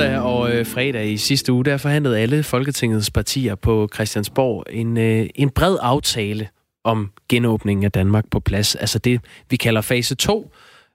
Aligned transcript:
torsdag 0.00 0.20
og 0.20 0.52
øh, 0.52 0.66
fredag 0.66 1.10
i 1.10 1.16
sidste 1.16 1.52
uge, 1.52 1.64
der 1.64 1.76
forhandlede 1.76 2.18
alle 2.18 2.42
Folketingets 2.42 3.10
partier 3.10 3.54
på 3.54 3.88
Christiansborg 3.94 4.64
en, 4.70 4.96
øh, 4.96 5.28
en 5.34 5.50
bred 5.50 5.76
aftale 5.80 6.48
om 6.84 7.10
genåbningen 7.28 7.84
af 7.84 7.92
Danmark 7.92 8.24
på 8.30 8.40
plads. 8.40 8.74
Altså 8.74 8.98
det, 8.98 9.20
vi 9.50 9.56
kalder 9.56 9.80
fase 9.80 10.14
2. 10.14 10.52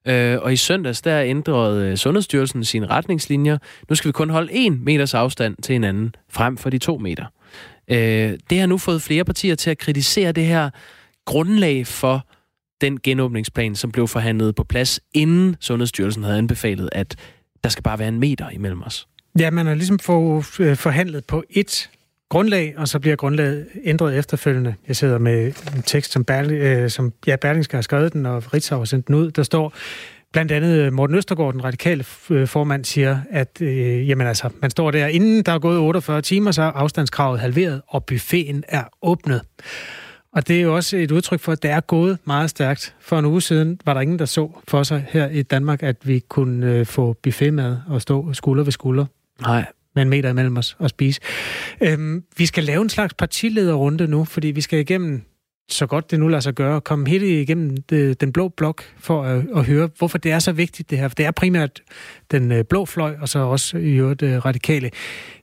Øh, 0.07 0.37
og 0.41 0.53
i 0.53 0.55
søndags, 0.55 1.01
der 1.01 1.21
ændrede 1.21 1.89
øh, 1.89 1.97
Sundhedsstyrelsen 1.97 2.63
sine 2.63 2.87
retningslinjer. 2.87 3.57
Nu 3.89 3.95
skal 3.95 4.07
vi 4.07 4.11
kun 4.11 4.29
holde 4.29 4.53
en 4.53 4.85
meters 4.85 5.13
afstand 5.13 5.55
til 5.63 5.73
hinanden, 5.73 6.15
frem 6.29 6.57
for 6.57 6.69
de 6.69 6.77
to 6.77 6.97
meter. 6.97 7.25
Øh, 7.87 8.33
det 8.49 8.59
har 8.59 8.65
nu 8.65 8.77
fået 8.77 9.01
flere 9.01 9.23
partier 9.23 9.55
til 9.55 9.69
at 9.69 9.77
kritisere 9.77 10.31
det 10.31 10.45
her 10.45 10.69
grundlag 11.25 11.87
for 11.87 12.27
den 12.81 12.99
genåbningsplan, 13.03 13.75
som 13.75 13.91
blev 13.91 14.07
forhandlet 14.07 14.55
på 14.55 14.63
plads, 14.63 14.99
inden 15.13 15.55
Sundhedsstyrelsen 15.59 16.23
havde 16.23 16.37
anbefalet, 16.37 16.89
at 16.91 17.15
der 17.65 17.69
skal 17.69 17.83
bare 17.83 17.99
være 17.99 18.07
en 18.07 18.19
meter 18.19 18.49
imellem 18.49 18.81
os. 18.83 19.07
Ja, 19.39 19.51
man 19.51 19.65
har 19.65 19.75
ligesom 19.75 19.99
fået 19.99 20.59
øh, 20.59 20.75
forhandlet 20.75 21.25
på 21.25 21.43
et 21.49 21.89
grundlag, 22.29 22.73
og 22.77 22.87
så 22.87 22.99
bliver 22.99 23.15
grundlaget 23.15 23.67
ændret 23.83 24.17
efterfølgende. 24.17 24.75
Jeg 24.87 24.95
sidder 24.95 25.17
med 25.17 25.53
en 25.75 25.81
tekst, 25.81 26.11
som, 26.11 26.23
Berling, 26.23 26.61
øh, 26.61 26.89
som 26.89 27.13
ja, 27.27 27.35
Berlingske 27.35 27.77
har 27.77 27.81
skrevet 27.81 28.13
den, 28.13 28.25
og 28.25 28.53
Ritzau 28.53 28.77
har 28.77 28.85
sendt 28.85 29.07
den 29.07 29.15
ud. 29.15 29.31
Der 29.31 29.43
står, 29.43 29.73
Blandt 30.33 30.51
andet 30.51 30.79
øh, 30.79 30.93
Morten 30.93 31.15
Østergaard, 31.15 31.53
den 31.53 31.63
radikale 31.63 32.05
øh, 32.29 32.47
formand, 32.47 32.85
siger, 32.85 33.19
at 33.31 33.61
øh, 33.61 34.09
jamen 34.09 34.27
altså, 34.27 34.49
man 34.61 34.71
står 34.71 34.91
der, 34.91 35.07
inden 35.07 35.43
der 35.43 35.51
er 35.51 35.59
gået 35.59 35.77
48 35.77 36.21
timer, 36.21 36.51
så 36.51 36.61
er 36.61 36.71
afstandskravet 36.71 37.39
halveret, 37.39 37.81
og 37.87 38.05
buffeten 38.05 38.63
er 38.67 38.83
åbnet. 39.01 39.41
Og 40.35 40.47
det 40.47 40.57
er 40.57 40.61
jo 40.61 40.75
også 40.75 40.97
et 40.97 41.11
udtryk 41.11 41.39
for, 41.39 41.51
at 41.51 41.63
det 41.63 41.71
er 41.71 41.79
gået 41.79 42.17
meget 42.25 42.49
stærkt. 42.49 42.95
For 42.99 43.19
en 43.19 43.25
uge 43.25 43.41
siden 43.41 43.79
var 43.85 43.93
der 43.93 44.01
ingen, 44.01 44.19
der 44.19 44.25
så 44.25 44.51
for 44.67 44.83
sig 44.83 45.05
her 45.09 45.29
i 45.29 45.41
Danmark, 45.41 45.83
at 45.83 45.95
vi 46.07 46.19
kunne 46.19 46.71
øh, 46.71 46.85
få 46.85 47.13
buffetmad 47.23 47.77
og 47.87 48.01
stå 48.01 48.33
skulder 48.33 48.63
ved 48.63 48.71
skulder. 48.71 49.05
Nej. 49.41 49.65
Med 49.95 50.03
en 50.03 50.09
meter 50.09 50.29
imellem 50.29 50.57
os 50.57 50.75
og 50.79 50.89
spise. 50.89 51.21
Øhm, 51.81 52.23
vi 52.37 52.45
skal 52.45 52.63
lave 52.63 52.81
en 52.81 52.89
slags 52.89 53.13
partilederrunde 53.13 54.07
nu, 54.07 54.25
fordi 54.25 54.47
vi 54.47 54.61
skal 54.61 54.79
igennem 54.79 55.21
så 55.69 55.85
godt 55.85 56.11
det 56.11 56.19
nu 56.19 56.27
lader 56.27 56.41
sig 56.41 56.53
gøre, 56.53 56.81
komme 56.81 57.09
helt 57.09 57.23
igennem 57.23 57.77
det, 57.77 58.21
den 58.21 58.33
blå 58.33 58.49
blok 58.49 58.83
for 58.99 59.23
at, 59.23 59.45
at 59.55 59.65
høre, 59.65 59.89
hvorfor 59.97 60.17
det 60.17 60.31
er 60.31 60.39
så 60.39 60.51
vigtigt 60.51 60.89
det 60.89 60.97
her. 60.97 61.07
For 61.07 61.15
det 61.15 61.25
er 61.25 61.31
primært 61.31 61.81
den 62.31 62.51
øh, 62.51 62.63
blå 62.63 62.85
fløj, 62.85 63.15
og 63.21 63.29
så 63.29 63.39
også 63.39 63.77
i 63.77 63.93
øvrigt 63.93 64.21
øh, 64.21 64.45
radikale. 64.45 64.91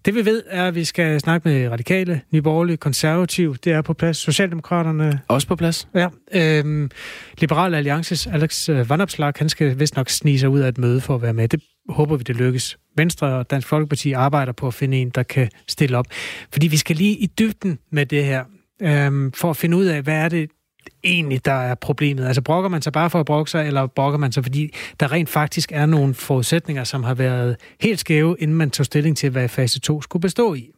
Det 0.04 0.14
vi 0.14 0.24
ved 0.24 0.42
er, 0.46 0.68
at 0.68 0.74
vi 0.74 0.84
skal 0.84 1.20
snakke 1.20 1.48
med 1.48 1.68
radikale, 1.68 2.20
nyborgerlige, 2.30 2.76
konservative. 2.76 3.56
Det 3.64 3.72
er 3.72 3.82
på 3.82 3.94
plads. 3.94 4.16
Socialdemokraterne... 4.16 5.20
Også 5.28 5.48
på 5.48 5.56
plads. 5.56 5.88
Ja. 5.94 6.08
Øhm, 6.34 6.90
Liberal 7.38 7.74
Alliances 7.74 8.26
Alex 8.26 8.68
øh, 8.68 8.90
Vandopslag, 8.90 9.32
han 9.36 9.48
skal 9.48 9.78
vist 9.78 9.96
nok 9.96 10.10
snige 10.10 10.38
sig 10.38 10.48
ud 10.48 10.60
af 10.60 10.68
et 10.68 10.78
møde 10.78 11.00
for 11.00 11.14
at 11.14 11.22
være 11.22 11.32
med. 11.32 11.48
Det 11.48 11.62
håber 11.88 12.16
vi, 12.16 12.22
det 12.22 12.36
lykkes. 12.36 12.78
Venstre 12.96 13.26
og 13.26 13.50
Dansk 13.50 13.68
Folkeparti 13.68 14.12
arbejder 14.12 14.52
på 14.52 14.66
at 14.66 14.74
finde 14.74 14.96
en, 14.96 15.10
der 15.10 15.22
kan 15.22 15.48
stille 15.68 15.98
op. 15.98 16.06
Fordi 16.52 16.66
vi 16.66 16.76
skal 16.76 16.96
lige 16.96 17.16
i 17.16 17.26
dybden 17.26 17.78
med 17.90 18.06
det 18.06 18.24
her 18.24 18.44
øhm, 18.82 19.32
for 19.32 19.50
at 19.50 19.56
finde 19.56 19.76
ud 19.76 19.84
af, 19.84 20.02
hvad 20.02 20.14
er 20.14 20.28
det 20.28 20.50
egentlig, 21.04 21.44
der 21.44 21.52
er 21.52 21.74
problemet? 21.74 22.26
Altså 22.26 22.42
brokker 22.42 22.70
man 22.70 22.82
sig 22.82 22.92
bare 22.92 23.10
for 23.10 23.20
at 23.20 23.26
brokke 23.26 23.50
sig, 23.50 23.66
eller 23.66 23.86
brokker 23.86 24.18
man 24.18 24.32
sig, 24.32 24.44
fordi 24.44 24.74
der 25.00 25.12
rent 25.12 25.28
faktisk 25.28 25.72
er 25.72 25.86
nogle 25.86 26.14
forudsætninger, 26.14 26.84
som 26.84 27.04
har 27.04 27.14
været 27.14 27.56
helt 27.80 28.00
skæve, 28.00 28.36
inden 28.38 28.56
man 28.56 28.70
tog 28.70 28.86
stilling 28.86 29.16
til, 29.16 29.30
hvad 29.30 29.48
fase 29.48 29.80
2 29.80 30.02
skulle 30.02 30.20
bestå 30.20 30.54
i? 30.54 30.70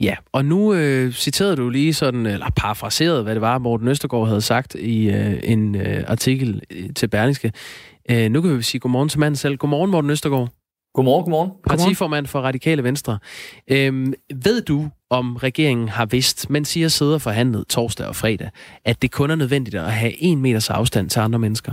Ja, 0.00 0.16
og 0.32 0.44
nu 0.44 0.74
øh, 0.74 1.12
citerede 1.12 1.56
du 1.56 1.68
lige 1.68 1.94
sådan, 1.94 2.26
eller 2.26 2.46
parafraseret, 2.56 3.22
hvad 3.22 3.34
det 3.34 3.40
var, 3.40 3.58
Morten 3.58 3.88
Østergaard 3.88 4.26
havde 4.26 4.40
sagt 4.40 4.74
i 4.74 5.10
øh, 5.10 5.40
en 5.42 5.74
øh, 5.74 6.04
artikel 6.06 6.62
øh, 6.70 6.88
til 6.96 7.08
Berlingske. 7.08 7.52
Øh, 8.10 8.30
nu 8.30 8.40
kan 8.40 8.56
vi 8.56 8.62
sige 8.62 8.80
godmorgen 8.80 9.08
til 9.08 9.20
manden 9.20 9.36
selv. 9.36 9.56
Godmorgen, 9.56 9.90
Morten 9.90 10.10
Østergaard. 10.10 10.48
Godmorgen, 10.94 11.24
godmorgen. 11.24 11.50
Partiformand 11.68 12.26
for 12.26 12.40
Radikale 12.40 12.84
Venstre. 12.84 13.18
Øhm, 13.68 14.12
ved 14.34 14.62
du, 14.62 14.88
om 15.10 15.36
regeringen 15.36 15.88
har 15.88 16.06
vidst, 16.06 16.50
mens 16.50 16.76
I 16.76 16.80
har 16.80 16.88
siddet 16.88 17.14
og 17.14 17.22
forhandlet 17.22 17.66
torsdag 17.68 18.06
og 18.06 18.16
fredag, 18.16 18.50
at 18.84 19.02
det 19.02 19.12
kun 19.12 19.30
er 19.30 19.34
nødvendigt 19.34 19.76
at 19.76 19.92
have 19.92 20.22
en 20.22 20.42
meters 20.42 20.70
afstand 20.70 21.10
til 21.10 21.20
andre 21.20 21.38
mennesker? 21.38 21.72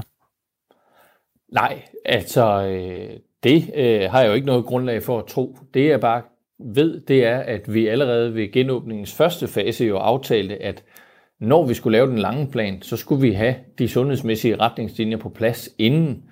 Nej, 1.54 1.82
altså 2.06 2.68
øh, 2.68 3.20
det 3.44 3.72
øh, 3.76 4.12
har 4.12 4.22
jeg 4.22 4.30
jo 4.30 4.34
ikke 4.34 4.48
noget 4.48 4.66
grundlag 4.66 5.04
for 5.04 5.20
at 5.20 5.26
tro. 5.26 5.58
Det 5.74 5.88
jeg 5.88 6.00
bare 6.00 6.22
ved, 6.76 7.02
det 7.08 7.26
er, 7.26 7.40
at 7.40 7.74
vi 7.74 7.88
allerede 7.88 8.36
ved 8.36 8.52
genåbningens 8.52 9.14
første 9.14 9.48
fase 9.48 9.86
jo 9.86 9.98
aftalte, 9.98 10.64
at 10.64 10.84
når 11.40 11.66
vi 11.66 11.74
skulle 11.74 11.98
lave 11.98 12.08
den 12.08 12.20
lange 12.20 12.52
plan, 12.52 12.82
så 12.82 12.98
skulle 12.98 13.22
vi 13.22 13.32
have 13.32 13.56
de 13.80 13.88
sundhedsmæssige 13.88 14.56
retningslinjer 14.56 15.18
på 15.18 15.30
plads 15.30 15.70
inden 15.78 16.24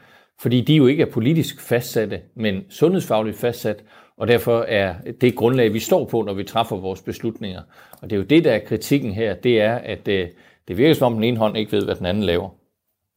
fordi 0.42 0.62
de 0.62 0.76
jo 0.76 0.88
ikke 0.88 1.04
er 1.04 1.12
politisk 1.12 1.62
fastsatte, 1.62 2.22
men 2.36 2.64
sundhedsfagligt 2.70 3.38
fastsat, 3.38 3.84
og 4.18 4.28
derfor 4.28 4.62
er 4.62 4.94
det 5.22 5.36
grundlag, 5.36 5.74
vi 5.74 5.80
står 5.80 6.06
på, 6.06 6.22
når 6.22 6.34
vi 6.34 6.44
træffer 6.44 6.76
vores 6.76 7.02
beslutninger. 7.02 7.62
Og 8.02 8.10
det 8.10 8.16
er 8.16 8.18
jo 8.18 8.26
det, 8.26 8.44
der 8.44 8.52
er 8.52 8.60
kritikken 8.68 9.14
her, 9.14 9.34
det 9.34 9.62
er, 9.62 9.76
at 9.76 10.06
det, 10.06 10.22
øh, 10.22 10.28
det 10.68 10.78
virker 10.78 10.94
som 10.94 11.14
om 11.14 11.14
den 11.14 11.24
ene 11.24 11.38
hånd 11.38 11.58
ikke 11.58 11.72
ved, 11.72 11.86
hvad 11.86 11.96
den 11.96 12.06
anden 12.06 12.24
laver. 12.24 12.50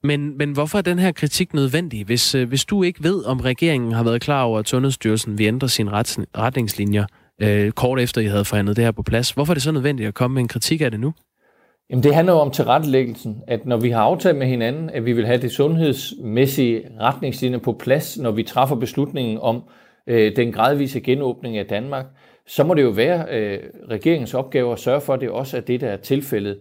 Men, 0.02 0.38
men 0.38 0.52
hvorfor 0.52 0.78
er 0.78 0.82
den 0.82 0.98
her 0.98 1.12
kritik 1.12 1.54
nødvendig? 1.54 2.04
Hvis, 2.04 2.34
øh, 2.34 2.48
hvis 2.48 2.64
du 2.64 2.82
ikke 2.82 3.04
ved, 3.04 3.24
om 3.24 3.40
regeringen 3.40 3.92
har 3.92 4.02
været 4.02 4.20
klar 4.20 4.42
over, 4.42 4.58
at 4.58 4.68
Sundhedsstyrelsen 4.68 5.38
vil 5.38 5.46
ændre 5.46 5.68
sine 5.68 5.90
ret, 5.90 6.18
retningslinjer 6.36 7.04
øh, 7.42 7.72
kort 7.72 8.00
efter, 8.00 8.20
I 8.20 8.26
havde 8.26 8.44
forhandlet 8.44 8.76
det 8.76 8.84
her 8.84 8.92
på 8.92 9.02
plads, 9.02 9.30
hvorfor 9.30 9.52
er 9.52 9.54
det 9.54 9.62
så 9.62 9.72
nødvendigt 9.72 10.08
at 10.08 10.14
komme 10.14 10.34
med 10.34 10.42
en 10.42 10.48
kritik 10.48 10.80
af 10.80 10.90
det 10.90 11.00
nu? 11.00 11.12
Jamen 11.90 12.02
det 12.02 12.14
handler 12.14 12.32
jo 12.32 12.38
om 12.38 12.50
tilrettelæggelsen, 12.50 13.42
at 13.46 13.66
når 13.66 13.76
vi 13.76 13.90
har 13.90 14.00
aftalt 14.00 14.38
med 14.38 14.46
hinanden, 14.46 14.90
at 14.90 15.04
vi 15.04 15.12
vil 15.12 15.26
have 15.26 15.40
det 15.40 15.52
sundhedsmæssige 15.52 16.82
retningslinjer 17.00 17.58
på 17.58 17.72
plads, 17.72 18.18
når 18.18 18.30
vi 18.30 18.42
træffer 18.42 18.76
beslutningen 18.76 19.38
om 19.40 19.62
øh, 20.08 20.36
den 20.36 20.52
gradvise 20.52 21.00
genåbning 21.00 21.56
af 21.56 21.66
Danmark, 21.66 22.06
så 22.46 22.64
må 22.64 22.74
det 22.74 22.82
jo 22.82 22.88
være 22.88 23.24
øh, 23.30 23.58
regeringens 23.90 24.34
opgave 24.34 24.72
at 24.72 24.78
sørge 24.78 25.00
for, 25.00 25.14
at 25.14 25.20
det 25.20 25.30
også 25.30 25.56
er 25.56 25.60
det, 25.60 25.80
der 25.80 25.88
er 25.88 25.96
tilfældet. 25.96 26.58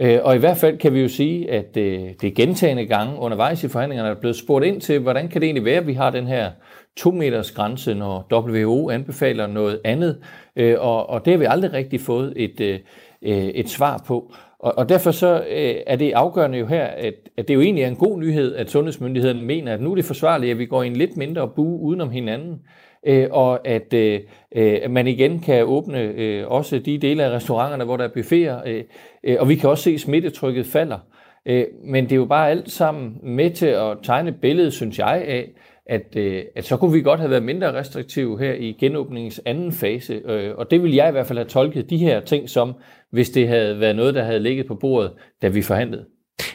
Øh, 0.00 0.18
og 0.22 0.36
i 0.36 0.38
hvert 0.38 0.56
fald 0.56 0.78
kan 0.78 0.94
vi 0.94 1.00
jo 1.00 1.08
sige, 1.08 1.50
at 1.50 1.76
øh, 1.76 2.00
det 2.20 2.24
er 2.24 2.34
gentagende 2.34 2.86
gange 2.86 3.18
undervejs 3.18 3.64
i 3.64 3.68
forhandlingerne, 3.68 4.08
der 4.08 4.16
er 4.16 4.20
blevet 4.20 4.36
spurgt 4.36 4.64
ind 4.64 4.80
til, 4.80 4.98
hvordan 4.98 5.28
kan 5.28 5.40
det 5.40 5.46
egentlig 5.46 5.64
være, 5.64 5.80
at 5.80 5.86
vi 5.86 5.92
har 5.92 6.10
den 6.10 6.26
her 6.26 6.50
to 6.96 7.10
meters 7.10 7.50
grænse, 7.52 7.94
når 7.94 8.28
WHO 8.32 8.90
anbefaler 8.90 9.46
noget 9.46 9.80
andet. 9.84 10.18
Øh, 10.56 10.76
og, 10.78 11.10
og 11.10 11.24
det 11.24 11.32
har 11.32 11.38
vi 11.38 11.46
aldrig 11.48 11.72
rigtig 11.72 12.00
fået 12.00 12.32
et, 12.36 12.60
øh, 12.60 12.78
øh, 13.22 13.44
et 13.44 13.68
svar 13.68 14.04
på. 14.06 14.32
Og, 14.58 14.78
og 14.78 14.88
derfor 14.88 15.10
så 15.10 15.44
øh, 15.50 15.74
er 15.86 15.96
det 15.96 16.12
afgørende 16.12 16.58
jo 16.58 16.66
her, 16.66 16.84
at, 16.84 17.14
at 17.36 17.48
det 17.48 17.54
jo 17.54 17.60
egentlig 17.60 17.84
er 17.84 17.88
en 17.88 17.96
god 17.96 18.18
nyhed, 18.18 18.54
at 18.54 18.70
sundhedsmyndigheden 18.70 19.46
mener, 19.46 19.74
at 19.74 19.80
nu 19.80 19.90
er 19.90 19.94
det 19.94 20.04
forsvarligt, 20.04 20.50
at 20.50 20.58
vi 20.58 20.66
går 20.66 20.82
i 20.82 20.86
en 20.86 20.96
lidt 20.96 21.16
mindre 21.16 21.48
bue 21.48 21.80
udenom 21.80 22.10
hinanden, 22.10 22.60
øh, 23.06 23.26
og 23.30 23.68
at 23.68 23.94
øh, 23.94 24.20
øh, 24.56 24.90
man 24.90 25.06
igen 25.06 25.40
kan 25.40 25.64
åbne 25.64 26.00
øh, 26.00 26.48
også 26.48 26.78
de 26.78 26.98
dele 26.98 27.24
af 27.24 27.30
restauranterne, 27.30 27.84
hvor 27.84 27.96
der 27.96 28.04
er 28.04 28.12
buffeter, 28.14 28.60
øh, 28.66 28.84
øh, 29.24 29.36
og 29.40 29.48
vi 29.48 29.54
kan 29.54 29.70
også 29.70 29.84
se, 29.84 29.90
at 29.90 30.00
smittetrykket 30.00 30.66
falder. 30.66 30.98
Øh, 31.46 31.64
men 31.84 32.04
det 32.04 32.12
er 32.12 32.16
jo 32.16 32.24
bare 32.24 32.50
alt 32.50 32.70
sammen 32.70 33.18
med 33.22 33.50
til 33.50 33.66
at 33.66 33.96
tegne 34.02 34.32
billedet, 34.32 34.72
synes 34.72 34.98
jeg, 34.98 35.24
af, 35.26 35.48
at, 35.86 36.16
øh, 36.16 36.42
at 36.56 36.64
så 36.64 36.76
kunne 36.76 36.92
vi 36.92 37.02
godt 37.02 37.20
have 37.20 37.30
været 37.30 37.42
mindre 37.42 37.72
restriktive 37.72 38.38
her 38.38 38.52
i 38.52 38.76
genåbningens 38.80 39.40
anden 39.44 39.72
fase. 39.72 40.14
Øh, 40.14 40.54
og 40.56 40.70
det 40.70 40.82
vil 40.82 40.94
jeg 40.94 41.08
i 41.08 41.12
hvert 41.12 41.26
fald 41.26 41.38
have 41.38 41.48
tolket 41.48 41.90
de 41.90 41.96
her 41.96 42.20
ting 42.20 42.48
som, 42.48 42.74
hvis 43.10 43.30
det 43.30 43.48
havde 43.48 43.80
været 43.80 43.96
noget, 43.96 44.14
der 44.14 44.22
havde 44.22 44.40
ligget 44.40 44.66
på 44.66 44.74
bordet, 44.74 45.12
da 45.42 45.48
vi 45.48 45.62
forhandlede. 45.62 46.04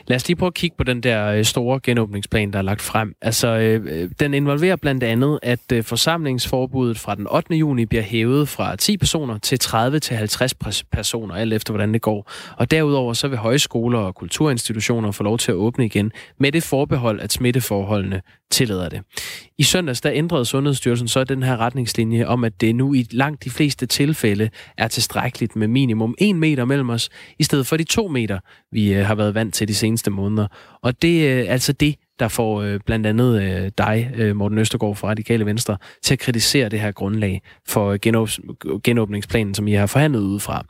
Lad 0.07 0.15
os 0.15 0.27
lige 0.27 0.37
prøve 0.37 0.47
at 0.47 0.53
kigge 0.53 0.77
på 0.77 0.83
den 0.83 1.03
der 1.03 1.27
øh, 1.27 1.45
store 1.45 1.79
genåbningsplan, 1.83 2.53
der 2.53 2.59
er 2.59 2.63
lagt 2.63 2.81
frem. 2.81 3.15
Altså, 3.21 3.47
øh, 3.47 4.01
øh, 4.01 4.09
den 4.19 4.33
involverer 4.33 4.75
blandt 4.75 5.03
andet, 5.03 5.39
at 5.43 5.71
øh, 5.73 5.83
forsamlingsforbuddet 5.83 6.99
fra 6.99 7.15
den 7.15 7.27
8. 7.27 7.55
juni 7.55 7.85
bliver 7.85 8.03
hævet 8.03 8.49
fra 8.49 8.75
10 8.75 8.97
personer 8.97 9.37
til 9.37 9.59
30 9.59 9.99
til 9.99 10.15
50 10.15 10.53
personer, 10.91 11.35
alt 11.35 11.53
efter 11.53 11.73
hvordan 11.73 11.93
det 11.93 12.01
går. 12.01 12.31
Og 12.57 12.71
derudover 12.71 13.13
så 13.13 13.27
vil 13.27 13.37
højskoler 13.37 13.99
og 13.99 14.15
kulturinstitutioner 14.15 15.11
få 15.11 15.23
lov 15.23 15.37
til 15.37 15.51
at 15.51 15.55
åbne 15.55 15.85
igen, 15.85 16.11
med 16.39 16.51
det 16.51 16.63
forbehold, 16.63 17.19
at 17.19 17.31
smitteforholdene 17.31 18.21
tillader 18.53 18.89
det. 18.89 19.01
I 19.57 19.63
søndags 19.63 20.01
der 20.01 20.11
ændrede 20.13 20.45
Sundhedsstyrelsen 20.45 21.07
så 21.07 21.23
den 21.23 21.43
her 21.43 21.57
retningslinje 21.57 22.25
om, 22.25 22.43
at 22.43 22.61
det 22.61 22.75
nu 22.75 22.93
i 22.93 23.07
langt 23.11 23.43
de 23.43 23.49
fleste 23.49 23.85
tilfælde 23.85 24.49
er 24.77 24.87
tilstrækkeligt 24.87 25.55
med 25.55 25.67
minimum 25.67 26.15
1 26.17 26.35
meter 26.35 26.65
mellem 26.65 26.89
os, 26.89 27.09
i 27.39 27.43
stedet 27.43 27.67
for 27.67 27.77
de 27.77 27.83
2 27.83 28.07
meter, 28.07 28.39
vi 28.71 28.93
øh, 28.93 29.05
har 29.05 29.15
været 29.15 29.35
vant 29.35 29.53
til 29.53 29.67
de 29.67 29.75
seneste 29.75 30.11
måneder. 30.11 30.47
Og 30.81 31.01
det 31.01 31.21
øh, 31.21 31.39
er 31.39 31.51
altså 31.51 31.73
det, 31.73 31.95
der 32.19 32.27
får 32.27 32.61
øh, 32.61 32.79
blandt 32.85 33.07
andet 33.07 33.41
øh, 33.41 33.71
dig, 33.77 34.11
øh, 34.15 34.35
Morten 34.35 34.57
Østergaard 34.57 34.95
fra 34.95 35.07
Radikale 35.07 35.45
Venstre, 35.45 35.77
til 36.03 36.13
at 36.13 36.19
kritisere 36.19 36.69
det 36.69 36.79
her 36.79 36.91
grundlag 36.91 37.41
for 37.67 37.97
genåbningsplanen, 38.83 39.53
som 39.53 39.67
I 39.67 39.73
har 39.73 39.85
forhandlet 39.85 40.19
udefra. 40.19 40.65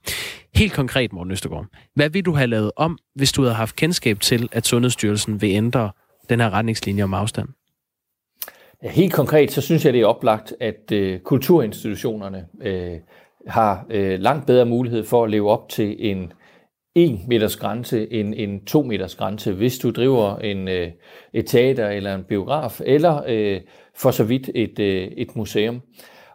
Helt 0.55 0.73
konkret, 0.73 1.13
Morten 1.13 1.31
Østergaard, 1.31 1.65
hvad 1.95 2.09
vil 2.09 2.25
du 2.25 2.33
have 2.33 2.47
lavet 2.47 2.71
om, 2.75 2.97
hvis 3.15 3.31
du 3.31 3.41
havde 3.41 3.55
haft 3.55 3.75
kendskab 3.75 4.19
til, 4.19 4.49
at 4.51 4.67
Sundhedsstyrelsen 4.67 5.41
vil 5.41 5.49
ændre 5.49 5.91
den 6.29 6.39
her 6.39 6.49
retningslinje 6.49 7.03
om 7.03 7.13
afstand? 7.13 7.47
Ja, 8.83 8.89
helt 8.89 9.13
konkret, 9.13 9.51
så 9.51 9.61
synes 9.61 9.85
jeg, 9.85 9.93
det 9.93 10.01
er 10.01 10.05
oplagt, 10.05 10.53
at 10.59 10.91
øh, 10.91 11.19
kulturinstitutionerne 11.19 12.45
øh, 12.61 12.97
har 13.47 13.85
øh, 13.89 14.19
langt 14.19 14.47
bedre 14.47 14.65
mulighed 14.65 15.03
for 15.03 15.23
at 15.23 15.29
leve 15.29 15.49
op 15.49 15.69
til 15.69 15.95
en 15.99 16.33
1 16.95 17.19
meters 17.27 17.57
grænse 17.57 18.13
end 18.13 18.33
en 18.37 18.65
2 18.65 18.81
meters 18.81 19.15
grænse, 19.15 19.53
hvis 19.53 19.77
du 19.77 19.91
driver 19.91 20.37
en, 20.37 20.67
øh, 20.67 20.87
et 21.33 21.45
teater 21.45 21.89
eller 21.89 22.15
en 22.15 22.23
biograf, 22.23 22.81
eller 22.85 23.23
øh, 23.27 23.61
for 23.95 24.11
så 24.11 24.23
vidt 24.23 24.49
et, 24.55 24.79
øh, 24.79 25.11
et 25.17 25.35
museum. 25.35 25.81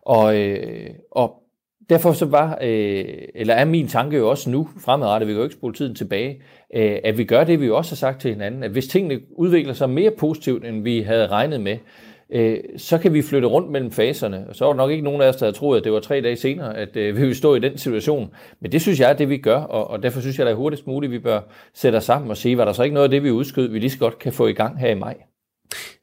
Og, 0.02 0.38
øh, 0.38 0.90
og 1.10 1.42
derfor 1.90 2.12
så 2.12 2.26
var, 2.26 2.58
øh, 2.62 3.04
eller 3.34 3.54
er 3.54 3.64
min 3.64 3.88
tanke 3.88 4.16
jo 4.16 4.30
også 4.30 4.50
nu, 4.50 4.68
fremadrettet, 4.84 5.28
vi 5.28 5.32
kan 5.32 5.38
jo 5.38 5.44
ikke 5.44 5.56
spole 5.56 5.74
tiden 5.74 5.94
tilbage, 5.94 6.42
øh, 6.74 6.98
at 7.04 7.18
vi 7.18 7.24
gør 7.24 7.44
det, 7.44 7.60
vi 7.60 7.66
jo 7.66 7.76
også 7.76 7.90
har 7.90 7.96
sagt 7.96 8.20
til 8.20 8.30
hinanden, 8.30 8.62
at 8.62 8.70
hvis 8.70 8.88
tingene 8.88 9.20
udvikler 9.36 9.72
sig 9.72 9.90
mere 9.90 10.10
positivt, 10.10 10.64
end 10.64 10.82
vi 10.82 11.00
havde 11.00 11.26
regnet 11.26 11.60
med, 11.60 11.76
øh, 12.30 12.58
så 12.76 12.98
kan 12.98 13.14
vi 13.14 13.22
flytte 13.22 13.48
rundt 13.48 13.70
mellem 13.70 13.90
faserne. 13.90 14.46
Og 14.48 14.56
så 14.56 14.64
var 14.64 14.72
der 14.72 14.76
nok 14.76 14.90
ikke 14.90 15.04
nogen 15.04 15.22
af 15.22 15.28
os, 15.28 15.36
der 15.36 15.46
havde 15.46 15.56
troet, 15.56 15.78
at 15.78 15.84
det 15.84 15.92
var 15.92 16.00
tre 16.00 16.20
dage 16.20 16.36
senere, 16.36 16.76
at 16.76 16.96
øh, 16.96 17.16
vi 17.16 17.20
ville 17.20 17.34
stå 17.34 17.54
i 17.54 17.58
den 17.58 17.78
situation. 17.78 18.30
Men 18.60 18.72
det 18.72 18.82
synes 18.82 19.00
jeg 19.00 19.10
er 19.10 19.14
det, 19.14 19.28
vi 19.28 19.36
gør, 19.36 19.58
og, 19.58 19.90
og 19.90 20.02
derfor 20.02 20.20
synes 20.20 20.38
jeg, 20.38 20.46
at 20.46 20.50
det 20.50 20.52
er 20.52 20.56
hurtigst 20.56 20.86
muligt, 20.86 21.12
vi 21.12 21.18
bør 21.18 21.40
sætte 21.74 21.96
os 21.96 22.04
sammen 22.04 22.30
og 22.30 22.36
sige, 22.36 22.58
var 22.58 22.64
der 22.64 22.72
så 22.72 22.82
ikke 22.82 22.94
noget 22.94 23.04
af 23.04 23.10
det, 23.10 23.22
vi 23.22 23.30
udskød, 23.30 23.68
vi 23.68 23.78
lige 23.78 23.90
så 23.90 23.98
godt 23.98 24.18
kan 24.18 24.32
få 24.32 24.46
i 24.46 24.52
gang 24.52 24.78
her 24.78 24.90
i 24.90 24.94
maj. 24.94 25.27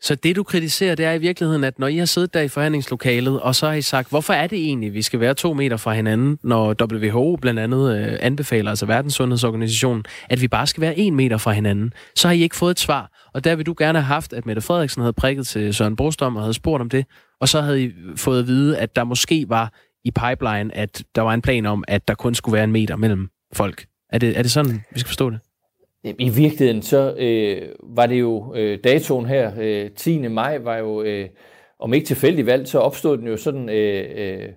Så 0.02 0.16
det, 0.16 0.36
du 0.36 0.44
kritiserer, 0.44 0.96
det 0.96 1.06
er 1.06 1.12
i 1.12 1.18
virkeligheden, 1.18 1.64
at 1.64 1.80
når 1.80 1.88
I 1.88 1.98
har 1.98 2.06
siddet 2.06 2.34
der 2.34 2.42
i 2.42 2.48
forhandlingslokalet, 2.48 3.42
og 3.42 3.56
så 3.56 3.68
har 3.68 3.74
I 3.74 3.82
sagt, 3.82 4.10
hvorfor 4.10 4.34
er 4.34 4.48
det 4.48 4.60
egentlig, 4.60 4.94
vi 4.94 5.02
skal 5.02 5.20
være 5.20 5.34
to 5.34 5.54
meter 5.54 5.78
fra 5.78 5.94
hinanden, 5.94 6.40
når 6.44 6.76
WHO 6.84 7.38
blandt 7.42 7.60
andet 7.60 7.98
øh, 7.98 8.18
anbefaler, 8.22 8.70
altså 8.70 8.86
Verdenssundhedsorganisationen, 8.86 10.04
at 10.30 10.42
vi 10.42 10.48
bare 10.48 10.68
skal 10.68 10.82
være 10.82 11.00
en 11.00 11.16
meter 11.16 11.38
fra 11.38 11.52
hinanden, 11.52 11.94
så 12.16 12.28
har 12.28 12.36
I 12.36 12.42
ikke 12.42 12.56
fået 12.56 12.72
et 12.72 12.80
svar. 12.80 13.30
Og 13.34 13.44
der 13.44 13.56
vil 13.56 13.66
du 13.66 13.76
gerne 13.78 14.00
have 14.00 14.06
haft, 14.06 14.34
at 14.34 14.46
Mette 14.46 14.62
Frederiksen 14.62 15.02
havde 15.02 15.14
prikket 15.14 15.48
til 15.48 15.74
Søren 15.74 15.96
Brostrøm 15.96 16.36
og 16.36 16.42
havde 16.42 16.54
spurgt 16.54 16.82
om 16.82 16.90
det, 16.90 17.06
og 17.42 17.50
så 17.50 17.62
havde 17.62 17.84
I 17.84 17.92
fået 18.16 18.40
at 18.40 18.48
vide, 18.48 18.78
at 18.78 18.96
der 18.96 19.04
måske 19.04 19.46
var 19.50 19.74
i 20.06 20.12
pipeline, 20.12 20.76
at 20.78 21.04
der 21.16 21.22
var 21.22 21.34
en 21.34 21.42
plan 21.42 21.66
om, 21.66 21.84
at 21.88 22.08
der 22.08 22.16
kun 22.16 22.36
skulle 22.36 22.54
være 22.54 22.64
en 22.64 22.72
meter 22.72 22.96
mellem 22.96 23.30
folk. 23.54 23.86
Er 24.10 24.18
det, 24.18 24.38
er 24.38 24.42
det 24.42 24.52
sådan, 24.52 24.84
vi 24.92 25.00
skal 25.00 25.08
forstå 25.08 25.30
det? 25.30 25.40
I 26.20 26.30
virkeligheden 26.30 26.82
så 26.82 27.16
øh, 27.18 27.70
var 27.84 28.06
det 28.06 28.20
jo 28.20 28.54
øh, 28.56 28.80
datoen 28.84 29.26
her, 29.26 29.52
øh, 29.60 29.92
10. 29.92 30.28
maj 30.28 30.58
var 30.58 30.78
jo, 30.78 31.02
øh, 31.02 31.30
om 31.80 31.94
ikke 31.94 32.06
tilfældig 32.06 32.46
valg, 32.46 32.68
så 32.68 32.80
opstod 32.80 33.18
den 33.18 33.28
jo 33.28 33.38
sådan 33.38 33.70
øh, 33.70 34.06
øh, 34.16 34.50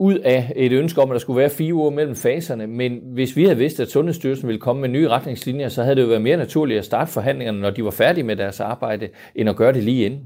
ud 0.00 0.18
af 0.18 0.52
et 0.56 0.72
ønske 0.72 1.02
om, 1.02 1.10
at 1.10 1.14
der 1.14 1.18
skulle 1.18 1.38
være 1.38 1.50
fire 1.50 1.74
uger 1.74 1.90
mellem 1.90 2.16
faserne. 2.16 2.66
Men 2.66 3.00
hvis 3.12 3.36
vi 3.36 3.44
havde 3.44 3.58
vidst, 3.58 3.80
at 3.80 3.90
Sundhedsstyrelsen 3.90 4.48
ville 4.48 4.60
komme 4.60 4.80
med 4.80 4.88
nye 4.88 5.08
retningslinjer, 5.08 5.68
så 5.68 5.82
havde 5.82 5.96
det 5.96 6.02
jo 6.02 6.06
været 6.06 6.22
mere 6.22 6.36
naturligt 6.36 6.78
at 6.78 6.84
starte 6.84 7.12
forhandlingerne, 7.12 7.60
når 7.60 7.70
de 7.70 7.84
var 7.84 7.90
færdige 7.90 8.24
med 8.24 8.36
deres 8.36 8.60
arbejde, 8.60 9.08
end 9.34 9.48
at 9.48 9.56
gøre 9.56 9.72
det 9.72 9.84
lige 9.84 10.06
inden. 10.06 10.20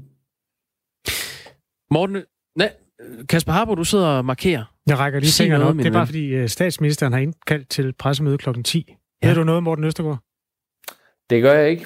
Morten, 1.91 2.23
nej, 2.57 2.71
Kasper 3.29 3.51
Harbo, 3.51 3.75
du 3.75 3.83
sidder 3.83 4.07
og 4.07 4.25
markerer. 4.25 4.63
Jeg 4.87 4.99
rækker 4.99 5.19
lige 5.19 5.31
fingeren 5.43 5.61
op. 5.61 5.75
Det 5.75 5.85
er 5.85 5.91
bare 5.91 6.05
fordi 6.05 6.25
øh, 6.25 6.49
statsministeren 6.49 7.13
har 7.13 7.19
indkaldt 7.19 7.69
til 7.69 7.93
pressemøde 7.93 8.37
klokken 8.37 8.63
10. 8.63 8.95
Ja. 9.23 9.27
Ved 9.27 9.35
du 9.35 9.43
noget, 9.43 9.63
Morten 9.63 9.83
Østergaard? 9.83 10.28
Det 11.29 11.41
gør 11.41 11.53
jeg 11.53 11.69
ikke. 11.69 11.85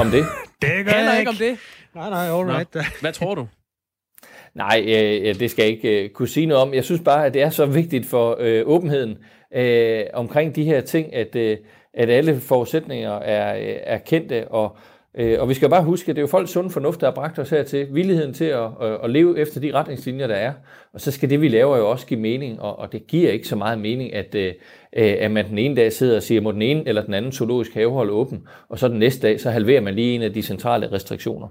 Om 0.00 0.06
det? 0.06 0.24
det 0.62 0.84
gør 0.84 0.92
Heller 0.92 1.10
jeg 1.10 1.18
ikke 1.18 1.30
om 1.30 1.36
det? 1.36 1.58
Nej, 1.94 2.10
nej, 2.10 2.38
all 2.38 2.48
right. 2.48 2.74
Nå. 2.74 2.80
Hvad 3.00 3.12
tror 3.12 3.34
du? 3.34 3.48
Nej, 4.54 4.84
øh, 4.88 5.40
det 5.40 5.50
skal 5.50 5.62
jeg 5.62 5.72
ikke 5.72 6.04
øh, 6.04 6.10
kunne 6.10 6.28
sige 6.28 6.46
noget 6.46 6.62
om. 6.62 6.74
Jeg 6.74 6.84
synes 6.84 7.00
bare, 7.04 7.26
at 7.26 7.34
det 7.34 7.42
er 7.42 7.50
så 7.50 7.66
vigtigt 7.66 8.06
for 8.06 8.36
øh, 8.40 8.62
åbenheden 8.66 9.18
øh, 9.54 10.04
omkring 10.14 10.56
de 10.56 10.64
her 10.64 10.80
ting, 10.80 11.14
at, 11.14 11.36
øh, 11.36 11.58
at 11.94 12.10
alle 12.10 12.40
forudsætninger 12.40 13.12
er, 13.12 13.78
er 13.84 13.98
kendte, 13.98 14.48
og 14.48 14.76
Øh, 14.76 14.97
og 15.14 15.48
vi 15.48 15.54
skal 15.54 15.68
bare 15.68 15.84
huske, 15.84 16.10
at 16.10 16.16
det 16.16 16.20
er 16.20 16.22
jo 16.22 16.30
folks 16.30 16.50
sunde 16.50 16.70
fornuft, 16.70 17.00
der 17.00 17.06
har 17.06 17.14
bragt 17.14 17.38
os 17.38 17.50
hertil. 17.50 17.86
Villigheden 17.92 18.34
til 18.34 18.44
at, 18.44 18.68
at, 18.80 18.98
at 19.04 19.10
leve 19.10 19.38
efter 19.38 19.60
de 19.60 19.72
retningslinjer, 19.74 20.26
der 20.26 20.34
er. 20.34 20.52
Og 20.94 21.00
så 21.00 21.10
skal 21.10 21.30
det, 21.30 21.40
vi 21.40 21.48
laver, 21.48 21.76
jo 21.76 21.90
også 21.90 22.06
give 22.06 22.20
mening. 22.20 22.60
Og, 22.60 22.78
og 22.78 22.92
det 22.92 23.06
giver 23.06 23.30
ikke 23.30 23.48
så 23.48 23.56
meget 23.56 23.78
mening, 23.78 24.14
at, 24.14 24.34
øh, 24.34 24.52
at 24.92 25.30
man 25.30 25.48
den 25.48 25.58
ene 25.58 25.76
dag 25.76 25.92
sidder 25.92 26.16
og 26.16 26.22
siger, 26.22 26.40
må 26.40 26.52
den 26.52 26.62
ene 26.62 26.88
eller 26.88 27.02
den 27.02 27.14
anden 27.14 27.32
zoologisk 27.32 27.74
have 27.74 27.90
holde 27.90 28.12
åben. 28.12 28.38
Og 28.68 28.78
så 28.78 28.88
den 28.88 28.98
næste 28.98 29.26
dag, 29.26 29.40
så 29.40 29.50
halverer 29.50 29.80
man 29.80 29.94
lige 29.94 30.14
en 30.14 30.22
af 30.22 30.32
de 30.32 30.42
centrale 30.42 30.92
restriktioner. 30.92 31.48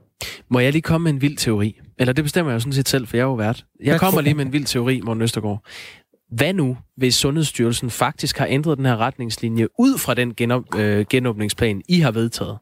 Må 0.50 0.59
jeg 0.59 0.71
lige 0.71 0.81
komme 0.81 1.04
med 1.04 1.12
en 1.12 1.21
vild 1.21 1.38
teori? 1.38 1.80
Eller 2.00 2.13
det 2.13 2.24
bestemmer 2.24 2.51
jeg 2.51 2.56
jo 2.56 2.59
sådan 2.59 2.74
set 2.74 2.89
selv, 2.89 3.07
for 3.07 3.18
jeg 3.18 3.24
er 3.24 3.27
jo 3.27 3.33
vært. 3.33 3.65
Jeg 3.83 4.00
kommer 4.00 4.21
lige 4.21 4.33
med 4.33 4.45
en 4.45 4.54
vild 4.54 4.65
teori, 4.65 5.01
Morten 5.04 5.24
Østergaard. 5.24 5.65
Hvad 6.31 6.54
nu, 6.54 6.77
hvis 6.98 7.15
Sundhedsstyrelsen 7.15 7.89
faktisk 7.89 8.38
har 8.38 8.48
ændret 8.50 8.77
den 8.77 8.86
her 8.86 8.98
retningslinje 8.98 9.68
ud 9.80 9.98
fra 9.98 10.13
den 10.13 10.33
genop, 10.36 10.63
øh, 10.77 11.06
genåbningsplan, 11.09 11.81
I 11.89 12.00
har 12.00 12.12
vedtaget? 12.12 12.57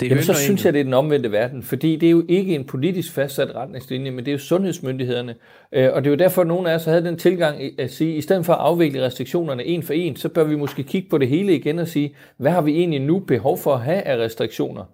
Det 0.00 0.08
Jamen, 0.08 0.24
så 0.24 0.34
synes 0.34 0.64
jeg, 0.64 0.72
det 0.72 0.80
er 0.80 0.84
den 0.84 0.94
omvendte 0.94 1.32
verden, 1.32 1.62
fordi 1.62 1.96
det 1.96 2.06
er 2.06 2.10
jo 2.10 2.24
ikke 2.28 2.54
en 2.54 2.64
politisk 2.64 3.12
fastsat 3.12 3.54
retningslinje, 3.54 4.10
men 4.10 4.18
det 4.18 4.28
er 4.28 4.32
jo 4.32 4.38
sundhedsmyndighederne. 4.38 5.34
Øh, 5.72 5.90
og 5.92 6.04
det 6.04 6.06
er 6.06 6.10
jo 6.10 6.16
derfor, 6.16 6.42
at 6.42 6.48
nogle 6.48 6.70
af 6.70 6.74
os 6.74 6.84
havde 6.84 7.04
den 7.04 7.16
tilgang 7.16 7.80
at 7.80 7.90
sige, 7.90 8.12
at 8.12 8.18
i 8.18 8.20
stedet 8.20 8.46
for 8.46 8.52
at 8.52 8.58
afvikle 8.58 9.06
restriktionerne 9.06 9.64
en 9.64 9.82
for 9.82 9.92
en, 9.92 10.16
så 10.16 10.28
bør 10.28 10.44
vi 10.44 10.56
måske 10.56 10.82
kigge 10.82 11.08
på 11.08 11.18
det 11.18 11.28
hele 11.28 11.54
igen 11.54 11.78
og 11.78 11.88
sige, 11.88 12.14
hvad 12.36 12.50
har 12.50 12.60
vi 12.60 12.72
egentlig 12.72 13.00
nu 13.00 13.18
behov 13.18 13.58
for 13.58 13.74
at 13.74 13.80
have 13.80 14.02
af 14.02 14.16
restriktioner? 14.16 14.84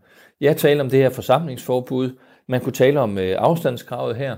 Jeg 0.41 0.57
taler 0.57 0.85
om 0.85 0.91
det 0.91 0.99
her 0.99 1.11
forsamlingsforbud, 1.11 2.11
man 2.47 2.61
kunne 2.61 2.73
tale 2.73 3.01
om 3.01 3.19
øh, 3.19 3.37
afstandskravet 3.39 4.17
her. 4.17 4.37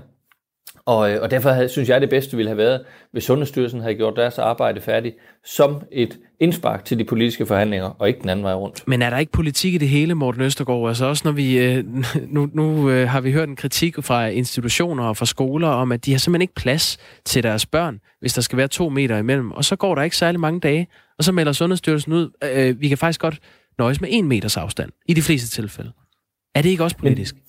Og, 0.87 1.11
øh, 1.11 1.21
og 1.21 1.31
derfor 1.31 1.67
synes 1.67 1.89
jeg, 1.89 2.01
det 2.01 2.09
bedste 2.09 2.37
ville 2.37 2.49
have 2.49 2.57
været, 2.57 2.81
hvis 3.11 3.23
Sundhedsstyrelsen 3.23 3.81
havde 3.81 3.95
gjort 3.95 4.13
deres 4.15 4.37
arbejde 4.37 4.81
færdigt 4.81 5.15
som 5.45 5.81
et 5.91 6.19
indspark 6.39 6.85
til 6.85 6.99
de 6.99 7.03
politiske 7.03 7.45
forhandlinger, 7.45 7.85
og 7.85 8.07
ikke 8.07 8.21
den 8.21 8.29
anden 8.29 8.43
vej 8.43 8.53
rundt. 8.53 8.87
Men 8.87 9.01
er 9.01 9.09
der 9.09 9.17
ikke 9.17 9.31
politik 9.31 9.73
i 9.73 9.77
det 9.77 9.89
hele, 9.89 10.15
Morten 10.15 10.41
Østergaard? 10.41 10.87
Altså 10.87 11.05
også 11.05 11.21
når 11.25 11.31
vi, 11.31 11.59
øh, 11.59 11.83
nu, 12.35 12.49
nu 12.53 12.89
øh, 12.89 13.09
har 13.09 13.21
vi 13.21 13.31
hørt 13.31 13.49
en 13.49 13.55
kritik 13.55 13.95
fra 14.03 14.27
institutioner 14.27 15.03
og 15.03 15.17
fra 15.17 15.25
skoler 15.25 15.67
om, 15.67 15.91
at 15.91 16.05
de 16.05 16.11
har 16.11 16.19
simpelthen 16.19 16.41
ikke 16.41 16.55
plads 16.55 16.97
til 17.25 17.43
deres 17.43 17.65
børn, 17.65 17.99
hvis 18.19 18.33
der 18.33 18.41
skal 18.41 18.57
være 18.57 18.67
to 18.67 18.89
meter 18.89 19.17
imellem. 19.17 19.51
Og 19.51 19.65
så 19.65 19.75
går 19.75 19.95
der 19.95 20.01
ikke 20.01 20.17
særlig 20.17 20.39
mange 20.39 20.59
dage, 20.59 20.87
og 21.17 21.23
så 21.23 21.31
melder 21.31 21.51
Sundhedsstyrelsen 21.51 22.13
ud, 22.13 22.29
øh, 22.53 22.81
vi 22.81 22.87
kan 22.87 22.97
faktisk 22.97 23.21
godt 23.21 23.39
nøjes 23.79 24.01
med 24.01 24.09
en 24.11 24.27
meters 24.27 24.57
afstand, 24.57 24.89
i 25.07 25.13
de 25.13 25.21
fleste 25.21 25.49
tilfælde. 25.49 25.91
Er 26.55 26.61
det 26.61 26.69
ikke 26.69 26.83
også 26.83 26.97
politisk? 26.97 27.35
Men, 27.35 27.41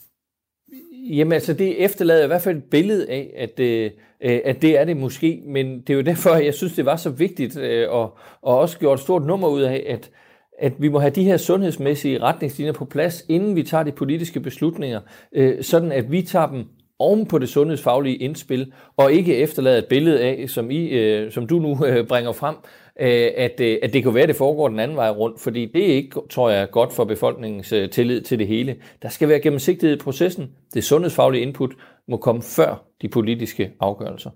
Jamen 1.09 1.33
altså, 1.33 1.53
det 1.53 1.85
efterlader 1.85 2.25
i 2.25 2.27
hvert 2.27 2.43
fald 2.43 2.57
et 2.57 2.65
billede 2.65 3.11
af, 3.11 3.31
at, 3.37 3.61
øh, 3.61 3.91
øh, 4.25 4.41
at 4.45 4.63
det 4.63 4.79
er 4.79 4.85
det 4.85 4.97
måske, 4.97 5.43
men 5.47 5.81
det 5.81 5.91
er 5.91 5.95
jo 5.95 6.01
derfor, 6.01 6.35
jeg 6.35 6.55
synes, 6.55 6.73
det 6.73 6.87
var 6.87 6.97
så 6.97 7.11
vigtigt, 7.11 7.59
øh, 7.59 7.91
og, 7.91 8.19
og 8.43 8.59
også 8.59 8.79
gjort 8.79 8.99
et 8.99 9.03
stort 9.03 9.27
nummer 9.27 9.49
ud 9.49 9.63
af, 9.63 9.87
at, 9.89 10.11
at 10.59 10.73
vi 10.79 10.89
må 10.89 10.99
have 10.99 11.11
de 11.11 11.25
her 11.25 11.37
sundhedsmæssige 11.37 12.23
retningslinjer 12.23 12.73
på 12.73 12.85
plads, 12.85 13.25
inden 13.29 13.57
vi 13.57 13.63
tager 13.63 13.85
de 13.85 13.93
politiske 13.93 14.41
beslutninger, 14.41 15.01
øh, 15.33 15.63
sådan 15.63 15.93
at 15.93 16.13
vi 16.13 16.23
tager 16.23 16.47
dem 16.47 16.65
oven 16.99 17.27
på 17.27 17.39
det 17.39 17.49
sundhedsfaglige 17.49 18.17
indspil, 18.17 18.73
og 18.97 19.13
ikke 19.13 19.37
efterlade 19.37 19.79
et 19.79 19.87
billede 19.87 20.21
af, 20.21 20.45
som, 20.49 20.71
I, 20.71 20.89
øh, 20.89 21.33
som 21.33 21.47
du 21.47 21.59
nu 21.59 21.87
øh, 21.87 22.07
bringer 22.07 22.33
frem, 22.33 22.55
Øh, 23.01 23.31
at, 23.37 23.61
øh, 23.61 23.79
at 23.83 23.93
det 23.93 24.03
kan 24.03 24.15
være, 24.15 24.23
at 24.23 24.29
det 24.29 24.37
foregår 24.37 24.69
den 24.69 24.79
anden 24.79 24.97
vej 24.97 25.11
rundt, 25.11 25.41
fordi 25.41 25.67
det 25.75 25.91
er 25.91 25.95
ikke, 25.95 26.21
tror 26.31 26.51
jeg, 26.51 26.71
godt 26.71 26.93
for 26.93 27.05
befolkningens 27.05 27.73
øh, 27.73 27.91
tillid 27.91 28.23
til 28.23 28.39
det 28.39 28.47
hele. 28.47 28.77
Der 29.03 29.09
skal 29.09 29.29
være 29.29 29.41
gennemsigtighed 29.41 29.97
i 29.97 30.01
processen. 30.01 30.51
Det 30.75 30.85
sundhedsfaglige 30.85 31.43
input 31.43 31.75
må 32.09 32.17
komme 32.17 32.43
før 32.43 32.85
de 33.03 33.09
politiske 33.09 33.71
afgørelser. 33.81 34.31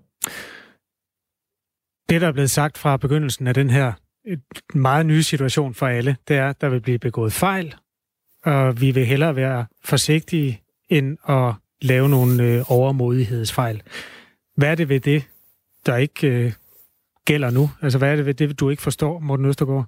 Det, 2.09 2.21
der 2.21 2.27
er 2.27 2.31
blevet 2.31 2.51
sagt 2.51 2.77
fra 2.77 2.97
begyndelsen 2.97 3.47
af 3.47 3.53
den 3.53 3.69
her 3.69 3.93
meget 4.73 5.05
nye 5.05 5.23
situation 5.23 5.73
for 5.73 5.87
alle, 5.87 6.15
det 6.27 6.37
er, 6.37 6.49
at 6.49 6.61
der 6.61 6.69
vil 6.69 6.81
blive 6.81 6.99
begået 6.99 7.33
fejl, 7.33 7.75
og 8.43 8.81
vi 8.81 8.91
vil 8.91 9.05
hellere 9.05 9.35
være 9.35 9.65
forsigtige 9.83 10.61
end 10.89 11.17
at 11.29 11.53
lave 11.81 12.09
nogle 12.09 12.63
overmodighedsfejl. 12.69 13.81
Hvad 14.55 14.71
er 14.71 14.75
det 14.75 14.89
ved 14.89 14.99
det, 14.99 15.27
der 15.85 15.97
ikke 15.97 16.53
gælder 17.25 17.49
nu? 17.49 17.69
Altså, 17.81 17.97
hvad 17.97 18.11
er 18.11 18.23
det 18.23 18.39
det, 18.39 18.59
du 18.59 18.69
ikke 18.69 18.81
forstår, 18.81 19.19
Morten 19.19 19.45
Østergaard? 19.45 19.85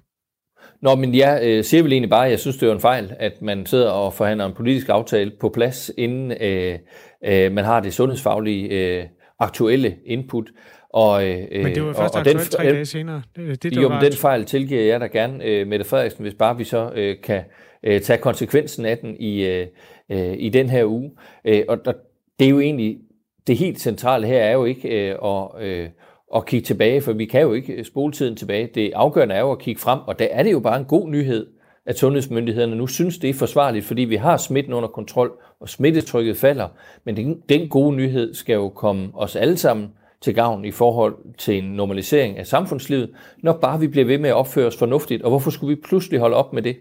Nå, 0.82 0.94
men 0.94 1.14
jeg 1.14 1.40
øh, 1.42 1.64
siger 1.64 1.82
vel 1.82 1.92
egentlig 1.92 2.10
bare, 2.10 2.24
at 2.24 2.30
jeg 2.30 2.40
synes, 2.40 2.56
det 2.56 2.68
er 2.68 2.72
en 2.72 2.80
fejl, 2.80 3.12
at 3.18 3.42
man 3.42 3.66
sidder 3.66 3.90
og 3.90 4.14
forhandler 4.14 4.46
en 4.46 4.54
politisk 4.54 4.88
aftale 4.88 5.32
på 5.40 5.48
plads, 5.48 5.90
inden 5.98 6.32
øh, 6.40 6.78
øh, 7.24 7.52
man 7.52 7.64
har 7.64 7.80
det 7.80 7.94
sundhedsfaglige 7.94 8.68
øh, 8.68 9.04
aktuelle 9.38 9.96
input. 10.06 10.50
Og, 10.90 11.28
øh, 11.28 11.62
men 11.62 11.74
det 11.74 11.84
var 11.84 11.92
først 11.92 12.14
og, 12.14 12.18
og 12.18 12.24
den, 12.24 12.38
tre 12.38 12.64
dage 12.64 12.84
senere. 12.84 13.22
Det, 13.36 13.62
det, 13.62 13.76
jo, 13.76 13.88
men 13.88 14.00
den 14.00 14.12
fejl 14.12 14.44
tilgiver 14.44 14.82
jeg 14.82 15.00
da 15.00 15.06
gerne, 15.06 15.44
øh, 15.44 15.66
Mette 15.66 15.84
Frederiksen, 15.84 16.22
hvis 16.22 16.34
bare 16.34 16.56
vi 16.56 16.64
så 16.64 16.90
øh, 16.94 17.16
kan 17.22 17.42
øh, 17.82 18.00
tage 18.00 18.18
konsekvensen 18.18 18.86
af 18.86 18.98
den 18.98 19.16
i, 19.20 19.46
øh, 19.46 19.66
øh, 20.12 20.34
i 20.38 20.48
den 20.48 20.68
her 20.68 20.84
uge. 20.84 21.10
Øh, 21.44 21.62
og, 21.68 21.78
og 21.86 21.94
det 22.38 22.46
er 22.46 22.50
jo 22.50 22.60
egentlig, 22.60 22.98
det 23.46 23.56
helt 23.56 23.80
centrale 23.80 24.26
her 24.26 24.38
er 24.38 24.52
jo 24.52 24.64
ikke 24.64 25.10
øh, 25.10 25.16
at, 25.24 25.48
øh, 25.60 25.88
at 26.34 26.46
kigge 26.46 26.66
tilbage, 26.66 27.00
for 27.00 27.12
vi 27.12 27.24
kan 27.24 27.40
jo 27.40 27.52
ikke 27.52 27.72
øh, 27.72 27.84
spole 27.84 28.12
tiden 28.12 28.36
tilbage. 28.36 28.70
Det 28.74 28.92
afgørende 28.94 29.34
er 29.34 29.40
jo 29.40 29.52
at 29.52 29.58
kigge 29.58 29.80
frem, 29.80 29.98
og 30.06 30.18
der 30.18 30.28
er 30.30 30.42
det 30.42 30.52
jo 30.52 30.60
bare 30.60 30.78
en 30.78 30.84
god 30.84 31.08
nyhed, 31.08 31.46
at 31.86 31.98
sundhedsmyndighederne 31.98 32.76
nu 32.76 32.86
synes, 32.86 33.18
det 33.18 33.30
er 33.30 33.34
forsvarligt, 33.34 33.84
fordi 33.84 34.02
vi 34.02 34.16
har 34.16 34.36
smitten 34.36 34.72
under 34.72 34.88
kontrol, 34.88 35.32
og 35.60 35.68
smittetrykket 35.68 36.36
falder. 36.36 36.68
Men 37.04 37.16
den, 37.16 37.40
den 37.48 37.68
gode 37.68 37.96
nyhed 37.96 38.34
skal 38.34 38.54
jo 38.54 38.68
komme 38.68 39.10
os 39.14 39.36
alle 39.36 39.56
sammen 39.56 39.88
til 40.20 40.34
gavn 40.34 40.64
i 40.64 40.70
forhold 40.70 41.16
til 41.38 41.58
en 41.58 41.64
normalisering 41.64 42.38
af 42.38 42.46
samfundslivet, 42.46 43.10
når 43.42 43.52
bare 43.52 43.80
vi 43.80 43.88
bliver 43.88 44.06
ved 44.06 44.18
med 44.18 44.30
at 44.30 44.36
opføre 44.36 44.66
os 44.66 44.76
fornuftigt. 44.76 45.22
Og 45.22 45.30
hvorfor 45.30 45.50
skulle 45.50 45.76
vi 45.76 45.82
pludselig 45.84 46.20
holde 46.20 46.36
op 46.36 46.52
med 46.52 46.62
det? 46.62 46.76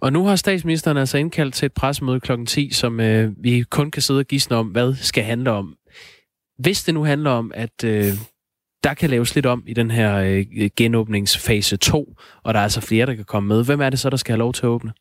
Og 0.00 0.12
nu 0.12 0.24
har 0.24 0.36
statsministeren 0.36 0.96
altså 0.96 1.18
indkaldt 1.18 1.54
til 1.54 1.66
et 1.66 1.72
pressemøde 1.72 2.20
kl. 2.20 2.44
10, 2.44 2.70
som 2.70 3.00
øh, 3.00 3.32
vi 3.36 3.64
kun 3.70 3.90
kan 3.90 4.02
sidde 4.02 4.20
og 4.20 4.26
gisne 4.26 4.56
om, 4.56 4.66
hvad 4.66 4.94
skal 4.94 5.24
handle 5.24 5.50
om. 5.50 5.74
Hvis 6.58 6.84
det 6.84 6.94
nu 6.94 7.04
handler 7.04 7.30
om, 7.30 7.52
at 7.54 7.84
øh, 7.84 8.04
der 8.88 8.94
kan 8.94 9.10
laves 9.10 9.34
lidt 9.34 9.46
om 9.46 9.64
i 9.66 9.74
den 9.74 9.90
her 9.90 10.16
øh, 10.16 10.70
genåbningsfase 10.76 11.76
2, 11.76 12.16
og 12.42 12.54
der 12.54 12.60
er 12.60 12.64
altså 12.64 12.80
flere, 12.80 13.06
der 13.06 13.14
kan 13.14 13.24
komme 13.24 13.48
med, 13.48 13.64
hvem 13.64 13.80
er 13.80 13.90
det 13.90 13.98
så, 13.98 14.10
der 14.10 14.16
skal 14.16 14.32
have 14.32 14.38
lov 14.38 14.52
til 14.52 14.62
at 14.62 14.68
åbne? 14.68 14.92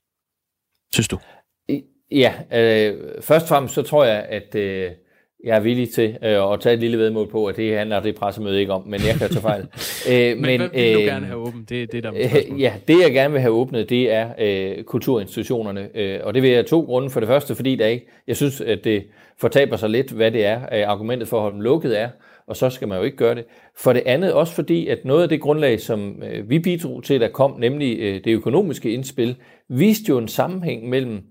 Synes 0.94 1.08
du? 1.08 1.20
Ja, 2.12 2.34
øh, 2.54 3.22
først 3.22 3.44
og 3.44 3.50
fremmest 3.50 3.76
så 3.76 3.82
tror 3.82 4.04
jeg, 4.06 4.26
at, 4.30 4.56
øh, 4.56 4.92
jeg 5.44 5.56
er 5.56 5.60
villig 5.60 5.90
til 5.90 6.18
øh, 6.24 6.52
at 6.54 6.60
tage 6.60 6.74
et 6.74 6.80
lille 6.80 6.98
vedmål 6.98 7.30
på, 7.30 7.46
at 7.46 7.58
det 7.58 7.78
handler 7.78 8.00
det 8.00 8.16
pressemøde 8.16 8.60
ikke 8.60 8.74
om, 8.74 8.88
men 8.88 9.02
jeg 9.08 9.16
kan 9.16 9.30
tage 9.30 9.42
fejl. 9.42 9.68
øh, 10.12 10.38
men, 10.38 10.42
men 10.42 10.60
hvad 10.60 10.70
vil 10.70 10.94
du 10.94 11.00
øh, 11.00 11.06
gerne 11.06 11.26
have 11.26 11.40
åbent? 11.40 11.70
Det, 11.70 11.92
det 11.92 12.04
der 12.04 12.12
øh, 12.16 12.62
Ja, 12.62 12.74
det 12.88 13.02
jeg 13.04 13.12
gerne 13.12 13.32
vil 13.32 13.42
have 13.42 13.54
åbnet, 13.54 13.90
det 13.90 14.12
er 14.12 14.30
øh, 14.40 14.84
kulturinstitutionerne, 14.84 15.90
øh, 15.96 16.20
og 16.24 16.34
det 16.34 16.44
vil 16.44 16.52
jeg 16.52 16.66
to 16.66 16.82
grunde. 16.82 17.10
For 17.10 17.20
det 17.20 17.28
første, 17.28 17.56
fordi 17.56 17.76
der 17.76 17.86
ikke, 17.86 18.08
jeg 18.28 18.36
synes, 18.36 18.62
at 18.62 18.84
det 18.84 19.04
fortaber 19.38 19.78
sig 19.78 19.90
lidt, 19.90 20.12
hvad 20.12 20.32
det 20.32 20.46
er, 20.46 20.62
øh, 20.62 20.90
argumentet 20.90 21.28
for 21.28 21.38
at 21.38 21.42
holde 21.42 21.54
dem 21.54 21.62
lukket 21.62 22.00
er, 22.00 22.10
og 22.48 22.56
så 22.56 22.70
skal 22.70 22.88
man 22.88 22.98
jo 22.98 23.04
ikke 23.04 23.18
gøre 23.18 23.36
det. 23.36 23.46
For 23.78 23.94
det 23.94 24.04
andet 24.06 24.34
også 24.34 24.54
fordi, 24.54 24.88
at 24.88 25.06
noget 25.06 25.24
af 25.24 25.30
det 25.30 25.42
grundlag, 25.42 25.80
som 25.80 26.24
øh, 26.24 26.50
vi 26.50 26.60
bidrog 26.60 27.04
til, 27.04 27.22
der 27.22 27.28
kom, 27.28 27.60
nemlig 27.60 28.00
øh, 28.00 28.16
det 28.24 28.32
økonomiske 28.32 28.92
indspil, 28.92 29.36
viste 29.68 30.10
jo 30.10 30.18
en 30.18 30.28
sammenhæng 30.28 30.90
mellem 30.90 31.22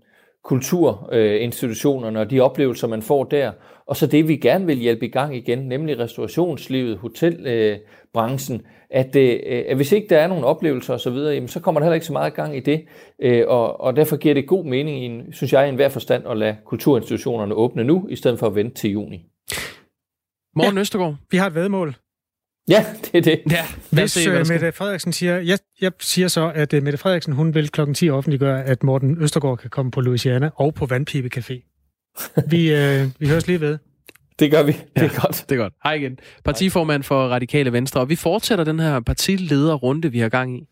kulturinstitutionerne 0.46 2.20
og 2.20 2.30
de 2.30 2.40
oplevelser, 2.40 2.88
man 2.88 3.02
får 3.02 3.24
der, 3.24 3.52
og 3.86 3.96
så 3.96 4.06
det, 4.06 4.28
vi 4.28 4.36
gerne 4.36 4.66
vil 4.66 4.78
hjælpe 4.78 5.06
i 5.06 5.08
gang 5.08 5.36
igen, 5.36 5.58
nemlig 5.58 5.98
restaurationslivet, 5.98 6.98
hotelbranchen, 6.98 8.62
at, 8.90 9.16
øh, 9.16 9.40
at 9.68 9.76
hvis 9.76 9.92
ikke 9.92 10.08
der 10.08 10.18
er 10.18 10.26
nogen 10.26 10.44
oplevelser 10.44 10.94
osv., 10.94 11.12
så, 11.12 11.42
så 11.46 11.60
kommer 11.60 11.80
der 11.80 11.84
heller 11.84 11.94
ikke 11.94 12.06
så 12.06 12.12
meget 12.12 12.34
gang 12.34 12.56
i 12.56 12.60
det, 12.60 12.84
øh, 13.22 13.44
og, 13.48 13.80
og 13.80 13.96
derfor 13.96 14.16
giver 14.16 14.34
det 14.34 14.46
god 14.46 14.64
mening, 14.64 15.02
i 15.02 15.06
en, 15.06 15.32
synes 15.32 15.52
jeg, 15.52 15.66
i 15.66 15.68
enhver 15.68 15.88
forstand 15.88 16.26
at 16.26 16.36
lade 16.36 16.56
kulturinstitutionerne 16.64 17.54
åbne 17.54 17.84
nu, 17.84 18.06
i 18.08 18.16
stedet 18.16 18.38
for 18.38 18.46
at 18.46 18.54
vente 18.54 18.74
til 18.74 18.90
juni. 18.90 19.26
Morgen 20.56 20.74
ja, 20.74 20.80
Østergaard. 20.80 21.14
Vi 21.30 21.36
har 21.36 21.46
et 21.46 21.54
vedmål. 21.54 21.94
Ja, 22.68 22.84
det 23.00 23.14
er 23.14 23.20
det. 23.20 23.42
Ja, 23.50 23.66
Hvis 23.90 24.26
uh, 24.26 24.32
Mette 24.32 24.72
Frederiksen 24.72 25.12
siger, 25.12 25.38
jeg, 25.38 25.58
jeg 25.80 25.92
siger 26.00 26.28
så, 26.28 26.52
at 26.54 26.72
uh, 26.72 26.82
Mette 26.82 26.98
Frederiksen 26.98 27.32
hun 27.32 27.54
vil 27.54 27.68
klokken 27.68 27.94
10 27.94 28.10
offentliggøre, 28.10 28.64
at 28.64 28.82
Morten 28.82 29.16
Østergaard 29.20 29.58
kan 29.58 29.70
komme 29.70 29.90
på 29.90 30.00
Louisiana 30.00 30.50
og 30.54 30.74
på 30.74 30.86
Vandpipe 30.86 31.30
Café. 31.36 31.72
Vi, 32.50 32.72
uh, 32.74 33.10
vi 33.20 33.28
høres 33.28 33.46
lige 33.46 33.60
ved. 33.60 33.78
Det 34.38 34.50
gør 34.50 34.62
vi. 34.62 34.72
Det 34.72 34.82
er 34.94 35.02
ja, 35.02 35.20
godt. 35.20 35.44
Det 35.48 35.54
er 35.54 35.62
godt. 35.62 35.72
Hej 35.84 35.92
igen. 35.92 36.18
Partiformand 36.44 37.02
for 37.02 37.28
Radikale 37.28 37.72
Venstre, 37.72 38.00
og 38.00 38.08
vi 38.08 38.16
fortsætter 38.16 38.64
den 38.64 38.80
her 38.80 39.00
partilederrunde, 39.00 40.12
vi 40.12 40.18
har 40.18 40.28
gang 40.28 40.58
i. 40.58 40.66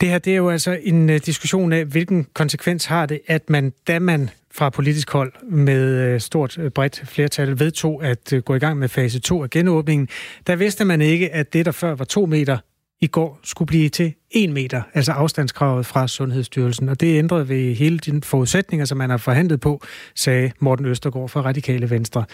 Det 0.00 0.08
her 0.08 0.18
det 0.18 0.32
er 0.32 0.36
jo 0.36 0.50
altså 0.50 0.78
en 0.82 1.10
uh, 1.10 1.16
diskussion 1.16 1.72
af, 1.72 1.84
hvilken 1.84 2.26
konsekvens 2.34 2.84
har 2.84 3.06
det, 3.06 3.20
at 3.26 3.50
man, 3.50 3.72
da 3.88 3.98
man 3.98 4.30
fra 4.54 4.70
politisk 4.70 5.10
hold 5.10 5.32
med 5.42 6.20
stort 6.20 6.58
bredt 6.74 7.02
flertal 7.04 7.58
vedtog 7.58 8.04
at 8.04 8.32
gå 8.44 8.54
i 8.54 8.58
gang 8.58 8.78
med 8.78 8.88
fase 8.88 9.20
2 9.20 9.42
af 9.42 9.50
genåbningen, 9.50 10.08
der 10.46 10.56
vidste 10.56 10.84
man 10.84 11.00
ikke, 11.00 11.32
at 11.32 11.52
det, 11.52 11.66
der 11.66 11.72
før 11.72 11.94
var 11.94 12.04
to 12.04 12.26
meter 12.26 12.58
i 13.02 13.06
går 13.06 13.38
skulle 13.42 13.66
blive 13.66 13.88
til 13.88 14.14
1 14.30 14.50
meter, 14.50 14.82
altså 14.94 15.12
afstandskravet 15.12 15.86
fra 15.86 16.08
Sundhedsstyrelsen. 16.08 16.88
Og 16.88 17.00
det 17.00 17.18
ændrede 17.18 17.48
ved 17.48 17.74
hele 17.74 17.98
de 17.98 18.20
forudsætninger, 18.24 18.84
som 18.84 18.98
man 18.98 19.10
har 19.10 19.16
forhandlet 19.16 19.60
på, 19.60 19.80
sagde 20.14 20.52
Morten 20.60 20.86
Østergaard 20.86 21.28
fra 21.28 21.40
Radikale 21.40 21.90
Venstre. 21.90 22.24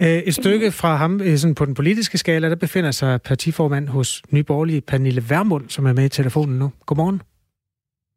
Øh, 0.00 0.08
et 0.08 0.34
stykke 0.34 0.72
fra 0.72 0.96
ham 0.96 1.20
øh, 1.20 1.36
sådan 1.36 1.54
på 1.54 1.64
den 1.64 1.74
politiske 1.74 2.18
skala, 2.18 2.48
der 2.48 2.56
befinder 2.56 2.90
sig 2.90 3.22
partiformand 3.22 3.88
hos 3.88 4.22
Nyborgerlige 4.30 4.80
Pernille 4.80 5.22
Vermund, 5.28 5.68
som 5.68 5.86
er 5.86 5.92
med 5.92 6.04
i 6.04 6.08
telefonen 6.08 6.58
nu. 6.58 6.72
Godmorgen. 6.86 7.22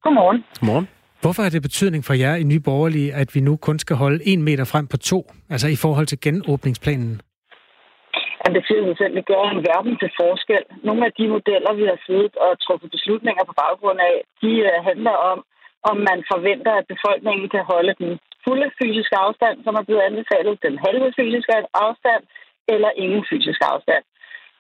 Godmorgen. 0.04 0.44
Godmorgen. 0.60 0.88
Hvorfor 1.24 1.42
har 1.44 1.52
det 1.56 1.68
betydning 1.70 2.04
for 2.08 2.16
jer 2.24 2.36
i 2.42 2.46
Nyborgerlige, 2.52 3.10
at 3.22 3.30
vi 3.36 3.42
nu 3.48 3.54
kun 3.68 3.78
skal 3.84 3.96
holde 4.04 4.20
en 4.32 4.42
meter 4.48 4.66
frem 4.74 4.86
på 4.94 4.98
to, 5.12 5.20
altså 5.54 5.68
i 5.76 5.78
forhold 5.84 6.08
til 6.12 6.20
genåbningsplanen? 6.26 7.14
Det 8.46 8.54
betyder 8.60 8.84
sig 8.88 8.98
selv, 9.02 9.14
det 9.20 9.26
gør 9.32 9.44
en 9.56 9.66
verden 9.72 9.94
til 10.02 10.12
forskel. 10.22 10.64
Nogle 10.88 11.02
af 11.08 11.12
de 11.20 11.26
modeller, 11.36 11.72
vi 11.80 11.86
har 11.92 12.00
siddet 12.08 12.34
og 12.46 12.52
truffet 12.66 12.90
beslutninger 12.96 13.44
på 13.50 13.54
baggrund 13.64 14.00
af, 14.10 14.16
de 14.42 14.52
øh, 14.70 14.78
handler 14.90 15.16
om, 15.32 15.38
om 15.90 15.98
man 16.10 16.20
forventer, 16.34 16.74
at 16.80 16.90
befolkningen 16.94 17.48
kan 17.56 17.64
holde 17.74 17.94
den 18.02 18.12
fulde 18.46 18.70
fysiske 18.80 19.16
afstand, 19.26 19.56
som 19.66 19.74
er 19.80 19.84
blevet 19.88 20.04
anbefalet, 20.10 20.64
den 20.68 20.76
halve 20.86 21.10
fysiske 21.20 21.54
afstand, 21.86 22.24
eller 22.74 22.90
ingen 23.04 23.24
fysisk 23.32 23.60
afstand. 23.74 24.04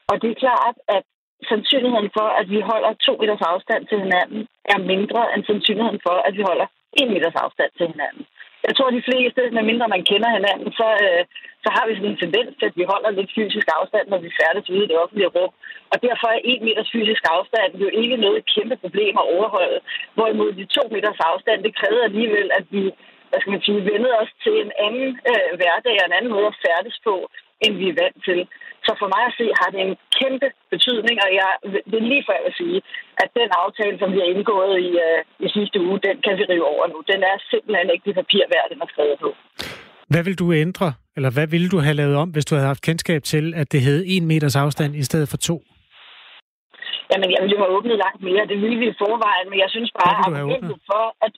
Og 0.10 0.15
det 0.22 0.29
er 0.32 0.41
klart, 0.46 0.77
at 0.98 1.03
sandsynligheden 1.52 2.10
for, 2.18 2.28
at 2.40 2.48
vi 2.54 2.60
holder 2.72 2.92
to 3.06 3.14
meters 3.22 3.46
afstand 3.54 3.82
til 3.88 4.00
hinanden, 4.06 4.42
er 4.74 4.80
mindre 4.94 5.22
end 5.34 5.44
sandsynligheden 5.50 6.02
for, 6.08 6.16
at 6.28 6.34
vi 6.38 6.44
holder 6.50 6.68
en 7.00 7.08
meters 7.14 7.38
afstand 7.46 7.72
til 7.78 7.88
hinanden. 7.94 8.24
Jeg 8.68 8.76
tror, 8.76 8.90
de 8.98 9.08
fleste, 9.10 9.42
medmindre 9.58 9.94
man 9.96 10.04
kender 10.12 10.30
hinanden, 10.38 10.70
så, 10.80 10.88
øh, 11.06 11.24
så 11.64 11.70
har 11.76 11.84
vi 11.86 11.96
sådan 11.96 12.12
en 12.12 12.24
tendens 12.24 12.52
til, 12.56 12.70
at 12.70 12.78
vi 12.80 12.86
holder 12.94 13.10
lidt 13.12 13.32
fysisk 13.38 13.68
afstand, 13.80 14.06
når 14.08 14.20
vi 14.26 14.38
færdes 14.40 14.70
ude 14.74 14.84
i 14.86 14.90
det 14.92 15.02
offentlige 15.04 15.34
rum. 15.36 15.54
Og 15.94 15.98
derfor 16.08 16.28
er 16.32 16.42
en 16.52 16.66
meters 16.68 16.92
fysisk 16.96 17.24
afstand 17.36 17.70
jo 17.84 17.90
ikke 18.02 18.18
noget 18.26 18.50
kæmpe 18.56 18.76
problem 18.84 19.14
at 19.22 19.30
overholde. 19.36 19.80
Hvorimod 20.16 20.52
de 20.60 20.66
to 20.78 20.84
meters 20.96 21.22
afstand, 21.32 21.64
det 21.64 21.78
kræver 21.80 22.04
alligevel, 22.04 22.48
at 22.60 22.66
vi 22.76 22.84
hvad 23.30 23.42
skal 23.42 23.56
man 23.56 23.66
sige, 23.68 23.90
vendede 23.92 24.16
os 24.22 24.32
til 24.44 24.56
en 24.64 24.72
anden 24.86 25.10
øh, 25.32 25.52
hverdag 25.60 25.96
og 26.02 26.08
en 26.08 26.18
anden 26.18 26.32
måde 26.36 26.48
at 26.52 26.60
færdes 26.66 26.98
på, 27.08 27.16
end 27.64 27.74
vi 27.82 27.86
er 27.90 28.00
vant 28.02 28.20
til. 28.30 28.40
Så 28.88 28.92
for 29.02 29.10
mig 29.16 29.24
at 29.30 29.36
se 29.40 29.46
har 29.60 29.70
det 29.74 29.82
en 29.88 29.96
kæmpe 30.20 30.48
betydning, 30.74 31.18
og 31.25 31.30
jeg, 31.40 31.50
det 31.90 31.98
er 32.02 32.10
lige 32.13 32.25
for 32.30 32.38
at 32.50 32.54
sige, 32.60 32.80
at 33.24 33.30
den 33.40 33.50
aftale, 33.63 33.96
som 34.02 34.10
vi 34.13 34.20
har 34.24 34.30
indgået 34.36 34.75
i, 34.88 34.90
uh, 35.08 35.20
i 35.46 35.48
sidste 35.58 35.78
uge, 35.88 35.98
den 36.08 36.16
kan 36.25 36.34
vi 36.40 36.44
rive 36.52 36.68
over 36.74 36.86
nu. 36.94 36.98
Den 37.12 37.22
er 37.32 37.36
simpelthen 37.52 37.90
ikke 37.94 38.06
det 38.08 38.16
papir 38.22 38.44
værd, 38.54 38.68
den 38.72 38.80
er 38.86 38.90
skrevet 38.94 39.18
på. 39.25 39.30
Hvad 40.12 40.24
vil 40.28 40.40
du 40.42 40.48
ændre, 40.66 40.88
eller 41.16 41.32
hvad 41.36 41.48
ville 41.54 41.70
du 41.74 41.80
have 41.86 42.00
lavet 42.02 42.16
om, 42.24 42.30
hvis 42.34 42.46
du 42.46 42.56
havde 42.56 42.72
haft 42.74 42.84
kendskab 42.90 43.22
til, 43.34 43.46
at 43.62 43.68
det 43.74 43.82
hed 43.88 44.00
en 44.16 44.25
meters 44.32 44.56
afstand 44.56 44.92
i 45.02 45.04
stedet 45.10 45.28
for 45.30 45.38
to? 45.38 45.56
Jamen, 47.12 47.30
jeg 47.34 47.40
ville 47.42 47.56
jo 47.56 47.62
have 47.63 47.75
åbnet 47.78 47.98
langt 48.06 48.22
mere. 48.28 48.44
Det 48.52 48.58
ville 48.63 48.78
vi 48.84 48.88
i 48.94 49.00
forvejen, 49.04 49.48
men 49.52 49.60
jeg 49.63 49.70
synes 49.75 49.92
bare, 50.02 50.18
at 50.20 50.75
for, 50.92 51.06
at 51.25 51.34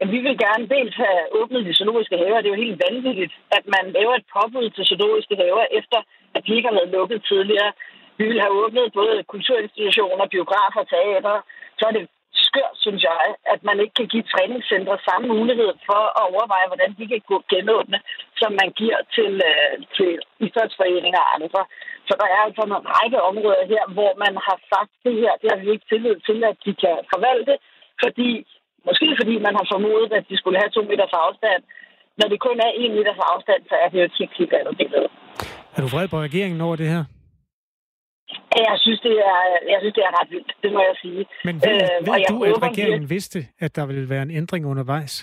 Ja, 0.00 0.04
vi 0.14 0.18
vil 0.26 0.36
gerne 0.46 0.64
dels 0.74 0.94
have 1.04 1.20
åbnet 1.40 1.66
de 1.68 1.74
zoologiske 1.78 2.16
haver. 2.22 2.40
Det 2.40 2.48
er 2.48 2.54
jo 2.56 2.64
helt 2.64 2.82
vanvittigt, 2.88 3.32
at 3.56 3.64
man 3.74 3.84
laver 3.98 4.14
et 4.16 4.26
påbud 4.36 4.66
til 4.70 4.84
zoologiske 4.90 5.36
haver, 5.42 5.64
efter 5.78 5.98
at 6.36 6.42
de 6.46 6.56
ikke 6.56 6.68
har 6.68 6.78
været 6.78 6.94
lukket 6.98 7.20
tidligere. 7.30 7.70
Vi 8.18 8.24
vil 8.30 8.40
have 8.44 8.58
åbnet 8.62 8.96
både 9.00 9.16
kulturinstitutioner, 9.34 10.26
biografer, 10.34 10.82
teater. 10.94 11.36
Så 11.78 11.82
er 11.88 11.94
det 11.96 12.04
skørt, 12.46 12.76
synes 12.84 13.02
jeg, 13.10 13.24
at 13.54 13.60
man 13.68 13.76
ikke 13.82 13.94
kan 14.00 14.08
give 14.12 14.30
træningscentre 14.32 14.96
samme 15.08 15.26
mulighed 15.36 15.72
for 15.88 16.02
at 16.18 16.24
overveje, 16.32 16.70
hvordan 16.70 16.90
de 16.98 17.04
kan 17.12 17.22
gå 17.32 17.36
genåbne, 17.52 17.98
som 18.40 18.50
man 18.60 18.70
giver 18.80 19.00
til, 19.16 19.32
øh, 19.50 19.74
til 19.96 20.10
idrætsforeninger 20.46 21.22
og 21.26 21.30
andre. 21.36 21.62
Så 22.08 22.12
der 22.20 22.28
er 22.34 22.40
altså 22.46 22.62
en 22.64 22.74
række 22.96 23.18
områder 23.30 23.64
her, 23.72 23.84
hvor 23.96 24.12
man 24.24 24.34
har 24.46 24.58
sagt, 24.72 24.90
det 25.04 25.14
her, 25.22 25.32
det 25.40 25.48
har 25.52 25.58
vi 25.62 25.70
ikke 25.70 25.90
tillid 25.92 26.16
til, 26.28 26.38
at 26.50 26.56
de 26.64 26.72
kan 26.82 26.96
forvalte, 27.12 27.54
fordi 28.04 28.30
Måske 28.88 29.06
fordi 29.20 29.34
man 29.46 29.54
har 29.58 29.66
formodet, 29.72 30.10
at 30.18 30.24
de 30.30 30.36
skulle 30.36 30.58
have 30.62 30.74
to 30.76 30.82
meters 30.90 31.14
afstand. 31.24 31.62
Når 32.18 32.26
det 32.32 32.38
kun 32.46 32.58
er 32.66 32.72
en 32.82 32.92
meters 32.96 33.22
afstand, 33.32 33.60
så 33.70 33.74
er 33.82 33.88
det 33.88 33.98
jo 34.00 34.04
et 34.04 34.18
helt, 34.18 34.34
helt 34.38 34.54
andet 34.58 34.76
billede. 34.80 35.08
Er 35.76 35.80
du 35.84 35.88
vred 35.94 36.08
på 36.08 36.18
regeringen 36.20 36.60
over 36.60 36.76
det 36.76 36.88
her? 36.94 37.04
Jeg 38.70 38.76
synes, 38.84 39.00
det 39.00 39.16
er, 39.32 39.40
jeg 39.72 39.78
synes, 39.80 39.94
det 39.98 40.04
er 40.08 40.12
ret 40.20 40.30
vildt, 40.30 40.52
det 40.62 40.70
må 40.72 40.80
jeg 40.90 40.96
sige. 41.04 41.22
Men 41.48 41.54
ved, 41.66 41.78
øh, 41.86 42.06
ved 42.06 42.24
du, 42.28 42.34
håber, 42.34 42.66
at 42.66 42.70
regeringen 42.70 43.10
vidste, 43.10 43.38
at 43.64 43.76
der 43.76 43.84
ville 43.86 44.08
være 44.12 44.22
en 44.22 44.34
ændring 44.40 44.62
undervejs? 44.72 45.14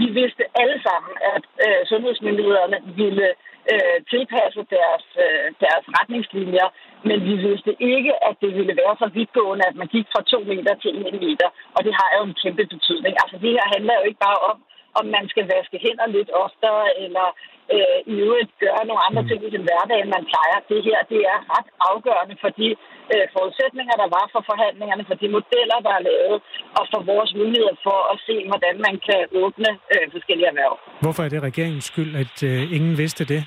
Vi 0.00 0.06
vidste 0.20 0.42
alle 0.60 0.78
sammen, 0.86 1.12
at 1.34 1.44
øh, 1.66 1.80
sundhedsmyndighederne 1.90 2.78
ville 3.00 3.28
øh, 3.72 3.96
tilpasse 4.12 4.60
deres, 4.76 5.04
øh, 5.24 5.46
deres 5.64 5.84
retningslinjer, 5.96 6.68
men 7.08 7.18
vi 7.28 7.34
vidste 7.46 7.72
ikke, 7.94 8.12
at 8.28 8.34
det 8.42 8.50
ville 8.58 8.74
være 8.82 8.96
så 9.02 9.08
vidtgående, 9.16 9.64
at 9.70 9.76
man 9.80 9.88
gik 9.94 10.06
fra 10.12 10.22
to 10.32 10.38
meter 10.50 10.74
til 10.82 10.90
en 10.96 11.18
meter, 11.24 11.48
og 11.76 11.80
det 11.86 11.92
har 12.00 12.10
jo 12.16 12.20
en 12.28 12.36
kæmpe 12.42 12.64
betydning. 12.74 13.14
Altså 13.22 13.36
det 13.42 13.50
her 13.56 13.66
handler 13.74 13.94
jo 13.98 14.04
ikke 14.08 14.22
bare 14.28 14.40
om, 14.50 14.56
om 14.98 15.04
man 15.16 15.24
skal 15.32 15.44
vaske 15.54 15.76
hænder 15.84 16.06
lidt 16.16 16.30
oftere, 16.44 16.84
eller 17.04 17.26
øh, 17.74 17.98
i 18.12 18.14
øvrigt 18.26 18.50
gøre 18.64 18.82
nogle 18.88 19.04
andre 19.08 19.22
mm. 19.22 19.28
ting 19.28 19.40
i 19.44 19.54
den 19.56 19.64
hverdag, 19.68 19.98
end 20.00 20.10
man 20.16 20.24
plejer. 20.32 20.58
Det 20.70 20.80
her 20.88 20.98
det 21.12 21.20
er 21.32 21.38
ret 21.54 21.68
afgørende 21.90 22.36
for 22.42 22.50
de 22.60 22.68
øh, 23.12 23.26
forudsætninger, 23.36 23.94
der 24.02 24.08
var 24.16 24.26
for 24.34 24.42
forhandlingerne, 24.50 25.04
for 25.10 25.16
de 25.22 25.28
modeller, 25.36 25.78
der 25.86 25.92
er 25.98 26.06
lavet, 26.10 26.38
og 26.78 26.84
for 26.92 27.00
vores 27.12 27.30
muligheder 27.40 27.76
for 27.88 27.98
at 28.12 28.16
se, 28.26 28.36
hvordan 28.50 28.74
man 28.86 28.94
kan 29.08 29.20
åbne 29.42 29.70
øh, 29.92 30.04
forskellige 30.14 30.48
erhverv. 30.52 30.74
Hvorfor 31.04 31.22
er 31.24 31.30
det 31.34 31.42
regeringens 31.48 31.86
skyld, 31.92 32.12
at 32.24 32.36
øh, 32.50 32.60
ingen 32.76 32.94
vidste 33.02 33.24
det? 33.32 33.42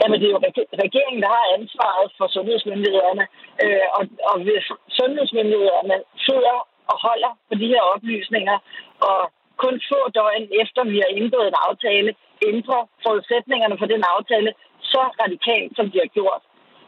Jamen, 0.00 0.16
det 0.20 0.26
er 0.26 0.34
jo 0.36 0.42
regeringen, 0.84 1.20
der 1.24 1.30
har 1.38 1.46
ansvaret 1.58 2.06
for 2.18 2.26
sundhedsmyndighederne. 2.36 3.24
Øh, 3.64 3.86
og, 3.96 4.02
og 4.30 4.36
hvis 4.46 4.64
sundhedsmyndighederne 4.98 5.96
sidder 6.26 6.56
og 6.92 6.96
holder 7.06 7.32
på 7.48 7.54
de 7.60 7.66
her 7.72 7.82
oplysninger, 7.94 8.56
og 9.10 9.20
kun 9.62 9.74
få 9.90 10.00
døgn 10.18 10.44
efter 10.62 10.80
vi 10.94 10.98
har 11.04 11.10
indgået 11.18 11.48
en 11.48 11.62
aftale, 11.68 12.10
ændrer 12.50 12.82
forudsætningerne 13.04 13.76
for 13.80 13.88
den 13.94 14.02
aftale 14.14 14.50
så 14.92 15.02
radikalt, 15.22 15.72
som 15.78 15.86
de 15.92 15.98
har 16.04 16.10
gjort, 16.18 16.42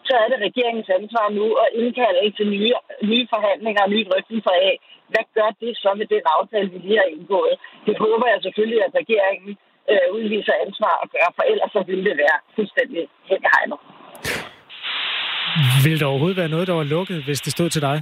så 0.08 0.12
er 0.22 0.26
det 0.32 0.38
regeringens 0.46 0.90
ansvar 0.98 1.26
nu 1.38 1.46
at 1.64 1.68
indkalde 1.80 2.30
til 2.38 2.46
nye, 2.54 2.72
nye 3.10 3.26
forhandlinger 3.34 3.82
og 3.84 3.90
nye 3.94 4.06
drøftelser 4.08 4.54
af, 4.68 4.74
hvad 5.12 5.24
gør 5.36 5.50
det 5.62 5.72
så 5.82 5.90
med 6.00 6.06
den 6.14 6.24
aftale, 6.36 6.68
vi 6.72 6.78
lige 6.78 7.00
har 7.02 7.08
indgået. 7.16 7.54
Det 7.86 7.94
håber 8.04 8.26
jeg 8.32 8.38
selvfølgelig, 8.42 8.80
at 8.86 8.92
regeringen 9.00 9.52
øh, 9.90 10.06
udviser 10.16 10.54
ansvar 10.66 10.94
og 11.02 11.08
gøre, 11.14 11.30
for 11.36 11.44
ellers 11.52 11.72
så 11.76 11.80
ville 11.88 12.04
det 12.08 12.16
være 12.24 12.38
fuldstændig 12.56 13.02
hen 13.30 13.40
i 13.46 13.48
hegnet. 13.54 13.78
Vil 15.84 16.00
der 16.00 16.06
overhovedet 16.06 16.40
være 16.42 16.54
noget, 16.54 16.66
der 16.68 16.76
var 16.80 16.86
lukket, 16.96 17.18
hvis 17.26 17.40
det 17.40 17.52
stod 17.52 17.68
til 17.70 17.82
dig? 17.82 17.96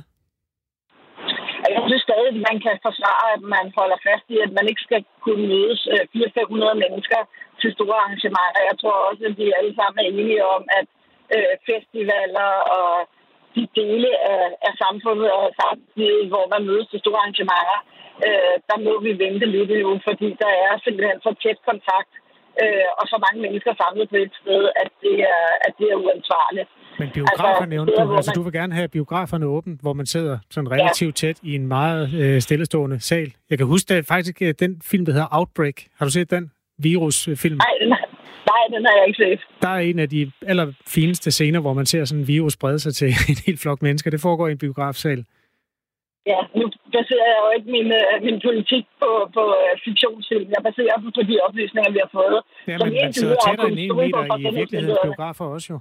Jeg 1.90 1.96
synes 1.98 2.10
stadig, 2.10 2.32
at 2.36 2.46
man 2.50 2.58
kan 2.66 2.76
forsvare, 2.88 3.26
at 3.36 3.42
man 3.56 3.66
holder 3.78 3.98
fast 4.08 4.26
i, 4.34 4.36
at 4.46 4.52
man 4.58 4.66
ikke 4.70 4.86
skal 4.86 5.02
kunne 5.24 5.44
mødes 5.52 5.80
øh, 5.92 6.04
400-500 6.14 6.82
mennesker 6.84 7.20
til 7.60 7.70
store 7.76 7.98
arrangementer. 8.04 8.68
Jeg 8.70 8.76
tror 8.80 8.96
også, 9.08 9.22
at 9.30 9.34
vi 9.40 9.46
alle 9.58 9.74
sammen 9.78 9.98
er 10.00 10.08
enige 10.08 10.42
om, 10.56 10.62
at 10.78 10.86
øh, 11.34 11.54
festivaler 11.68 12.50
og 12.78 12.90
de 13.56 13.64
dele 13.80 14.10
af, 14.32 14.44
af 14.68 14.72
samfundet 14.82 15.28
og 15.38 15.46
samtidig, 15.62 16.24
hvor 16.32 16.44
man 16.54 16.62
mødes 16.70 16.86
til 16.90 17.02
store 17.02 17.20
arrangementer, 17.22 17.78
øh, 18.26 18.56
der 18.68 18.78
må 18.86 18.92
vi 19.06 19.12
vente 19.24 19.46
lidt 19.54 19.72
nu, 19.84 19.92
fordi 20.08 20.28
der 20.44 20.52
er 20.66 20.74
simpelthen 20.84 21.18
så 21.26 21.30
tæt 21.42 21.58
kontakt 21.70 22.12
øh, 22.62 22.88
og 23.00 23.04
så 23.10 23.16
mange 23.26 23.38
mennesker 23.46 23.72
samlet 23.82 24.06
på 24.12 24.16
et 24.16 24.32
sted, 24.42 24.62
at 24.82 24.90
det 25.04 25.16
er, 25.34 25.44
at 25.66 25.72
det 25.78 25.86
er 25.92 25.96
uansvarligt. 26.04 26.68
Men 27.00 27.08
biografer 27.14 27.48
altså, 27.48 27.66
nævnte 27.74 27.92
du, 27.92 28.16
altså 28.16 28.32
du 28.38 28.42
vil 28.42 28.52
gerne 28.52 28.74
have 28.74 28.88
biograferne 28.88 29.46
åbent, 29.46 29.80
hvor 29.80 29.92
man 29.92 30.06
sidder 30.06 30.38
sådan 30.50 30.70
relativt 30.70 31.22
ja. 31.22 31.26
tæt 31.26 31.38
i 31.42 31.54
en 31.54 31.66
meget 31.66 32.14
øh, 32.22 32.40
stillestående 32.40 33.00
sal. 33.00 33.32
Jeg 33.50 33.58
kan 33.58 33.66
huske 33.66 33.94
det, 33.94 34.06
faktisk 34.06 34.42
øh, 34.42 34.54
den 34.58 34.72
film, 34.90 35.04
der 35.04 35.12
hedder 35.12 35.28
Outbreak. 35.38 35.76
Har 35.98 36.04
du 36.06 36.10
set 36.10 36.30
den? 36.30 36.50
Virusfilm. 36.78 37.56
Nej, 37.56 37.74
den, 37.80 37.88
nej, 38.52 38.62
den 38.74 38.84
har 38.86 38.94
jeg 38.98 39.04
ikke 39.08 39.22
set. 39.24 39.40
Der 39.62 39.68
er 39.68 39.78
en 39.78 39.98
af 39.98 40.08
de 40.08 40.32
allerfineste 40.46 41.30
scener, 41.30 41.60
hvor 41.60 41.72
man 41.72 41.86
ser 41.86 42.04
sådan 42.04 42.20
en 42.20 42.28
virus 42.28 42.56
brede 42.56 42.78
sig 42.78 42.94
til 42.94 43.08
en 43.30 43.36
helt 43.46 43.60
flok 43.60 43.82
mennesker. 43.82 44.10
Det 44.10 44.20
foregår 44.20 44.48
i 44.48 44.52
en 44.52 44.58
biografsal. 44.58 45.24
Ja, 46.30 46.40
nu 46.58 46.64
baserer 46.96 47.28
jeg 47.32 47.40
jo 47.44 47.48
ikke 47.56 47.68
min, 47.76 47.88
uh, 48.00 48.14
min 48.26 48.38
politik 48.46 48.84
på, 49.02 49.10
på 49.36 49.42
uh, 49.64 49.72
fiktionsfilm. 49.86 50.48
Jeg 50.56 50.62
baserer 50.68 50.96
på, 51.02 51.08
på 51.16 51.22
de 51.30 51.34
oplysninger, 51.46 51.90
vi 51.96 52.00
har 52.04 52.12
fået. 52.18 52.38
Ja, 52.70 52.76
men 52.82 52.90
man 53.02 53.12
sidder 53.20 53.36
tættere 53.46 53.68
end 53.70 53.78
en 53.84 53.96
meter 54.02 54.22
i 54.38 54.42
virkelighedens 54.60 55.00
biografer 55.06 55.46
også 55.56 55.68
jo. 55.74 55.78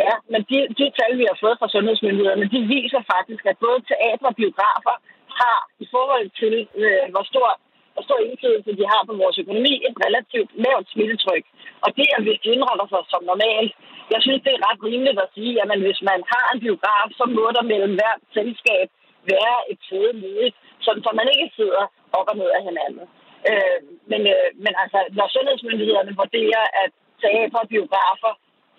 Ja, 0.00 0.12
men 0.32 0.40
de, 0.50 0.58
de 0.78 0.86
tal, 0.98 1.12
vi 1.20 1.24
har 1.30 1.38
fået 1.44 1.56
fra 1.60 1.68
sundhedsmyndighederne, 1.74 2.46
de 2.54 2.60
viser 2.76 3.02
faktisk, 3.14 3.42
at 3.50 3.56
både 3.66 3.78
teater 3.90 4.26
og 4.32 4.36
biografer 4.40 4.96
har 5.40 5.58
i 5.84 5.86
forhold 5.94 6.28
til, 6.40 6.54
øh, 6.82 7.04
hvor 7.14 7.24
stor 7.32 7.48
hvor 7.94 8.04
stor 8.08 8.20
indflydelse 8.28 8.72
de 8.80 8.84
har 8.92 9.02
på 9.08 9.14
vores 9.22 9.36
økonomi, 9.42 9.74
et 9.88 9.96
relativt 10.06 10.50
lavt 10.64 10.86
smittetryk. 10.92 11.44
Og 11.84 11.90
det 11.98 12.06
er, 12.14 12.18
hvis 12.24 12.38
de 12.42 12.48
indretter 12.54 12.86
sig 12.92 13.02
som 13.12 13.22
normalt. 13.32 13.72
Jeg 14.14 14.20
synes, 14.24 14.40
det 14.44 14.52
er 14.54 14.64
ret 14.68 14.80
rimeligt 14.88 15.18
at 15.24 15.32
sige, 15.36 15.54
at 15.62 15.68
hvis 15.86 16.00
man 16.10 16.20
har 16.34 16.46
en 16.52 16.60
biograf, 16.64 17.08
så 17.18 17.24
må 17.36 17.44
der 17.56 17.70
mellem 17.72 17.92
hvert 17.98 18.22
selskab 18.38 18.86
være 19.32 19.56
et 19.72 19.80
sæde 19.88 20.12
ledigt, 20.24 20.56
sådan 20.84 21.02
så 21.04 21.10
man 21.20 21.28
ikke 21.34 21.48
sidder 21.58 21.84
op 22.18 22.28
og 22.32 22.36
ned 22.40 22.50
af 22.58 22.62
hinanden. 22.68 23.06
Øh, 23.50 23.78
men, 24.10 24.20
øh, 24.34 24.48
men 24.64 24.72
altså, 24.82 24.98
når 25.18 25.26
sundhedsmyndighederne 25.34 26.12
vurderer, 26.22 26.64
at 26.82 26.90
teater 27.22 27.58
og 27.64 27.68
biografer 27.74 28.32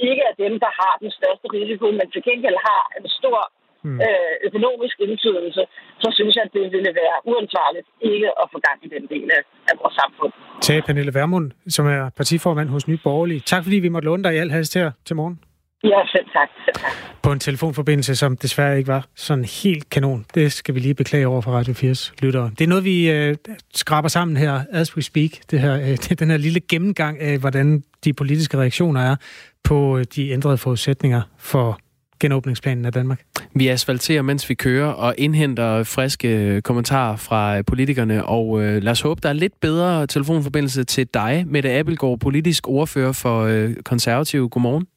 ikke 0.10 0.24
er 0.30 0.36
dem, 0.44 0.54
der 0.64 0.72
har 0.82 0.94
den 1.04 1.12
største 1.18 1.48
risiko, 1.58 1.86
men 2.00 2.08
til 2.14 2.22
gengæld 2.30 2.58
har 2.70 2.84
en 2.98 3.08
stor 3.20 3.40
mm. 3.86 4.00
øh, 4.06 4.34
økonomisk 4.48 4.96
indflydelse, 5.06 5.64
så 6.04 6.08
synes 6.18 6.34
jeg, 6.36 6.44
at 6.48 6.54
det 6.58 6.66
ville 6.76 6.92
være 7.02 7.18
uansvarligt 7.32 7.88
ikke 8.12 8.30
at 8.42 8.46
få 8.54 8.58
gang 8.68 8.78
i 8.88 8.90
den 8.96 9.04
del 9.14 9.28
af, 9.38 9.42
af 9.70 9.76
vores 9.82 9.96
samfund. 10.02 10.32
Tag 10.62 10.84
Pernille 10.88 11.14
Vermund, 11.20 11.48
som 11.76 11.86
er 11.88 12.10
partiformand 12.20 12.70
hos 12.70 12.88
Nye 12.88 13.00
Borgerlige. 13.04 13.40
Tak 13.40 13.64
fordi 13.64 13.78
vi 13.86 13.90
måtte 13.90 14.06
låne 14.06 14.24
dig 14.24 14.34
i 14.36 14.38
al 14.38 14.52
hast 14.52 14.74
her 14.80 14.92
til 15.06 15.16
morgen. 15.16 15.40
Ja, 15.84 16.00
selv 16.12 16.26
tak. 16.34 16.50
Selv 16.66 16.76
tak. 16.76 16.92
På 17.24 17.32
en 17.32 17.40
telefonforbindelse, 17.40 18.16
som 18.16 18.38
desværre 18.38 18.78
ikke 18.78 18.88
var 18.88 19.06
sådan 19.16 19.46
helt 19.46 19.90
kanon. 19.90 20.26
Det 20.36 20.52
skal 20.52 20.76
vi 20.76 20.80
lige 20.80 20.94
beklage 20.94 21.28
over 21.28 21.42
for 21.42 21.52
Radio 21.52 21.74
4's 21.74 22.14
lyttere. 22.22 22.52
Det 22.60 22.64
er 22.64 22.68
noget, 22.68 22.84
vi 22.84 23.12
øh, 23.12 23.36
skraber 23.74 24.10
sammen 24.10 24.38
her, 24.38 24.62
as 24.72 24.96
we 24.96 25.02
speak. 25.02 25.30
Det 25.52 25.60
her, 25.60 25.74
øh, 25.76 25.98
den 26.20 26.30
her 26.30 26.38
lille 26.38 26.60
gennemgang 26.60 27.22
af, 27.22 27.38
hvordan 27.38 27.84
de 28.04 28.14
politiske 28.14 28.58
reaktioner 28.58 29.02
er 29.02 29.16
på 29.64 29.98
øh, 29.98 30.06
de 30.16 30.30
ændrede 30.30 30.58
forudsætninger 30.58 31.22
for 31.40 31.80
genåbningsplanen 32.20 32.86
af 32.86 32.92
Danmark. 32.92 33.22
Vi 33.56 33.68
asfalterer, 33.68 34.22
mens 34.22 34.50
vi 34.50 34.54
kører, 34.54 34.88
og 34.88 35.16
indhenter 35.18 35.84
friske 35.84 36.62
kommentarer 36.62 37.16
fra 37.16 37.62
politikerne, 37.62 38.26
og 38.26 38.64
øh, 38.64 38.84
lad 38.84 38.92
os 38.92 39.02
håbe, 39.02 39.20
der 39.24 39.30
er 39.30 39.34
lidt 39.34 39.60
bedre 39.62 40.08
telefonforbindelse 40.08 40.84
til 40.84 41.08
dig, 41.14 41.44
Mette 41.48 41.72
Abelgaard, 41.72 42.20
politisk 42.20 42.68
ordfører 42.68 43.12
for 43.12 43.42
øh, 43.42 43.76
Konservativ. 43.86 44.50
Godmorgen. 44.50 44.88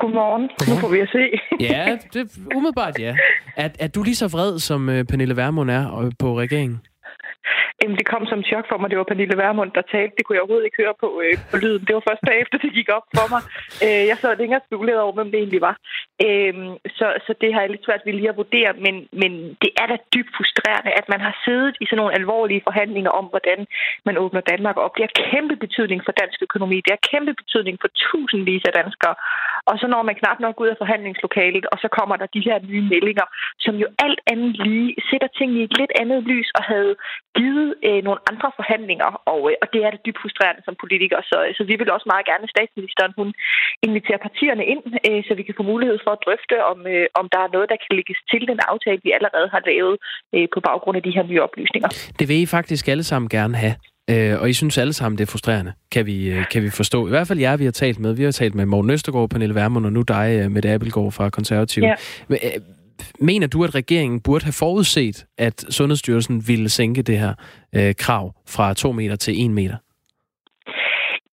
Godmorgen. 0.00 0.48
Godmorgen. 0.58 0.68
Nu 0.68 0.80
får 0.82 0.88
vi 0.94 0.98
at 1.00 1.08
se. 1.16 1.24
ja, 1.60 1.96
det, 2.14 2.22
umiddelbart 2.56 2.98
ja. 2.98 3.16
Er, 3.56 3.68
er 3.78 3.88
du 3.88 4.02
lige 4.02 4.14
så 4.14 4.28
vred, 4.28 4.58
som 4.58 4.88
øh, 4.88 5.04
Pernille 5.04 5.36
Vermund 5.36 5.70
er 5.70 5.98
øh, 5.98 6.12
på 6.18 6.38
regeringen? 6.38 6.80
Jamen, 7.82 7.98
det 8.00 8.10
kom 8.12 8.24
som 8.26 8.42
chok 8.50 8.66
for 8.68 8.78
mig. 8.78 8.90
Det 8.90 8.98
var 8.98 9.10
Pernille 9.10 9.36
Vermund, 9.44 9.70
der 9.76 9.90
talte. 9.94 10.16
Det 10.16 10.24
kunne 10.24 10.36
jeg 10.36 10.42
overhovedet 10.42 10.68
ikke 10.68 10.82
høre 10.82 10.96
på, 11.04 11.08
øh, 11.24 11.34
på 11.50 11.56
lyden. 11.62 11.84
Det 11.86 11.94
var 11.96 12.04
først 12.08 12.24
bagefter, 12.30 12.56
det 12.58 12.76
gik 12.78 12.88
op 12.96 13.06
for 13.16 13.26
mig. 13.34 13.42
Øh, 13.84 14.02
jeg 14.10 14.16
sad 14.18 14.40
længere 14.42 14.66
spekuleret 14.66 15.00
over, 15.04 15.14
hvem 15.16 15.30
det 15.30 15.38
egentlig 15.40 15.62
var. 15.68 15.76
Øh, 16.26 16.54
så, 16.98 17.06
så 17.26 17.32
det 17.42 17.50
har 17.54 17.60
jeg 17.60 17.70
lidt 17.70 17.86
svært 17.86 18.02
ved 18.04 18.12
lige 18.12 18.32
at 18.32 18.40
vurdere. 18.42 18.72
Men, 18.84 18.94
men 19.22 19.32
det 19.62 19.70
er 19.80 19.86
da 19.92 19.96
dybt 20.14 20.32
frustrerende, 20.36 20.92
at 21.00 21.06
man 21.12 21.20
har 21.26 21.34
siddet 21.44 21.74
i 21.82 21.84
sådan 21.86 22.00
nogle 22.00 22.18
alvorlige 22.20 22.66
forhandlinger 22.68 23.12
om, 23.20 23.26
hvordan 23.32 23.58
man 24.06 24.18
åbner 24.22 24.42
Danmark 24.52 24.76
op. 24.84 24.92
Det 24.96 25.04
har 25.06 25.14
kæmpe 25.30 25.56
betydning 25.64 26.00
for 26.06 26.12
dansk 26.22 26.38
økonomi. 26.48 26.76
Det 26.84 26.92
har 26.96 27.02
kæmpe 27.12 27.32
betydning 27.40 27.76
for 27.82 27.90
tusindvis 28.02 28.64
af 28.68 28.72
danskere. 28.80 29.14
Og 29.70 29.74
så 29.80 29.86
når 29.92 30.02
man 30.08 30.18
knap 30.20 30.38
nok 30.40 30.60
ud 30.62 30.68
af 30.72 30.80
forhandlingslokalet, 30.82 31.64
og 31.72 31.78
så 31.82 31.88
kommer 31.98 32.16
der 32.16 32.26
de 32.34 32.46
her 32.48 32.58
nye 32.70 32.84
meldinger, 32.92 33.26
som 33.64 33.74
jo 33.82 33.86
alt 34.04 34.20
andet 34.32 34.52
lige 34.66 34.90
sætter 35.10 35.28
tingene 35.38 35.60
i 35.60 35.64
et 35.68 35.78
lidt 35.80 35.92
andet 36.02 36.22
lys 36.32 36.48
og 36.58 36.62
havde 36.72 36.94
givet 37.38 37.69
øh, 37.88 38.00
nogle 38.06 38.20
andre 38.30 38.48
forhandlinger, 38.58 39.10
og, 39.32 39.40
øh, 39.50 39.56
og 39.62 39.66
det 39.72 39.80
er 39.86 39.90
det 39.92 40.00
dybt 40.06 40.20
frustrerende 40.22 40.62
som 40.66 40.74
politiker. 40.82 41.18
Så, 41.30 41.38
så 41.56 41.62
vi 41.70 41.74
vil 41.80 41.94
også 41.96 42.08
meget 42.12 42.26
gerne, 42.30 42.44
at 42.46 42.54
statsministeren 42.56 43.12
hun 43.20 43.28
inviterer 43.86 44.20
partierne 44.26 44.64
ind, 44.72 44.82
øh, 45.08 45.20
så 45.26 45.32
vi 45.38 45.42
kan 45.46 45.58
få 45.60 45.64
mulighed 45.72 45.98
for 46.04 46.12
at 46.16 46.22
drøfte, 46.24 46.56
om, 46.72 46.78
øh, 46.92 47.06
om 47.20 47.26
der 47.34 47.40
er 47.46 47.50
noget, 47.54 47.66
der 47.72 47.78
kan 47.84 47.92
lægges 47.98 48.18
til 48.32 48.42
den 48.50 48.58
aftale, 48.70 49.00
vi 49.06 49.10
allerede 49.18 49.48
har 49.54 49.62
lavet 49.70 49.94
øh, 50.34 50.46
på 50.54 50.58
baggrund 50.68 50.96
af 50.98 51.04
de 51.06 51.14
her 51.16 51.24
nye 51.30 51.42
oplysninger. 51.46 51.88
Det 52.18 52.26
vil 52.28 52.42
I 52.44 52.46
faktisk 52.58 52.84
alle 52.92 53.06
sammen 53.10 53.28
gerne 53.38 53.56
have. 53.64 53.76
Øh, 54.10 54.40
og 54.40 54.50
I 54.50 54.52
synes 54.52 54.78
alle 54.78 54.92
sammen, 54.92 55.18
det 55.18 55.24
er 55.24 55.30
frustrerende, 55.30 55.72
kan 55.92 56.06
vi, 56.06 56.30
øh, 56.30 56.48
kan 56.52 56.62
vi 56.62 56.70
forstå. 56.70 57.06
I 57.06 57.10
hvert 57.10 57.28
fald 57.28 57.38
jer, 57.38 57.56
vi 57.56 57.64
har 57.64 57.76
talt 57.84 57.98
med. 57.98 58.14
Vi 58.14 58.24
har 58.24 58.30
talt 58.30 58.54
med 58.54 58.66
Morten 58.66 58.90
Østergaard, 58.90 59.30
Pernille 59.30 59.54
Vermund, 59.54 59.86
og 59.86 59.92
nu 59.92 60.02
dig, 60.02 60.40
øh, 60.42 60.50
med 60.50 60.64
Abelgaard 60.64 61.12
fra 61.12 61.30
Konservative. 61.30 61.86
Ja. 61.86 61.94
Men, 62.28 62.38
øh, 62.42 62.50
mener 63.20 63.46
du, 63.46 63.64
at 63.64 63.74
regeringen 63.74 64.20
burde 64.22 64.44
have 64.44 64.58
forudset, 64.58 65.26
at 65.38 65.56
Sundhedsstyrelsen 65.70 66.42
ville 66.48 66.68
sænke 66.68 67.02
det 67.02 67.18
her 67.18 67.34
øh, 67.76 67.94
krav 67.94 68.34
fra 68.54 68.74
2 68.74 68.92
meter 68.92 69.16
til 69.16 69.44
1 69.44 69.50
meter? 69.50 69.76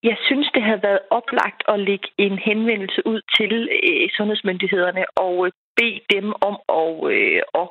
Jeg 0.03 0.17
synes, 0.27 0.47
det 0.56 0.63
havde 0.63 0.84
været 0.84 0.99
oplagt 1.12 1.62
at 1.67 1.80
lægge 1.80 2.08
en 2.17 2.38
henvendelse 2.47 3.01
ud 3.12 3.21
til 3.38 3.51
øh, 3.89 4.10
sundhedsmyndighederne 4.17 5.03
og 5.25 5.45
øh, 5.45 5.51
bede 5.80 6.00
dem 6.16 6.26
om 6.50 6.56
at, 6.80 6.92
øh, 7.13 7.42
og, 7.60 7.68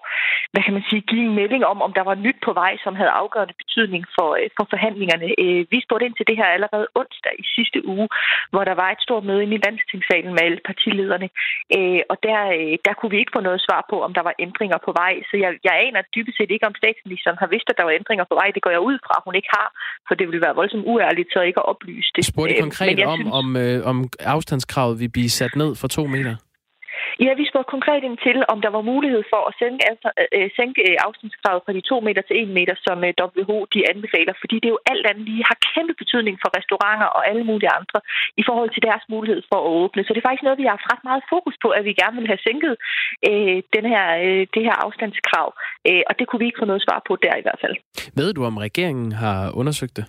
hvad 0.52 0.62
kan 0.64 0.76
man 0.76 0.88
sige, 0.90 1.08
give 1.10 1.24
en 1.28 1.38
melding 1.40 1.62
om, 1.72 1.78
om 1.86 1.92
der 1.98 2.04
var 2.10 2.16
nyt 2.26 2.38
på 2.46 2.52
vej, 2.62 2.72
som 2.84 2.94
havde 3.00 3.18
afgørende 3.22 3.56
betydning 3.62 4.02
for, 4.16 4.28
øh, 4.40 4.48
for 4.56 4.66
forhandlingerne. 4.72 5.28
Øh, 5.42 5.60
vi 5.72 5.78
spurgte 5.84 6.06
ind 6.06 6.16
til 6.16 6.28
det 6.30 6.36
her 6.40 6.48
allerede 6.56 6.86
onsdag 7.00 7.34
i 7.44 7.46
sidste 7.56 7.78
uge, 7.94 8.08
hvor 8.52 8.64
der 8.70 8.76
var 8.82 8.88
et 8.90 9.04
stort 9.06 9.24
møde 9.28 9.42
inde 9.44 9.56
i 9.58 9.64
landstingssalen 9.66 10.32
med 10.34 10.42
alle 10.46 10.60
partilederne, 10.70 11.28
øh, 11.76 12.00
og 12.10 12.16
der, 12.26 12.40
øh, 12.58 12.74
der 12.86 12.94
kunne 12.98 13.12
vi 13.14 13.18
ikke 13.22 13.36
få 13.36 13.42
noget 13.48 13.60
svar 13.66 13.80
på, 13.90 13.96
om 14.06 14.12
der 14.18 14.24
var 14.28 14.34
ændringer 14.46 14.78
på 14.86 14.92
vej. 15.02 15.14
Så 15.28 15.34
jeg, 15.42 15.50
jeg 15.66 15.74
aner 15.86 16.02
dybest 16.14 16.36
set 16.36 16.50
ikke, 16.54 16.66
om 16.70 16.76
statsministeren 16.82 17.38
har 17.42 17.48
vidst, 17.54 17.68
at 17.72 17.78
der 17.78 17.86
var 17.88 17.94
ændringer 18.00 18.24
på 18.30 18.36
vej. 18.40 18.48
Det 18.56 18.62
går 18.64 18.72
jeg 18.76 18.82
ud 18.90 18.98
fra, 19.06 19.14
hun 19.26 19.34
ikke 19.40 19.50
har, 19.58 19.68
for 20.08 20.14
det 20.18 20.24
ville 20.28 20.42
være 20.46 20.54
voldsomt 20.60 20.84
uærligt 20.92 21.28
så 21.32 21.40
ikke 21.48 21.60
at 21.62 21.68
oplyse 21.72 22.10
det. 22.16 22.24
Spurgte 22.24 22.54
konkret 22.66 22.98
om, 23.12 23.18
synes... 23.18 23.32
om, 23.40 23.46
øh, 23.64 23.90
om 23.90 23.98
afstandskravet 24.34 24.94
vil 25.00 25.10
blive 25.16 25.30
sat 25.40 25.56
ned 25.56 25.70
for 25.80 25.88
to 25.88 26.02
meter? 26.06 26.34
Ja, 27.24 27.30
vi 27.40 27.44
spurgte 27.50 27.74
konkret 27.76 28.02
ind 28.08 28.18
til, 28.26 28.38
om 28.52 28.58
der 28.64 28.70
var 28.76 28.82
mulighed 28.92 29.22
for 29.32 29.42
at 29.48 29.56
sænke, 29.60 29.82
altså, 29.92 30.08
øh, 30.36 30.48
sænke 30.58 30.80
øh, 30.88 30.96
afstandskravet 31.06 31.62
fra 31.64 31.72
de 31.76 31.82
2 31.90 32.00
meter 32.08 32.22
til 32.26 32.36
1 32.42 32.48
meter, 32.58 32.74
som 32.86 32.98
øh, 33.08 33.12
WHO 33.20 33.58
de 33.74 33.80
anbefaler, 33.92 34.34
fordi 34.42 34.56
det 34.62 34.70
jo 34.74 34.78
alt 34.92 35.04
andet 35.10 35.24
lige 35.30 35.44
har 35.50 35.58
kæmpe 35.72 35.94
betydning 36.02 36.36
for 36.42 36.50
restauranter 36.58 37.08
og 37.16 37.22
alle 37.30 37.44
mulige 37.50 37.74
andre 37.78 37.98
i 38.40 38.42
forhold 38.48 38.70
til 38.72 38.82
deres 38.88 39.04
mulighed 39.14 39.40
for 39.50 39.58
at 39.60 39.68
åbne. 39.80 40.02
Så 40.02 40.10
det 40.12 40.20
er 40.20 40.28
faktisk 40.28 40.46
noget, 40.46 40.60
vi 40.62 40.66
har 40.66 40.76
haft 40.76 40.90
ret 40.92 41.04
meget 41.10 41.22
fokus 41.34 41.56
på, 41.64 41.68
at 41.78 41.84
vi 41.88 41.92
gerne 42.02 42.16
vil 42.20 42.30
have 42.32 42.44
sænket 42.48 42.74
øh, 43.28 43.56
den 43.76 43.84
her, 43.92 44.06
øh, 44.24 44.42
det 44.54 44.62
her 44.68 44.76
afstandskrav, 44.86 45.48
øh, 45.88 46.02
og 46.08 46.12
det 46.18 46.24
kunne 46.26 46.42
vi 46.42 46.48
ikke 46.48 46.62
få 46.62 46.70
noget 46.70 46.84
svar 46.86 46.98
på 47.08 47.12
der 47.24 47.34
i 47.36 47.44
hvert 47.46 47.60
fald. 47.64 47.76
Ved 48.20 48.28
du, 48.36 48.40
om 48.50 48.56
regeringen 48.66 49.10
har 49.24 49.40
undersøgt 49.60 49.96
det? 49.98 50.06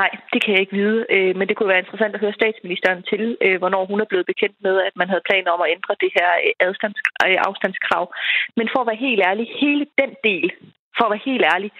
Nej, 0.00 0.10
det 0.32 0.44
kan 0.44 0.52
jeg 0.52 0.60
ikke 0.60 0.76
vide, 0.82 1.06
øh, 1.16 1.36
men 1.36 1.48
det 1.48 1.56
kunne 1.56 1.72
være 1.72 1.84
interessant 1.84 2.14
at 2.14 2.20
høre 2.20 2.38
statsministeren 2.40 3.02
til, 3.10 3.36
øh, 3.44 3.58
hvornår 3.58 3.84
hun 3.90 4.00
er 4.00 4.10
blevet 4.10 4.26
bekendt 4.26 4.56
med, 4.66 4.76
at 4.88 4.94
man 4.96 5.08
havde 5.08 5.28
planer 5.28 5.50
om 5.50 5.60
at 5.64 5.72
ændre 5.76 5.94
det 6.02 6.10
her 6.18 6.28
øh, 7.26 7.38
afstandskrav. 7.48 8.04
Men 8.56 8.68
for 8.72 8.80
at 8.80 8.86
være 8.86 9.04
helt 9.06 9.22
ærlig, 9.28 9.46
hele 9.62 9.86
den 10.00 10.10
del 10.24 10.52
for 10.96 11.04
at 11.04 11.12
være 11.14 11.28
helt 11.30 11.44
ærlig, 11.54 11.70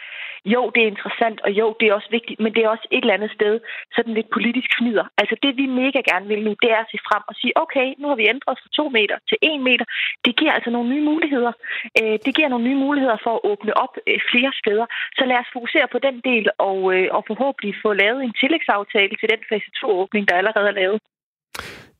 jo, 0.45 0.71
det 0.75 0.83
er 0.83 0.93
interessant, 0.95 1.41
og 1.47 1.51
jo, 1.61 1.67
det 1.81 1.87
er 1.89 1.95
også 1.95 2.11
vigtigt, 2.11 2.41
men 2.41 2.55
det 2.55 2.65
er 2.65 2.69
også 2.69 2.87
et 2.91 3.03
eller 3.05 3.15
andet 3.15 3.33
sted 3.39 3.61
sådan 3.97 4.15
lidt 4.15 4.31
politisk 4.37 4.71
fnider. 4.79 5.07
Altså 5.21 5.37
det, 5.43 5.57
vi 5.57 5.67
mega 5.67 6.01
gerne 6.11 6.27
vil 6.33 6.43
nu, 6.45 6.53
det 6.63 6.71
er 6.77 6.81
at 6.83 6.91
se 6.93 6.99
frem 7.09 7.23
og 7.31 7.35
sige, 7.41 7.53
okay, 7.65 7.89
nu 7.99 8.09
har 8.09 8.15
vi 8.15 8.33
ændret 8.35 8.59
fra 8.63 8.71
to 8.79 8.85
meter 8.89 9.17
til 9.29 9.39
en 9.43 9.63
meter. 9.65 9.85
Det 10.25 10.37
giver 10.39 10.53
altså 10.53 10.71
nogle 10.71 10.89
nye 10.95 11.05
muligheder. 11.11 11.53
Øh, 12.01 12.19
det 12.25 12.33
giver 12.37 12.49
nogle 12.49 12.69
nye 12.69 12.83
muligheder 12.87 13.19
for 13.25 13.35
at 13.35 13.45
åbne 13.51 13.73
op 13.85 13.95
øh, 14.07 14.21
flere 14.31 14.53
steder. 14.61 14.87
Så 15.19 15.23
lad 15.25 15.39
os 15.43 15.53
fokusere 15.53 15.89
på 15.93 15.99
den 16.07 16.17
del, 16.31 16.47
og, 16.59 16.79
øh, 16.95 17.09
og 17.17 17.23
forhåbentlig 17.31 17.75
få 17.85 17.93
lavet 17.93 18.21
en 18.23 18.35
tillægsaftale 18.41 19.15
til 19.21 19.29
den 19.33 19.43
fase 19.51 19.69
2-åbning, 19.81 20.29
der 20.29 20.35
allerede 20.41 20.69
er 20.69 20.79
lavet. 20.83 20.99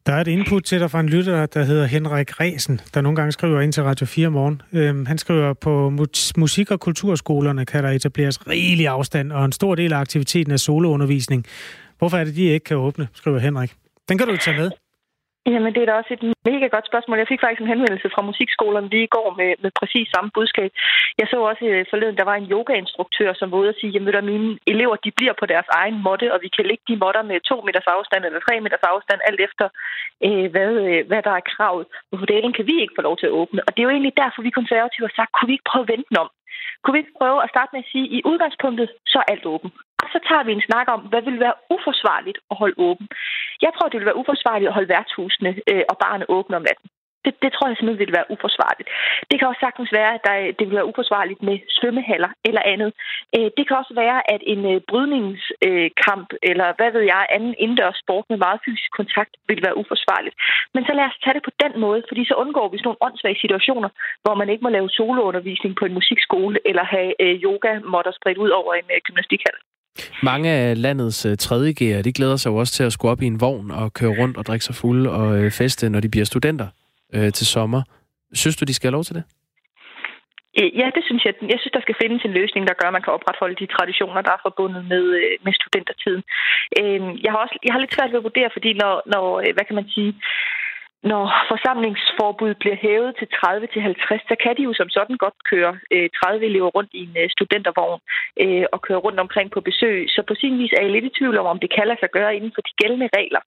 Der 0.07 0.13
er 0.13 0.21
et 0.21 0.29
input 0.29 0.65
til 0.65 0.81
dig 0.81 0.91
fra 0.91 1.01
en 1.01 1.09
lytter, 1.09 1.47
der 1.47 1.65
hedder 1.65 1.87
Henrik 1.87 2.41
Resen, 2.41 2.81
der 2.95 3.01
nogle 3.01 3.17
gange 3.17 3.33
skriver 3.33 3.61
ind 3.61 3.73
til 3.73 3.83
Radio 3.83 4.07
4 4.07 4.31
morgen. 4.31 4.63
Øhm, 4.73 5.07
han 5.07 5.19
skriver, 5.19 5.53
på 5.53 5.93
musik- 6.37 6.71
og 6.71 6.81
kulturskolerne 6.81 7.67
kan 7.67 7.85
der 7.85 7.91
etableres 7.91 8.49
rigelig 8.49 8.89
afstand, 8.89 9.33
og 9.33 9.45
en 9.45 9.53
stor 9.53 9.75
del 9.75 9.93
af 9.93 9.99
aktiviteten 9.99 10.53
er 10.53 10.57
soloundervisning. 10.57 11.47
Hvorfor 11.99 12.17
er 12.17 12.25
det, 12.25 12.37
de 12.37 12.43
ikke 12.43 12.65
kan 12.65 12.77
åbne, 12.77 13.09
skriver 13.15 13.39
Henrik. 13.39 13.73
Den 14.09 14.19
kan 14.19 14.27
du 14.27 14.37
tage 14.37 14.57
med. 14.57 14.71
Jamen, 15.47 15.75
det 15.75 15.83
er 15.83 15.89
da 15.89 15.95
også 16.01 16.13
et 16.15 16.25
mega 16.51 16.67
godt 16.75 16.87
spørgsmål. 16.91 17.19
Jeg 17.19 17.31
fik 17.31 17.43
faktisk 17.43 17.63
en 17.63 17.73
henvendelse 17.75 18.09
fra 18.15 18.27
musikskolerne 18.31 18.89
lige 18.89 19.09
i 19.09 19.15
går 19.17 19.29
med, 19.41 19.51
med 19.63 19.71
præcis 19.81 20.07
samme 20.15 20.31
budskab. 20.37 20.71
Jeg 21.21 21.27
så 21.29 21.37
også 21.51 21.65
øh, 21.73 21.87
forleden, 21.91 22.17
der 22.21 22.25
var 22.31 22.37
en 22.39 22.51
yogainstruktør, 22.55 23.31
som 23.35 23.51
var 23.51 23.59
ude 23.59 23.73
og 23.75 23.79
sige, 23.81 23.97
at 23.97 24.25
mine 24.25 24.59
elever 24.73 24.97
de 25.05 25.11
bliver 25.19 25.35
på 25.41 25.47
deres 25.53 25.69
egen 25.81 25.97
måtte, 26.07 26.27
og 26.35 26.39
vi 26.45 26.49
kan 26.57 26.67
lægge 26.67 26.85
de 26.89 26.97
måtter 27.05 27.23
med 27.31 27.41
to 27.41 27.57
meters 27.67 27.93
afstand 27.97 28.25
eller 28.25 28.41
tre 28.41 28.55
meters 28.61 28.87
afstand, 28.93 29.21
alt 29.29 29.41
efter 29.47 29.67
øh, 30.27 30.47
hvad, 30.53 30.73
øh, 30.91 31.07
hvad 31.09 31.23
der 31.27 31.35
er 31.41 31.49
kravet. 31.53 31.87
På 32.21 32.27
det 32.27 32.57
kan 32.57 32.67
vi 32.71 32.75
ikke 32.81 32.97
få 32.99 33.03
lov 33.09 33.17
til 33.19 33.27
at 33.31 33.37
åbne. 33.41 33.61
Og 33.67 33.71
det 33.73 33.81
er 33.81 33.89
jo 33.89 33.97
egentlig 33.97 34.17
derfor, 34.23 34.43
vi 34.43 34.59
konservative 34.61 35.07
har 35.09 35.15
sagt, 35.17 35.33
kunne 35.33 35.51
vi 35.51 35.57
ikke 35.57 35.71
prøve 35.71 35.87
at 35.87 35.93
vente 35.95 36.15
om? 36.25 36.31
Kunne 36.83 36.95
vi 36.95 37.03
ikke 37.03 37.19
prøve 37.21 37.39
at 37.45 37.53
starte 37.55 37.71
med 37.73 37.83
at 37.85 37.91
sige, 37.93 38.07
at 38.09 38.13
i 38.17 38.19
udgangspunktet, 38.31 38.89
så 39.13 39.19
er 39.19 39.33
alt 39.33 39.47
åbent. 39.55 39.75
Så 40.13 40.19
tager 40.29 40.45
vi 40.45 40.53
en 40.53 40.67
snak 40.69 40.87
om, 40.95 41.01
hvad 41.01 41.23
vil 41.23 41.41
være 41.41 41.57
uforsvarligt 41.75 42.39
at 42.51 42.57
holde 42.57 42.75
åben. 42.79 43.09
Jeg 43.63 43.73
tror, 43.75 43.89
det 43.89 43.99
vil 43.99 44.11
være 44.11 44.21
uforsvarligt 44.23 44.69
at 44.69 44.75
holde 44.75 44.93
værtshusene 44.95 45.51
øh, 45.71 45.85
og 45.91 45.97
barne 46.05 46.25
åbne 46.37 46.57
om 46.57 46.63
natten. 46.63 46.89
Det, 47.25 47.35
det 47.43 47.51
tror 47.53 47.69
jeg 47.69 47.77
simpelthen 47.77 48.05
vil 48.05 48.19
være 48.19 48.31
uforsvarligt. 48.35 48.89
Det 49.31 49.37
kan 49.39 49.49
også 49.49 49.65
sagtens 49.67 49.91
være, 49.99 50.13
at 50.17 50.23
der, 50.27 50.37
det 50.59 50.65
vil 50.67 50.79
være 50.79 50.91
uforsvarligt 50.91 51.43
med 51.49 51.57
svømmehaller 51.77 52.31
eller 52.49 52.63
andet. 52.73 52.91
Øh, 53.37 53.49
det 53.57 53.65
kan 53.67 53.77
også 53.83 53.95
være, 54.05 54.19
at 54.35 54.43
en 54.53 54.63
øh, 54.73 54.81
brydningskamp 54.91 56.29
øh, 56.33 56.51
eller 56.51 56.69
hvad 56.79 56.91
ved 56.97 57.05
jeg, 57.15 57.27
anden 57.37 57.55
indendørs 57.59 57.99
sport 58.05 58.25
med 58.29 58.39
meget 58.47 58.61
fysisk 58.65 58.91
kontakt 59.01 59.33
vil 59.49 59.61
være 59.67 59.79
uforsvarligt. 59.81 60.37
Men 60.75 60.83
så 60.89 60.93
lad 60.99 61.07
os 61.11 61.21
tage 61.25 61.35
det 61.37 61.45
på 61.49 61.55
den 61.65 61.73
måde, 61.85 62.03
fordi 62.09 62.23
så 62.25 62.35
undgår 62.43 62.69
vi 62.69 62.79
sådan 62.79 62.89
nogle 62.89 63.05
åndssvage 63.07 63.43
situationer, 63.45 63.91
hvor 64.23 64.35
man 64.35 64.49
ikke 64.49 64.65
må 64.65 64.71
lave 64.77 64.91
soloundervisning 64.91 65.73
på 65.77 65.85
en 65.85 65.97
musikskole 65.99 66.59
eller 66.71 66.85
have 66.95 67.13
yoga 67.47 67.73
måtter 67.95 68.13
spredt 68.19 68.39
ud 68.45 68.51
over 68.61 68.73
en 68.75 68.89
gymnastikhal. 69.07 69.57
Mange 70.23 70.51
af 70.51 70.83
landets 70.83 71.27
øh, 71.27 71.37
tredje 71.37 71.73
3.G'ere, 71.73 72.03
de 72.03 72.13
glæder 72.13 72.37
sig 72.37 72.51
jo 72.51 72.57
også 72.57 72.73
til 72.73 72.85
at 72.85 72.93
skulle 72.93 73.13
op 73.13 73.23
i 73.23 73.27
en 73.27 73.41
vogn 73.41 73.71
og 73.71 73.93
køre 73.93 74.17
rundt 74.21 74.37
og 74.37 74.47
drikke 74.47 74.65
sig 74.65 74.75
fulde 74.75 75.11
og 75.11 75.39
øh, 75.39 75.51
feste, 75.51 75.91
når 75.91 76.01
de 76.01 76.09
bliver 76.09 76.25
studenter 76.25 76.69
øh, 77.15 77.33
til 77.33 77.47
sommer. 77.47 77.83
Synes 78.33 78.57
du, 78.57 78.65
de 78.65 78.75
skal 78.75 78.89
have 78.89 78.99
lov 78.99 79.05
til 79.05 79.15
det? 79.15 79.25
Øh, 80.61 80.71
ja, 80.81 80.87
det 80.97 81.03
synes 81.09 81.23
jeg. 81.25 81.35
Jeg 81.53 81.59
synes, 81.61 81.75
der 81.77 81.85
skal 81.85 81.97
findes 82.03 82.23
en 82.25 82.37
løsning, 82.41 82.63
der 82.67 82.79
gør, 82.81 82.89
at 82.89 82.97
man 82.97 83.05
kan 83.05 83.17
opretholde 83.19 83.61
de 83.63 83.73
traditioner, 83.77 84.23
der 84.23 84.33
er 84.35 84.45
forbundet 84.49 84.83
med, 84.93 85.05
med 85.45 85.53
studentertiden. 85.61 86.23
Jeg 87.25 87.31
har 87.33 87.41
også 87.45 87.57
jeg 87.65 87.73
har 87.73 87.81
lidt 87.81 87.95
svært 87.95 88.11
ved 88.13 88.21
at 88.21 88.29
vurdere, 88.29 88.51
fordi 88.57 88.71
når, 88.83 88.95
når 89.15 89.25
hvad 89.55 89.65
kan 89.69 89.79
man 89.81 89.89
sige, 89.95 90.11
når 91.11 91.23
forsamlingsforbuddet 91.51 92.59
bliver 92.63 92.79
hævet 92.85 93.13
til 93.19 93.29
30 93.29 93.67
til 93.73 93.83
50, 93.83 94.23
så 94.31 94.37
kan 94.43 94.57
de 94.57 94.63
jo 94.69 94.73
som 94.81 94.89
sådan 94.97 95.17
godt 95.25 95.39
køre 95.51 95.73
øh, 95.95 96.09
30 96.23 96.47
elever 96.51 96.71
rundt 96.77 96.93
i 97.01 97.03
en 97.09 97.15
øh, 97.23 97.29
studentervogn 97.35 98.01
øh, 98.43 98.65
og 98.75 98.79
køre 98.87 99.05
rundt 99.07 99.21
omkring 99.25 99.49
på 99.51 99.61
besøg. 99.69 99.99
Så 100.15 100.21
på 100.29 100.35
sin 100.41 100.59
vis 100.59 100.73
er 100.77 100.83
jeg 100.83 100.93
lidt 100.93 101.09
i 101.09 101.17
tvivl 101.19 101.37
om, 101.39 101.47
om 101.47 101.59
det 101.63 101.71
kan 101.77 101.87
lade 101.89 102.01
sig 102.01 102.11
gøre 102.19 102.37
inden 102.37 102.53
for 102.55 102.63
de 102.69 102.73
gældende 102.81 103.09
regler. 103.19 103.43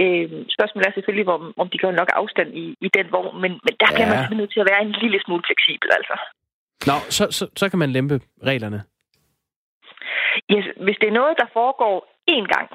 Øh, 0.00 0.28
spørgsmålet 0.54 0.86
er 0.86 0.96
selvfølgelig, 0.96 1.28
om, 1.38 1.44
om 1.62 1.68
de 1.72 1.78
gør 1.78 1.92
nok 2.00 2.10
afstand 2.20 2.50
i, 2.62 2.64
i 2.86 2.88
den 2.96 3.06
vogn, 3.14 3.34
men, 3.42 3.52
men 3.66 3.74
der 3.80 3.88
ja. 3.90 3.94
bliver 3.94 4.08
man 4.10 4.38
nødt 4.40 4.52
til 4.52 4.60
at 4.60 4.68
være 4.70 4.82
en 4.82 4.94
lille 5.02 5.20
smule 5.24 5.42
fleksibel, 5.48 5.88
altså. 5.98 6.14
Nå, 6.88 6.96
så, 7.16 7.24
så, 7.38 7.44
så 7.60 7.64
kan 7.70 7.78
man 7.78 7.90
lempe 7.96 8.16
reglerne? 8.50 8.80
Yes, 10.52 10.66
hvis 10.84 10.98
det 11.00 11.08
er 11.08 11.18
noget, 11.20 11.34
der 11.42 11.48
foregår 11.58 11.96
én 12.36 12.46
gang, 12.54 12.68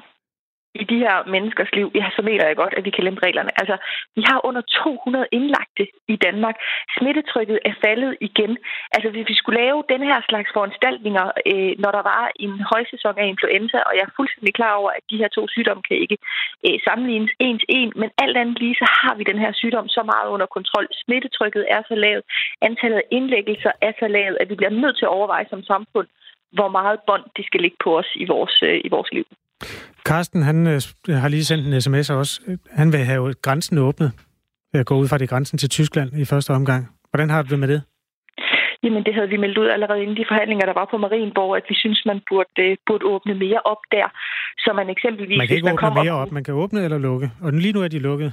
i 0.82 0.84
de 0.92 0.98
her 1.04 1.16
menneskers 1.34 1.72
liv, 1.78 1.88
ja, 1.94 2.06
så 2.16 2.22
mener 2.28 2.44
jeg 2.46 2.56
godt, 2.56 2.74
at 2.76 2.84
vi 2.84 2.90
kan 2.90 3.04
lempe 3.04 3.26
reglerne. 3.26 3.50
Altså, 3.60 3.76
vi 4.16 4.22
har 4.28 4.46
under 4.48 4.62
200 4.84 5.26
indlagte 5.32 5.84
i 6.14 6.16
Danmark. 6.26 6.56
Smittetrykket 6.98 7.58
er 7.68 7.74
faldet 7.84 8.12
igen. 8.28 8.52
Altså, 8.94 9.08
hvis 9.10 9.28
vi 9.30 9.34
skulle 9.34 9.60
lave 9.64 9.78
den 9.92 10.02
her 10.08 10.18
slags 10.28 10.50
foranstaltninger, 10.56 11.26
øh, 11.50 11.72
når 11.82 11.90
der 11.96 12.02
var 12.12 12.22
en 12.44 12.54
højsæson 12.72 13.18
af 13.22 13.26
influenza, 13.32 13.78
og 13.88 13.92
jeg 13.96 14.04
er 14.06 14.16
fuldstændig 14.16 14.54
klar 14.54 14.74
over, 14.80 14.90
at 14.98 15.04
de 15.10 15.20
her 15.22 15.28
to 15.28 15.42
sygdomme 15.48 15.82
kan 15.88 15.96
ikke 16.04 16.18
øh, 16.66 16.78
sammenlignes 16.86 17.32
en 17.46 17.58
til 17.58 17.68
en, 17.68 17.92
men 18.00 18.10
alt 18.22 18.36
andet 18.36 18.58
lige, 18.58 18.80
så 18.82 18.86
har 19.00 19.14
vi 19.14 19.24
den 19.30 19.38
her 19.44 19.52
sygdom 19.52 19.88
så 19.88 20.02
meget 20.12 20.28
under 20.34 20.46
kontrol. 20.46 20.86
Smittetrykket 21.04 21.64
er 21.74 21.82
så 21.88 21.94
lavt, 21.94 22.24
antallet 22.62 22.96
af 22.96 23.06
indlæggelser 23.10 23.72
er 23.80 23.92
så 23.98 24.08
lavt, 24.08 24.36
at 24.40 24.50
vi 24.50 24.54
bliver 24.54 24.78
nødt 24.82 24.96
til 24.96 25.04
at 25.04 25.14
overveje 25.18 25.46
som 25.50 25.62
samfund, 25.62 26.08
hvor 26.52 26.68
meget 26.68 26.98
bånd 27.06 27.24
de 27.36 27.46
skal 27.46 27.60
ligge 27.60 27.76
på 27.84 27.98
os 27.98 28.10
i 28.14 28.24
vores, 28.24 28.56
øh, 28.62 28.80
i 28.84 28.88
vores 28.88 29.12
liv. 29.12 29.26
Carsten, 30.08 30.42
han 30.42 30.66
øh, 30.66 30.80
har 31.08 31.28
lige 31.28 31.44
sendt 31.44 31.66
en 31.66 31.80
sms 31.80 32.10
også. 32.10 32.58
Han 32.70 32.92
vil 32.92 33.00
have 33.00 33.34
grænsen 33.42 33.78
åbnet. 33.78 34.12
Jeg 34.72 34.84
går 34.84 34.96
ud 34.96 35.08
fra 35.08 35.18
det 35.18 35.28
grænsen 35.28 35.58
til 35.58 35.70
Tyskland 35.70 36.10
i 36.18 36.24
første 36.24 36.50
omgang. 36.50 36.88
Hvordan 37.10 37.30
har 37.30 37.42
du 37.42 37.48
det 37.48 37.58
med 37.58 37.68
det? 37.68 37.82
Jamen, 38.82 39.04
det 39.04 39.14
havde 39.14 39.28
vi 39.28 39.36
meldt 39.36 39.58
ud 39.58 39.68
allerede 39.68 40.02
inden 40.02 40.16
de 40.16 40.24
forhandlinger, 40.28 40.66
der 40.66 40.74
var 40.80 40.88
på 40.90 40.96
Marienborg, 40.96 41.56
at 41.56 41.64
vi 41.68 41.74
synes, 41.74 42.02
man 42.06 42.20
burde, 42.28 42.62
øh, 42.66 42.76
burde 42.86 43.04
åbne 43.06 43.34
mere 43.34 43.60
op 43.64 43.82
der. 43.92 44.06
Så 44.58 44.72
man 44.76 44.90
eksempelvis... 44.90 45.38
Man 45.38 45.46
kan 45.46 45.56
ikke 45.56 45.72
åbne 45.72 46.02
mere 46.02 46.12
op. 46.12 46.32
Man 46.32 46.44
kan 46.44 46.54
åbne 46.54 46.84
eller 46.84 46.98
lukke. 46.98 47.30
Og 47.42 47.52
lige 47.52 47.72
nu 47.72 47.80
er 47.82 47.88
de 47.88 47.98
lukket. 47.98 48.32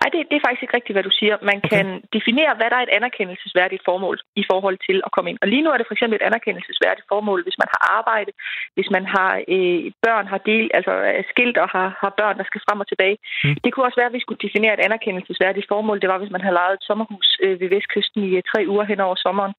Nej, 0.00 0.08
det, 0.12 0.20
det 0.30 0.36
er 0.36 0.44
faktisk 0.46 0.64
ikke 0.64 0.76
rigtigt, 0.78 0.96
hvad 0.96 1.06
du 1.08 1.14
siger. 1.20 1.34
Man 1.50 1.60
okay. 1.60 1.70
kan 1.72 1.86
definere, 2.16 2.52
hvad 2.58 2.68
der 2.70 2.78
er 2.78 2.86
et 2.86 2.96
anerkendelsesværdigt 2.98 3.82
formål 3.88 4.16
i 4.42 4.44
forhold 4.50 4.78
til 4.88 4.98
at 5.06 5.10
komme 5.14 5.28
ind. 5.30 5.38
Og 5.42 5.48
lige 5.52 5.62
nu 5.64 5.68
er 5.70 5.78
det 5.78 5.88
for 5.88 5.96
eksempel 5.96 6.16
et 6.18 6.28
anerkendelsesværdigt 6.30 7.06
formål, 7.12 7.40
hvis 7.46 7.58
man 7.62 7.68
har 7.74 7.80
arbejde, 7.98 8.30
hvis 8.76 8.90
man 8.96 9.04
har 9.14 9.30
øh, 9.54 9.82
børn, 10.06 10.26
har 10.32 10.40
del, 10.50 10.66
altså 10.78 10.92
skilt 11.32 11.56
og 11.64 11.68
har, 11.74 11.88
har 12.02 12.12
børn, 12.20 12.36
der 12.40 12.46
skal 12.48 12.60
frem 12.66 12.78
og 12.82 12.88
tilbage. 12.88 13.16
Mm. 13.44 13.56
Det 13.62 13.70
kunne 13.70 13.86
også 13.88 14.00
være, 14.00 14.10
at 14.10 14.16
vi 14.18 14.24
skulle 14.24 14.42
definere 14.46 14.74
et 14.76 14.84
anerkendelsesværdigt 14.88 15.66
formål. 15.72 16.00
Det 16.02 16.08
var, 16.12 16.18
hvis 16.20 16.34
man 16.34 16.44
havde 16.44 16.58
lejet 16.60 16.74
et 16.78 16.86
sommerhus 16.88 17.28
øh, 17.44 17.54
ved 17.60 17.68
Vestkysten 17.74 18.20
i 18.28 18.30
øh, 18.38 18.42
tre 18.50 18.60
uger 18.72 18.84
hen 18.90 19.00
over 19.06 19.16
sommeren. 19.26 19.54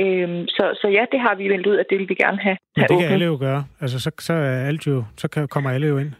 Øh, 0.00 0.28
så, 0.56 0.64
så 0.80 0.86
ja, 0.96 1.04
det 1.12 1.20
har 1.26 1.34
vi 1.40 1.44
vendt 1.52 1.66
ud, 1.70 1.76
at 1.82 1.86
det 1.90 1.96
vil 1.98 2.08
vi 2.12 2.16
gerne 2.24 2.40
have. 2.46 2.58
Men 2.76 2.84
det 2.90 2.98
kan 3.00 3.12
alle 3.14 3.26
jo 3.32 3.36
gøre. 3.46 3.62
Altså, 3.82 3.96
så, 4.04 4.10
så, 4.18 4.32
er 4.32 4.66
alt 4.70 4.86
jo, 4.86 5.04
så 5.16 5.26
kommer 5.54 5.70
alle 5.70 5.88
jo 5.88 5.98
ind. 5.98 6.12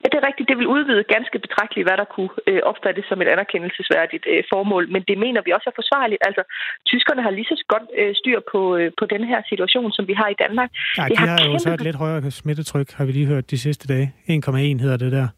Ja, 0.00 0.06
det 0.12 0.18
er 0.20 0.26
rigtigt. 0.28 0.48
Det 0.50 0.56
vil 0.60 0.72
udvide 0.76 1.02
ganske 1.16 1.36
betragteligt, 1.46 1.86
hvad 1.86 1.96
der 2.02 2.08
kunne 2.14 2.32
øh, 2.50 2.60
opfattes 2.70 3.04
som 3.10 3.18
et 3.22 3.28
anerkendelsesværdigt 3.34 4.24
øh, 4.32 4.42
formål. 4.52 4.84
Men 4.94 5.02
det 5.08 5.16
mener 5.24 5.40
vi 5.46 5.50
også 5.56 5.68
er 5.72 5.76
forsvarligt. 5.80 6.20
Altså, 6.28 6.42
tyskerne 6.90 7.22
har 7.26 7.32
lige 7.38 7.48
så 7.52 7.56
godt 7.74 7.86
øh, 8.00 8.12
styr 8.20 8.38
på, 8.52 8.60
øh, 8.78 8.88
på 9.00 9.04
den 9.14 9.22
her 9.30 9.40
situation, 9.50 9.90
som 9.96 10.04
vi 10.10 10.14
har 10.20 10.28
i 10.34 10.38
Danmark. 10.44 10.70
Ja, 10.98 11.04
de 11.10 11.16
har, 11.16 11.26
har 11.26 11.44
jo 11.52 11.58
så 11.58 11.70
et 11.78 11.84
lidt 11.88 11.98
højere 12.04 12.30
smittetryk, 12.30 12.88
har 12.98 13.04
vi 13.06 13.12
lige 13.12 13.28
hørt 13.32 13.50
de 13.50 13.58
sidste 13.66 13.84
dage. 13.92 14.06
1,1 14.28 14.82
hedder 14.84 15.00
det 15.04 15.12
der. 15.18 15.28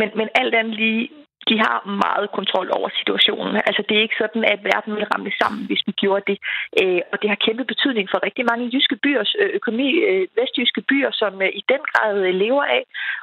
Men, 0.00 0.08
men 0.18 0.28
alt 0.40 0.54
andet 0.54 0.74
lige 0.74 1.08
de 1.50 1.56
har 1.64 1.76
meget 2.04 2.28
kontrol 2.38 2.68
over 2.78 2.88
situationen. 3.00 3.54
Altså, 3.68 3.82
det 3.88 3.94
er 3.96 4.02
ikke 4.06 4.22
sådan, 4.22 4.42
at 4.52 4.60
verden 4.70 4.92
vil 4.96 5.10
ramle 5.12 5.32
sammen, 5.40 5.62
hvis 5.68 5.82
vi 5.86 5.92
gjorde 6.02 6.24
det. 6.30 6.38
Øh, 6.80 7.00
og 7.12 7.16
det 7.20 7.28
har 7.32 7.44
kæmpe 7.46 7.64
betydning 7.72 8.06
for 8.10 8.18
rigtig 8.26 8.44
mange 8.50 8.70
jyske 8.74 8.96
byers 9.04 9.32
øh, 9.40 9.50
økonomi, 9.58 9.88
øh, 10.10 10.22
vestjyske 10.38 10.82
byer, 10.90 11.10
som 11.20 11.32
øh, 11.46 11.50
i 11.60 11.62
den 11.72 11.82
grad 11.90 12.14
øh, 12.26 12.34
lever 12.42 12.64
af 12.78 12.82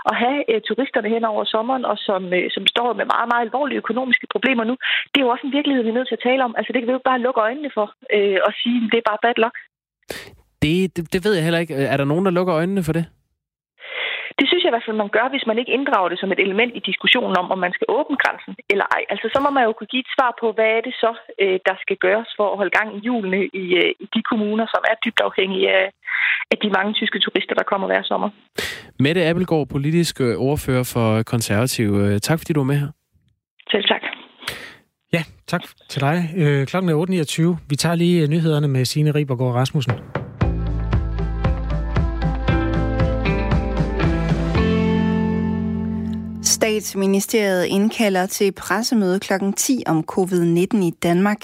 at 0.09 0.15
have 0.23 0.39
turisterne 0.67 1.09
hen 1.15 1.23
over 1.31 1.43
sommeren, 1.53 1.85
og 1.91 1.97
som, 2.07 2.21
som 2.55 2.63
står 2.73 2.89
med 2.99 3.05
meget, 3.13 3.27
meget 3.31 3.45
alvorlige 3.47 3.81
økonomiske 3.83 4.27
problemer 4.33 4.63
nu. 4.63 4.75
Det 5.11 5.17
er 5.17 5.25
jo 5.25 5.33
også 5.33 5.45
en 5.47 5.57
virkelighed, 5.57 5.83
vi 5.83 5.89
er 5.89 5.99
nødt 5.99 6.09
til 6.09 6.19
at 6.19 6.25
tale 6.29 6.43
om. 6.47 6.53
Altså, 6.57 6.69
det 6.73 6.79
kan 6.79 6.87
vi 6.87 6.97
jo 6.97 7.09
bare 7.09 7.23
lukke 7.25 7.41
øjnene 7.41 7.71
for 7.77 7.87
og 8.47 8.51
sige, 8.61 8.77
at 8.83 8.89
det 8.91 8.97
er 8.97 9.09
bare 9.11 9.23
bad 9.25 9.37
luck. 9.43 9.57
Det, 10.61 10.95
det, 10.95 11.13
det 11.13 11.25
ved 11.25 11.33
jeg 11.33 11.43
heller 11.43 11.59
ikke. 11.59 11.73
Er 11.93 11.97
der 11.97 12.05
nogen, 12.05 12.25
der 12.25 12.31
lukker 12.31 12.55
øjnene 12.55 12.83
for 12.83 12.93
det? 12.93 13.05
I 14.71 14.75
hvert 14.75 14.87
fald, 14.87 15.03
man 15.03 15.15
gør, 15.17 15.27
hvis 15.33 15.45
man 15.49 15.59
ikke 15.61 15.75
inddrager 15.77 16.09
det 16.11 16.19
som 16.19 16.31
et 16.31 16.41
element 16.45 16.73
i 16.79 16.81
diskussionen 16.89 17.35
om, 17.41 17.47
om 17.53 17.59
man 17.65 17.73
skal 17.77 17.87
åbne 17.97 18.17
grænsen 18.23 18.53
eller 18.71 18.85
ej. 18.95 19.03
Altså, 19.13 19.27
så 19.33 19.39
må 19.45 19.49
man 19.57 19.63
jo 19.67 19.71
kunne 19.73 19.91
give 19.93 20.05
et 20.05 20.13
svar 20.15 20.31
på, 20.41 20.45
hvad 20.55 20.69
er 20.77 20.81
det 20.87 20.93
så, 21.03 21.11
øh, 21.43 21.57
der 21.67 21.75
skal 21.83 21.97
gøres 22.05 22.29
for 22.37 22.47
at 22.51 22.57
holde 22.59 22.73
gang 22.79 22.89
i 22.97 22.99
julene 23.07 23.41
i, 23.63 23.65
øh, 23.81 23.91
i 24.03 24.05
de 24.15 24.21
kommuner, 24.29 24.65
som 24.73 24.81
er 24.91 24.95
dybt 25.05 25.21
afhængige 25.29 25.67
af, 25.79 25.85
af 26.51 26.57
de 26.63 26.69
mange 26.77 26.91
tyske 26.99 27.19
turister, 27.25 27.55
der 27.59 27.65
kommer 27.71 27.87
hver 27.87 28.03
sommer. 28.11 28.29
Mette 29.05 29.21
Appelgaard, 29.29 29.67
politisk 29.75 30.15
øh, 30.21 30.33
ordfører 30.49 30.85
for 30.93 31.07
Konservativ. 31.33 31.87
Tak 32.27 32.37
fordi 32.39 32.53
du 32.53 32.59
var 32.63 32.71
med 32.71 32.79
her. 32.83 32.91
Selv 33.73 33.85
tak. 33.93 34.03
Ja, 35.15 35.21
tak 35.51 35.61
til 35.91 36.01
dig. 36.01 36.15
klokken 36.69 36.89
er 36.91 36.95
8.29. 37.57 37.65
Vi 37.69 37.75
tager 37.75 37.95
lige 37.95 38.27
nyhederne 38.27 38.67
med 38.67 38.85
Signe 38.85 39.11
Ribergaard 39.11 39.55
Rasmussen. 39.55 40.20
Statsministeriet 46.61 47.65
indkalder 47.65 48.25
til 48.25 48.51
pressemøde 48.51 49.19
kl. 49.19 49.33
10 49.57 49.83
om 49.85 50.03
covid-19 50.11 50.77
i 50.77 50.93
Danmark. 51.03 51.41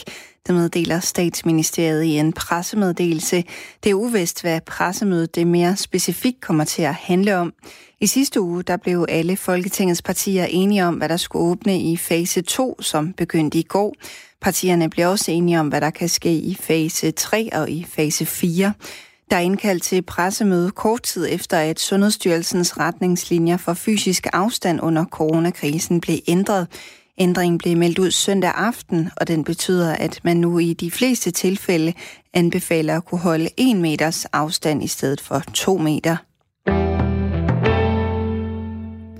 Det 0.47 0.55
meddeler 0.55 0.99
statsministeriet 0.99 2.03
i 2.03 2.17
en 2.17 2.33
pressemeddelelse. 2.33 3.43
Det 3.83 3.89
er 3.89 3.93
uvist, 3.93 4.41
hvad 4.41 4.61
pressemødet 4.61 5.35
det 5.35 5.47
mere 5.47 5.75
specifikt 5.75 6.41
kommer 6.41 6.63
til 6.63 6.81
at 6.81 6.93
handle 6.93 7.37
om. 7.37 7.53
I 7.99 8.07
sidste 8.07 8.41
uge 8.41 8.63
der 8.63 8.77
blev 8.77 9.05
alle 9.09 9.37
Folketingets 9.37 10.01
partier 10.01 10.45
enige 10.45 10.85
om, 10.85 10.95
hvad 10.95 11.09
der 11.09 11.17
skulle 11.17 11.45
åbne 11.45 11.79
i 11.79 11.97
fase 11.97 12.41
2, 12.41 12.81
som 12.81 13.13
begyndte 13.13 13.59
i 13.59 13.63
går. 13.63 13.95
Partierne 14.41 14.89
blev 14.89 15.09
også 15.09 15.31
enige 15.31 15.59
om, 15.59 15.67
hvad 15.67 15.81
der 15.81 15.89
kan 15.89 16.09
ske 16.09 16.33
i 16.33 16.57
fase 16.59 17.11
3 17.11 17.49
og 17.53 17.69
i 17.69 17.85
fase 17.89 18.25
4. 18.25 18.73
Der 19.29 19.35
er 19.35 19.41
indkaldt 19.41 19.83
til 19.83 20.01
pressemøde 20.01 20.71
kort 20.71 21.03
tid 21.03 21.27
efter, 21.29 21.57
at 21.57 21.79
Sundhedsstyrelsens 21.79 22.77
retningslinjer 22.77 23.57
for 23.57 23.73
fysisk 23.73 24.27
afstand 24.33 24.81
under 24.81 25.05
coronakrisen 25.05 26.01
blev 26.01 26.17
ændret. 26.27 26.67
Ændringen 27.17 27.57
blev 27.57 27.77
meldt 27.77 27.99
ud 27.99 28.11
søndag 28.11 28.51
aften, 28.55 29.09
og 29.17 29.27
den 29.27 29.43
betyder, 29.43 29.95
at 29.95 30.19
man 30.23 30.37
nu 30.37 30.59
i 30.59 30.73
de 30.73 30.91
fleste 30.91 31.31
tilfælde 31.31 31.93
anbefaler 32.33 32.97
at 32.97 33.05
kunne 33.05 33.21
holde 33.21 33.49
1 33.57 33.77
meters 33.77 34.25
afstand 34.25 34.83
i 34.83 34.87
stedet 34.87 35.21
for 35.21 35.39
2 35.53 35.77
meter. 35.77 36.17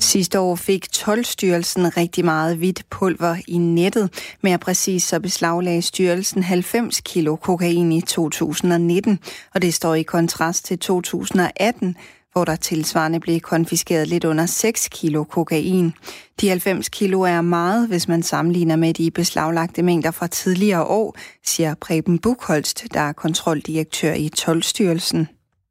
Sidste 0.08 0.40
år 0.40 0.56
fik 0.56 0.92
Tolvstyrelsen 0.92 1.98
rigtig 1.98 2.26
meget 2.26 2.58
hvidt 2.58 2.84
pulver 2.90 3.36
i 3.48 3.58
nettet. 3.58 4.36
Mere 4.42 4.58
præcis 4.58 5.04
så 5.04 5.20
beslaglagde 5.20 5.82
styrelsen 5.82 6.44
90 6.44 7.02
kilo 7.02 7.36
kokain 7.36 7.92
i 7.92 8.02
2019, 8.02 9.20
og 9.54 9.62
det 9.62 9.74
står 9.74 9.96
i 9.96 10.04
kontrast 10.04 10.66
til 10.66 10.80
2018, 10.80 11.96
hvor 12.32 12.46
der 12.46 12.56
tilsvarende 12.56 13.20
blev 13.20 13.40
konfiskeret 13.40 14.08
lidt 14.08 14.24
under 14.24 14.46
6 14.46 14.88
kilo 14.92 15.24
kokain. 15.24 15.94
De 16.42 16.50
90 16.50 16.90
kilo 16.90 17.22
er 17.22 17.42
meget, 17.42 17.88
hvis 17.88 18.08
man 18.08 18.24
sammenligner 18.24 18.76
med 18.76 18.94
de 18.94 19.12
beslaglagte 19.12 19.84
mængder 19.84 20.12
fra 20.12 20.28
tidligere 20.28 20.84
år, 20.84 21.18
siger 21.46 21.76
Preben 21.82 22.20
Bukholst, 22.20 22.84
der 22.94 23.00
er 23.00 23.14
kontroldirektør 23.14 24.14
i 24.14 24.30
Tolvstyrelsen. 24.30 25.28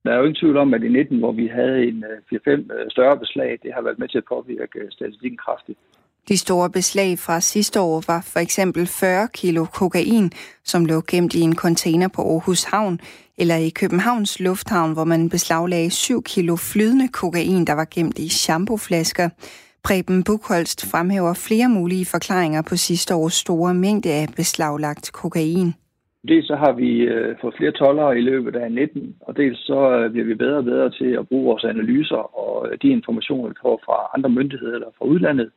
Der 0.06 0.12
er 0.12 0.16
jo 0.16 0.24
ingen 0.24 0.40
tvivl 0.42 0.56
om, 0.56 0.74
at 0.74 0.82
i 0.82 0.88
19, 0.88 1.18
hvor 1.18 1.32
vi 1.32 1.46
havde 1.46 1.78
en 1.88 2.04
øh, 2.32 2.38
4-5 2.38 2.50
øh, 2.50 2.90
større 2.90 3.18
beslag, 3.18 3.58
det 3.62 3.70
har 3.74 3.82
været 3.82 3.98
med 3.98 4.08
til 4.08 4.18
at 4.18 4.24
påvirke 4.28 4.78
øh, 4.78 4.90
statistikken 4.90 5.38
kraftigt. 5.38 5.78
De 6.28 6.38
store 6.38 6.70
beslag 6.70 7.18
fra 7.18 7.40
sidste 7.40 7.80
år 7.80 8.02
var 8.06 8.22
for 8.32 8.40
eksempel 8.40 8.86
40 8.86 9.28
kilo 9.34 9.64
kokain, 9.64 10.30
som 10.64 10.84
lå 10.84 11.02
gemt 11.08 11.34
i 11.34 11.40
en 11.40 11.56
container 11.56 12.08
på 12.08 12.22
Aarhus 12.22 12.64
Havn, 12.64 13.00
eller 13.38 13.56
i 13.56 13.68
Københavns 13.68 14.40
Lufthavn, 14.40 14.92
hvor 14.92 15.04
man 15.04 15.28
beslaglagde 15.30 15.90
7 15.90 16.22
kilo 16.22 16.56
flydende 16.56 17.08
kokain, 17.08 17.64
der 17.64 17.72
var 17.72 17.88
gemt 17.94 18.18
i 18.18 18.28
shampooflasker. 18.28 19.28
Preben 19.84 20.24
Bukholst 20.24 20.90
fremhæver 20.90 21.34
flere 21.34 21.68
mulige 21.68 22.06
forklaringer 22.06 22.62
på 22.62 22.76
sidste 22.76 23.14
års 23.14 23.34
store 23.34 23.74
mængde 23.74 24.12
af 24.12 24.26
beslaglagt 24.36 25.10
kokain. 25.12 25.74
Dels 26.28 26.46
så 26.46 26.56
har 26.56 26.72
vi 26.72 26.90
øh, 27.14 27.36
fået 27.40 27.54
flere 27.58 27.72
tollere 27.72 28.18
i 28.18 28.20
løbet 28.20 28.56
af 28.56 28.72
19, 28.72 29.16
og 29.20 29.36
dels 29.36 29.58
så 29.58 29.80
øh, 29.96 30.10
bliver 30.10 30.26
vi 30.26 30.34
bedre 30.34 30.56
og 30.56 30.64
bedre 30.64 30.90
til 30.90 31.10
at 31.20 31.28
bruge 31.28 31.44
vores 31.44 31.64
analyser 31.64 32.22
og 32.42 32.68
øh, 32.68 32.78
de 32.82 32.88
informationer, 32.88 33.48
vi 33.48 33.54
får 33.62 33.80
fra 33.86 33.96
andre 34.14 34.30
myndigheder 34.30 34.74
eller 34.74 34.90
fra 34.98 35.04
udlandet. 35.04 35.50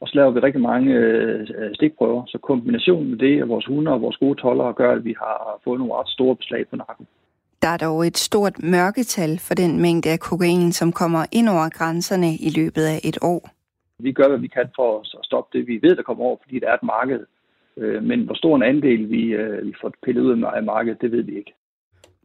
Og 0.00 0.08
så 0.08 0.12
laver 0.14 0.30
vi 0.30 0.40
rigtig 0.40 0.62
mange 0.62 0.94
øh, 0.94 1.74
stikprøver, 1.74 2.22
så 2.26 2.38
kombinationen 2.38 3.10
med 3.10 3.18
det 3.18 3.42
og 3.42 3.48
vores 3.48 3.66
hunde 3.66 3.90
og 3.92 4.02
vores 4.02 4.16
gode 4.16 4.40
tollere 4.40 4.72
gør, 4.72 4.92
at 4.92 5.04
vi 5.04 5.14
har 5.18 5.60
fået 5.64 5.78
nogle 5.78 5.94
ret 5.94 6.08
store 6.08 6.36
beslag 6.36 6.68
på 6.68 6.76
nakken. 6.76 7.06
Der 7.62 7.68
er 7.68 7.76
dog 7.76 8.06
et 8.06 8.18
stort 8.18 8.54
mørketal 8.62 9.38
for 9.46 9.54
den 9.54 9.82
mængde 9.82 10.10
af 10.10 10.20
kokain, 10.20 10.72
som 10.72 10.92
kommer 10.92 11.22
ind 11.32 11.48
over 11.48 11.68
grænserne 11.78 12.30
i 12.48 12.50
løbet 12.58 12.84
af 12.94 12.98
et 13.04 13.18
år. 13.22 13.42
Vi 13.98 14.12
gør, 14.12 14.28
hvad 14.28 14.38
vi 14.38 14.48
kan 14.48 14.68
for 14.76 15.18
at 15.18 15.24
stoppe 15.24 15.58
det, 15.58 15.66
vi 15.66 15.78
ved, 15.82 15.96
der 15.96 16.02
kommer 16.02 16.24
over, 16.24 16.36
fordi 16.42 16.58
der 16.58 16.68
er 16.68 16.74
et 16.74 16.82
marked. 16.82 17.20
Øh, 17.80 18.02
men 18.02 18.20
hvor 18.20 18.34
stor 18.34 18.56
en 18.56 18.62
andel 18.62 19.10
vi, 19.10 19.22
øh, 19.22 19.66
vi 19.66 19.74
får 19.80 19.92
pillet 20.04 20.22
ud 20.22 20.42
af 20.56 20.62
markedet, 20.62 21.00
det 21.00 21.12
ved 21.12 21.22
vi 21.22 21.36
ikke. 21.38 21.52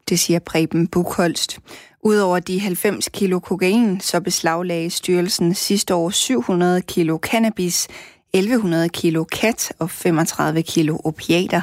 Det 0.09 0.19
siger 0.19 0.39
Preben 0.39 0.87
Bukholst. 0.87 1.59
Udover 2.03 2.39
de 2.39 2.59
90 2.59 3.09
kilo 3.09 3.39
kokain, 3.39 3.99
så 3.99 4.21
beslaglagde 4.21 4.89
styrelsen 4.89 5.53
sidste 5.53 5.95
år 5.95 6.09
700 6.09 6.81
kilo 6.81 7.17
cannabis, 7.17 7.87
1100 8.33 8.89
kilo 8.89 9.23
kat 9.23 9.73
og 9.79 9.89
35 9.89 10.61
kilo 10.61 10.97
opiater. 11.03 11.61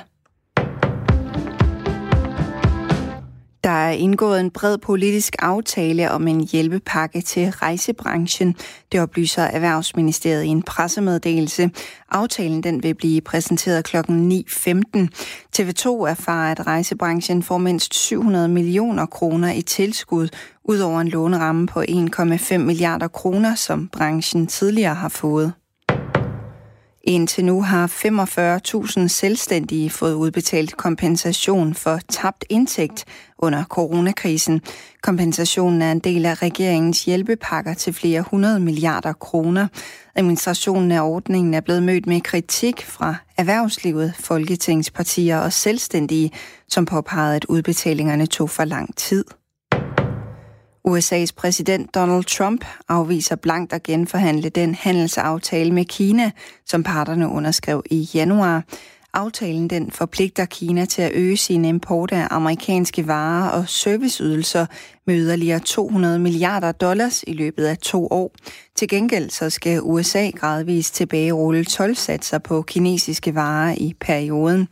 Der 3.65 3.71
er 3.71 3.91
indgået 3.91 4.41
en 4.41 4.51
bred 4.51 4.79
politisk 4.79 5.37
aftale 5.39 6.11
om 6.11 6.29
en 6.29 6.41
hjælpepakke 6.41 7.21
til 7.21 7.51
rejsebranchen. 7.51 8.57
Det 8.93 9.01
oplyser 9.01 9.43
Erhvervsministeriet 9.43 10.45
i 10.45 10.49
en 10.49 10.63
pressemeddelelse. 10.63 11.71
Aftalen 12.11 12.63
den 12.63 12.83
vil 12.83 12.95
blive 12.95 13.21
præsenteret 13.21 13.85
kl. 13.85 13.97
9.15. 13.97 14.03
TV2 15.59 15.89
erfarer, 15.89 16.51
at 16.51 16.67
rejsebranchen 16.67 17.43
får 17.43 17.59
mindst 17.59 17.95
700 17.95 18.49
millioner 18.49 19.07
kroner 19.07 19.53
i 19.53 19.63
tilskud, 19.63 20.29
ud 20.65 20.79
over 20.79 21.01
en 21.01 21.09
låneramme 21.09 21.67
på 21.67 21.83
1,5 21.83 22.59
milliarder 22.59 23.09
kroner, 23.09 23.55
som 23.55 23.89
branchen 23.89 24.47
tidligere 24.47 24.95
har 24.95 25.09
fået. 25.09 25.53
Indtil 27.05 27.45
nu 27.45 27.63
har 27.63 27.87
45.000 27.87 29.09
selvstændige 29.09 29.91
fået 29.91 30.15
udbetalt 30.15 30.77
kompensation 30.77 31.75
for 31.75 31.99
tabt 32.09 32.45
indtægt 32.51 33.05
under 33.39 33.65
coronakrisen. 33.65 34.61
Kompensationen 35.03 35.83
er 35.83 35.93
en 35.93 35.99
del 35.99 36.27
af 36.27 36.43
regeringens 36.43 37.05
hjælpepakker 37.05 37.75
til 37.75 37.93
flere 37.93 38.23
hundrede 38.23 38.61
milliarder 38.61 39.13
kroner. 39.13 39.69
Administrationen 40.15 40.93
af 40.93 41.03
ordningen 41.03 41.55
er 41.55 41.61
blevet 41.61 41.83
mødt 41.83 42.07
med 42.07 42.21
kritik 42.21 42.85
fra 42.87 43.15
erhvervslivet, 43.37 44.15
folketingspartier 44.19 45.39
og 45.39 45.53
selvstændige, 45.53 46.31
som 46.69 46.85
påpegede, 46.85 47.37
at 47.37 47.45
udbetalingerne 47.45 48.27
tog 48.27 48.51
for 48.51 48.65
lang 48.65 48.97
tid. 48.97 49.25
USA's 50.89 51.33
præsident 51.37 51.95
Donald 51.95 52.25
Trump 52.25 52.65
afviser 52.89 53.37
blankt 53.37 53.73
at 53.73 53.83
genforhandle 53.83 54.49
den 54.49 54.75
handelsaftale 54.75 55.73
med 55.73 55.85
Kina, 55.85 56.31
som 56.67 56.83
parterne 56.83 57.29
underskrev 57.29 57.83
i 57.91 58.11
januar. 58.15 58.65
Aftalen 59.15 59.71
den 59.71 59.91
forpligter 59.91 60.45
Kina 60.45 60.85
til 60.85 61.03
at 61.03 61.13
øge 61.15 61.37
sin 61.37 61.65
import 61.65 62.13
af 62.13 62.27
amerikanske 62.31 63.07
varer 63.07 63.51
og 63.51 63.69
serviceydelser 63.69 64.67
med 65.07 65.15
yderligere 65.15 65.59
200 65.59 66.19
milliarder 66.19 66.73
dollars 66.73 67.25
i 67.27 67.33
løbet 67.33 67.65
af 67.65 67.79
to 67.79 68.07
år. 68.11 68.33
Til 68.77 68.89
gengæld 68.89 69.31
så 69.31 69.51
skal 69.51 69.81
USA 69.83 70.31
gradvist 70.31 70.95
tilbagerulle 70.95 71.65
tolvsatser 71.65 72.39
på 72.39 72.63
kinesiske 72.63 73.35
varer 73.35 73.75
i 73.79 73.95
perioden. 74.01 74.69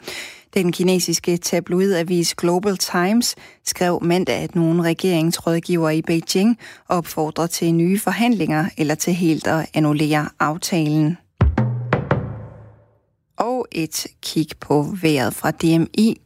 Den 0.55 0.73
kinesiske 0.73 1.37
tabloidavis 1.37 2.35
Global 2.35 2.77
Times 2.77 3.37
skrev 3.65 3.99
mandag, 4.03 4.37
at 4.37 4.55
nogle 4.55 4.83
regeringsrådgivere 4.83 5.97
i 5.97 6.03
Beijing 6.03 6.59
opfordrer 6.89 7.47
til 7.47 7.75
nye 7.75 7.99
forhandlinger 7.99 8.69
eller 8.77 8.95
til 8.95 9.15
helt 9.15 9.47
at 9.47 9.71
annullere 9.75 10.29
aftalen. 10.39 11.17
Og 13.39 13.67
et 13.73 14.07
kig 14.23 14.47
på 14.61 14.87
vejret 15.03 15.35
fra 15.35 15.51
DMI. 15.51 16.21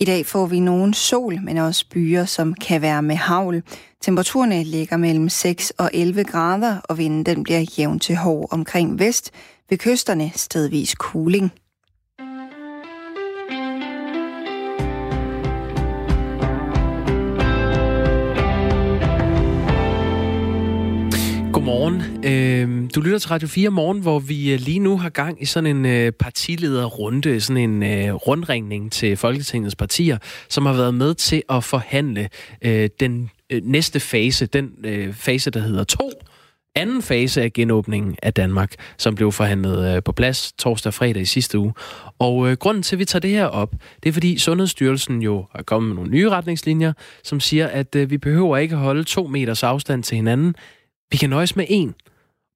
I 0.00 0.04
dag 0.04 0.26
får 0.26 0.46
vi 0.46 0.60
nogen 0.60 0.94
sol, 0.94 1.40
men 1.42 1.56
også 1.56 1.86
byer, 1.90 2.24
som 2.24 2.54
kan 2.54 2.82
være 2.82 3.02
med 3.02 3.16
havl. 3.16 3.62
Temperaturerne 4.00 4.64
ligger 4.64 4.96
mellem 4.96 5.28
6 5.28 5.70
og 5.70 5.90
11 5.94 6.24
grader, 6.24 6.76
og 6.84 6.98
vinden 6.98 7.26
den 7.26 7.42
bliver 7.42 7.64
jævn 7.78 7.98
til 7.98 8.16
hård 8.16 8.48
omkring 8.50 8.98
vest. 8.98 9.30
Ved 9.70 9.78
kysterne 9.78 10.32
stedvis 10.34 10.90
cooling. 10.90 11.52
Godmorgen. 21.68 22.24
Øh, 22.24 22.90
du 22.94 23.00
lytter 23.00 23.18
til 23.18 23.28
Radio 23.28 23.48
4 23.48 23.70
Morgen, 23.70 24.00
hvor 24.00 24.18
vi 24.18 24.52
øh, 24.52 24.60
lige 24.60 24.78
nu 24.78 24.98
har 24.98 25.08
gang 25.08 25.42
i 25.42 25.44
sådan 25.44 25.76
en 25.76 25.86
øh, 25.86 26.12
partilederrunde, 26.12 27.40
sådan 27.40 27.70
en 27.70 27.82
øh, 27.82 28.14
rundringning 28.14 28.92
til 28.92 29.16
Folketingets 29.16 29.76
partier, 29.76 30.18
som 30.48 30.66
har 30.66 30.72
været 30.72 30.94
med 30.94 31.14
til 31.14 31.42
at 31.50 31.64
forhandle 31.64 32.28
øh, 32.62 32.88
den 33.00 33.30
øh, 33.50 33.62
næste 33.64 34.00
fase, 34.00 34.46
den 34.46 34.70
øh, 34.84 35.14
fase, 35.14 35.50
der 35.50 35.60
hedder 35.60 35.84
2, 35.84 36.10
anden 36.74 37.02
fase 37.02 37.42
af 37.42 37.52
genåbningen 37.52 38.16
af 38.22 38.34
Danmark, 38.34 38.74
som 38.98 39.14
blev 39.14 39.32
forhandlet 39.32 39.96
øh, 39.96 40.02
på 40.02 40.12
plads 40.12 40.52
torsdag 40.52 40.90
og 40.90 40.94
fredag 40.94 41.22
i 41.22 41.24
sidste 41.24 41.58
uge. 41.58 41.72
Og 42.18 42.50
øh, 42.50 42.56
grunden 42.56 42.82
til, 42.82 42.96
at 42.96 43.00
vi 43.00 43.04
tager 43.04 43.20
det 43.20 43.30
her 43.30 43.46
op, 43.46 43.74
det 44.02 44.08
er 44.08 44.12
fordi 44.12 44.38
Sundhedsstyrelsen 44.38 45.22
jo 45.22 45.46
har 45.54 45.62
kommet 45.62 45.88
med 45.88 45.96
nogle 45.96 46.10
nye 46.10 46.30
retningslinjer, 46.30 46.92
som 47.24 47.40
siger, 47.40 47.66
at 47.66 47.94
øh, 47.94 48.10
vi 48.10 48.18
behøver 48.18 48.56
ikke 48.56 48.76
holde 48.76 49.04
to 49.04 49.26
meters 49.26 49.62
afstand 49.62 50.02
til 50.02 50.16
hinanden, 50.16 50.54
vi 51.10 51.16
kan 51.16 51.30
nøjes 51.30 51.56
med 51.56 51.64
en. 51.68 51.94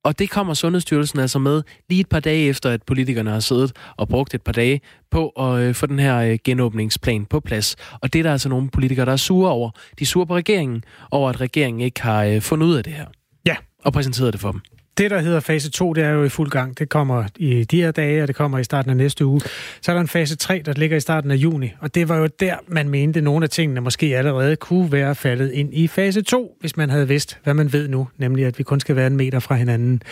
Og 0.04 0.18
det 0.18 0.30
kommer 0.30 0.54
Sundhedsstyrelsen 0.54 1.18
altså 1.18 1.38
med 1.38 1.62
lige 1.88 2.00
et 2.00 2.08
par 2.08 2.20
dage 2.20 2.48
efter, 2.48 2.70
at 2.70 2.82
politikerne 2.82 3.30
har 3.30 3.40
siddet 3.40 3.72
og 3.96 4.08
brugt 4.08 4.34
et 4.34 4.42
par 4.42 4.52
dage 4.52 4.80
på 5.10 5.28
at 5.28 5.60
øh, 5.60 5.74
få 5.74 5.86
den 5.86 5.98
her 5.98 6.18
øh, 6.18 6.38
genåbningsplan 6.44 7.26
på 7.26 7.40
plads. 7.40 7.76
Og 8.00 8.12
det 8.12 8.18
er 8.18 8.22
der 8.22 8.32
altså 8.32 8.48
nogle 8.48 8.70
politikere, 8.70 9.06
der 9.06 9.12
er 9.12 9.16
sure 9.16 9.50
over. 9.50 9.70
De 9.70 10.02
er 10.02 10.06
sure 10.06 10.26
på 10.26 10.36
regeringen, 10.36 10.84
over 11.10 11.30
at 11.30 11.40
regeringen 11.40 11.80
ikke 11.80 12.02
har 12.02 12.24
øh, 12.24 12.40
fundet 12.40 12.66
ud 12.66 12.74
af 12.74 12.84
det 12.84 12.92
her. 12.92 13.06
Ja. 13.46 13.56
Og 13.84 13.92
præsenteret 13.92 14.32
det 14.32 14.40
for 14.40 14.52
dem. 14.52 14.60
Det, 14.98 15.11
der 15.11 15.20
hedder 15.20 15.40
fase 15.40 15.70
2, 15.70 15.92
det 15.92 16.05
er 16.05 16.11
jo 16.11 16.24
i 16.24 16.28
fuld 16.28 16.50
gang. 16.50 16.78
Det 16.78 16.88
kommer 16.88 17.24
i 17.37 17.64
de 17.64 17.83
her 17.83 17.90
dage, 17.90 18.22
og 18.22 18.28
det 18.28 18.37
kommer 18.37 18.59
i 18.59 18.64
starten 18.64 18.90
af 18.90 18.96
næste 18.96 19.26
uge. 19.26 19.40
Så 19.81 19.92
er 19.92 19.94
der 19.94 20.00
en 20.00 20.09
fase 20.09 20.37
3, 20.37 20.62
der 20.64 20.72
ligger 20.72 20.96
i 20.96 21.00
starten 21.00 21.31
af 21.31 21.35
juni, 21.35 21.72
og 21.81 21.94
det 21.94 22.09
var 22.09 22.16
jo 22.16 22.26
der, 22.26 22.57
man 22.68 22.88
mente, 22.88 23.18
at 23.18 23.24
nogle 23.24 23.44
af 23.44 23.50
tingene 23.50 23.81
måske 23.81 24.16
allerede 24.16 24.57
kunne 24.57 24.92
være 24.92 25.14
faldet 25.14 25.52
ind 25.52 25.74
i 25.74 25.88
fase 25.88 26.22
2, 26.22 26.57
hvis 26.61 26.76
man 26.76 26.90
havde 26.90 27.09
vidst, 27.09 27.38
hvad 27.44 27.55
man 27.55 27.72
ved 27.72 27.88
nu, 27.88 28.09
nemlig 28.16 28.46
at 28.46 28.59
vi 28.59 28.62
kun 28.62 28.81
skal 28.81 28.96
være 28.96 29.07
en 29.07 29.16
meter 29.16 29.38
fra 29.38 29.55
hinanden. 29.55 30.02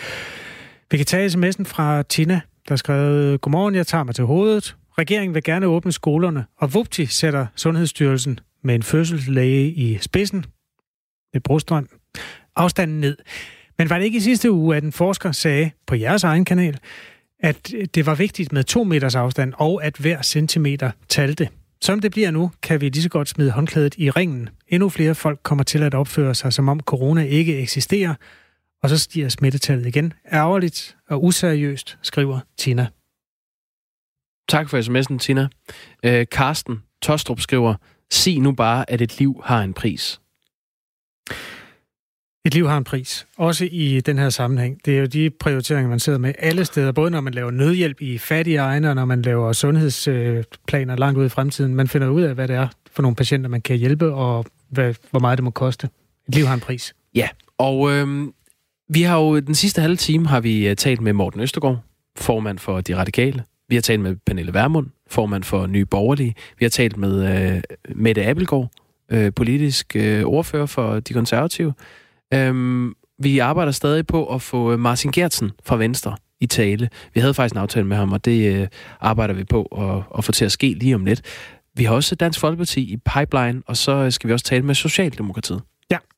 Vi 0.91 0.97
kan 0.97 1.05
tage 1.05 1.27
sms'en 1.27 1.63
fra 1.63 2.03
Tina, 2.03 2.41
der 2.69 2.75
skrev, 2.75 3.37
Godmorgen, 3.37 3.75
jeg 3.75 3.87
tager 3.87 4.03
mig 4.03 4.15
til 4.15 4.23
hovedet. 4.23 4.75
Regeringen 4.97 5.33
vil 5.35 5.43
gerne 5.43 5.65
åbne 5.67 5.91
skolerne, 5.91 6.45
og 6.57 6.73
vupti 6.73 7.05
sætter 7.05 7.45
Sundhedsstyrelsen 7.55 8.39
med 8.63 8.75
en 8.75 8.83
fødselslæge 8.83 9.71
i 9.71 9.97
spidsen. 10.01 10.45
Det 11.33 11.43
Brostrøm. 11.43 11.87
Afstanden 12.55 12.99
ned. 12.99 13.17
Men 13.81 13.89
var 13.89 13.97
det 13.97 14.05
ikke 14.05 14.17
i 14.17 14.21
sidste 14.21 14.51
uge, 14.51 14.75
at 14.75 14.83
en 14.83 14.91
forsker 14.91 15.31
sagde 15.31 15.71
på 15.87 15.95
jeres 15.95 16.23
egen 16.23 16.45
kanal, 16.45 16.79
at 17.39 17.73
det 17.95 18.05
var 18.05 18.15
vigtigt 18.15 18.51
med 18.51 18.63
to 18.63 18.83
meters 18.83 19.15
afstand, 19.15 19.53
og 19.57 19.83
at 19.83 19.97
hver 19.97 20.21
centimeter 20.21 20.91
talte. 21.09 21.49
Som 21.81 21.99
det 21.99 22.11
bliver 22.11 22.31
nu, 22.31 22.51
kan 22.61 22.81
vi 22.81 22.89
lige 22.89 23.03
så 23.03 23.09
godt 23.09 23.29
smide 23.29 23.51
håndklædet 23.51 23.95
i 23.97 24.09
ringen. 24.09 24.49
Endnu 24.67 24.89
flere 24.89 25.15
folk 25.15 25.39
kommer 25.43 25.63
til 25.63 25.83
at 25.83 25.93
opføre 25.93 26.35
sig, 26.35 26.53
som 26.53 26.69
om 26.69 26.79
corona 26.79 27.23
ikke 27.23 27.59
eksisterer, 27.59 28.15
og 28.83 28.89
så 28.89 28.97
stiger 28.97 29.29
smittetallet 29.29 29.85
igen. 29.85 30.13
Ærgerligt 30.31 30.97
og 31.09 31.23
useriøst, 31.23 31.97
skriver 32.01 32.39
Tina. 32.57 32.87
Tak 34.49 34.69
for 34.69 34.81
sms'en, 34.81 35.17
Tina. 35.17 35.47
Øh, 36.03 36.25
Karsten 36.31 36.83
Tostrup 37.01 37.39
skriver, 37.39 37.75
sig 38.11 38.39
nu 38.39 38.51
bare, 38.51 38.91
at 38.91 39.01
et 39.01 39.19
liv 39.19 39.41
har 39.45 39.63
en 39.63 39.73
pris. 39.73 40.21
Et 42.45 42.53
liv 42.53 42.67
har 42.67 42.77
en 42.77 42.83
pris, 42.83 43.27
også 43.37 43.67
i 43.71 43.99
den 43.99 44.17
her 44.17 44.29
sammenhæng. 44.29 44.79
Det 44.85 44.95
er 44.95 44.99
jo 44.99 45.05
de 45.05 45.29
prioriteringer, 45.29 45.89
man 45.89 45.99
sidder 45.99 46.19
med 46.19 46.33
alle 46.39 46.65
steder, 46.65 46.91
både 46.91 47.11
når 47.11 47.21
man 47.21 47.33
laver 47.33 47.51
nødhjælp 47.51 48.01
i 48.01 48.17
fattige 48.17 48.57
egne, 48.57 48.89
og 48.89 48.95
når 48.95 49.05
man 49.05 49.21
laver 49.21 49.53
sundhedsplaner 49.53 50.95
langt 50.95 51.19
ud 51.19 51.25
i 51.25 51.29
fremtiden. 51.29 51.75
Man 51.75 51.87
finder 51.87 52.07
ud 52.07 52.21
af, 52.21 52.35
hvad 52.35 52.47
det 52.47 52.55
er 52.55 52.67
for 52.91 53.01
nogle 53.01 53.15
patienter, 53.15 53.49
man 53.49 53.61
kan 53.61 53.77
hjælpe, 53.77 54.13
og 54.13 54.45
hvad, 54.69 54.93
hvor 55.11 55.19
meget 55.19 55.37
det 55.37 55.43
må 55.43 55.49
koste. 55.49 55.89
Et 56.27 56.35
liv 56.35 56.45
har 56.45 56.53
en 56.53 56.59
pris. 56.59 56.95
Ja, 57.15 57.27
og 57.57 57.91
øh, 57.91 58.27
vi 58.89 59.01
har 59.01 59.19
jo 59.19 59.39
den 59.39 59.55
sidste 59.55 59.81
halve 59.81 59.95
time 59.95 60.27
har 60.27 60.39
vi 60.39 60.67
øh, 60.67 60.75
talt 60.75 61.01
med 61.01 61.13
Morten 61.13 61.39
Østergaard, 61.39 61.79
formand 62.17 62.59
for 62.59 62.81
De 62.81 62.95
Radikale. 62.95 63.43
Vi 63.69 63.75
har 63.75 63.81
talt 63.81 64.01
med 64.01 64.15
Pernille 64.25 64.53
Vermund, 64.53 64.87
formand 65.09 65.43
for 65.43 65.67
Nye 65.67 65.85
Borgerlige. 65.85 66.35
Vi 66.59 66.65
har 66.65 66.69
talt 66.69 66.97
med 66.97 67.53
øh, 67.55 67.61
Mette 67.95 68.25
Appelgaard, 68.25 68.71
øh, 69.11 69.33
politisk 69.33 69.95
øh, 69.95 70.23
ordfører 70.23 70.65
for 70.65 70.99
De 70.99 71.13
Konservative. 71.13 71.73
Øhm, 72.33 72.93
vi 73.19 73.39
arbejder 73.39 73.71
stadig 73.71 74.07
på 74.07 74.33
at 74.33 74.41
få 74.41 74.71
øh, 74.71 74.79
Martin 74.79 75.11
Gertsen 75.11 75.51
fra 75.63 75.75
Venstre 75.75 76.15
i 76.39 76.45
tale. 76.45 76.89
Vi 77.13 77.19
havde 77.19 77.33
faktisk 77.33 77.53
en 77.53 77.61
aftale 77.61 77.87
med 77.87 77.97
ham, 77.97 78.11
og 78.11 78.25
det 78.25 78.55
øh, 78.55 78.67
arbejder 79.01 79.33
vi 79.33 79.43
på 79.43 79.63
at, 79.63 80.17
at 80.17 80.23
få 80.23 80.31
til 80.31 80.45
at 80.45 80.51
ske 80.51 80.73
lige 80.73 80.95
om 80.95 81.05
lidt. 81.05 81.21
Vi 81.75 81.83
har 81.83 81.95
også 81.95 82.15
Dansk 82.15 82.39
Folkeparti 82.39 82.81
i 82.81 82.97
pipeline, 82.97 83.61
og 83.65 83.77
så 83.77 83.91
øh, 83.91 84.11
skal 84.11 84.27
vi 84.27 84.33
også 84.33 84.45
tale 84.45 84.65
med 84.65 84.75
Socialdemokratiet. 84.75 85.61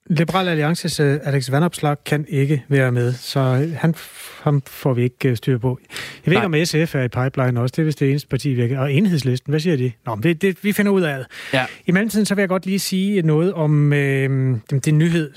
Liberal 0.10 0.48
Alliances 0.48 1.00
uh, 1.00 1.06
Alex 1.24 1.52
Vandopslag 1.52 2.04
kan 2.06 2.26
ikke 2.30 2.64
være 2.68 2.92
med, 2.92 3.14
så 3.14 3.40
han, 3.78 3.96
ham 4.42 4.62
får 4.68 4.94
vi 4.94 5.04
ikke 5.04 5.30
uh, 5.30 5.36
styr 5.38 5.58
på. 5.58 5.80
Jeg 6.26 6.32
ved 6.32 6.34
ikke, 6.34 6.46
om 6.46 6.66
SF 6.86 6.96
er 6.96 7.04
i 7.04 7.08
pipeline 7.08 7.62
også. 7.62 7.74
Det 7.76 7.80
er 7.80 7.86
vist 7.86 8.00
det 8.00 8.10
eneste 8.10 8.28
parti, 8.28 8.54
vi 8.54 8.76
Og 8.76 8.94
enhedslisten, 8.94 9.52
hvad 9.52 9.60
siger 9.60 9.78
de? 9.78 9.92
Nå, 10.06 10.16
det, 10.24 10.42
det, 10.42 10.64
vi 10.64 10.72
finder 10.72 10.92
ud 10.92 11.02
af 11.02 11.18
det. 11.18 11.28
Ja. 11.54 11.66
I 11.86 11.92
mellemtiden, 11.92 12.26
så 12.26 12.36
vil 12.36 12.42
jeg 12.42 12.50
godt 12.50 12.66
lige 12.66 12.80
sige 12.80 13.22
noget 13.22 13.54
om 13.54 13.94
øh, 13.94 14.58
det 14.70 14.94
nyhed. 14.94 15.32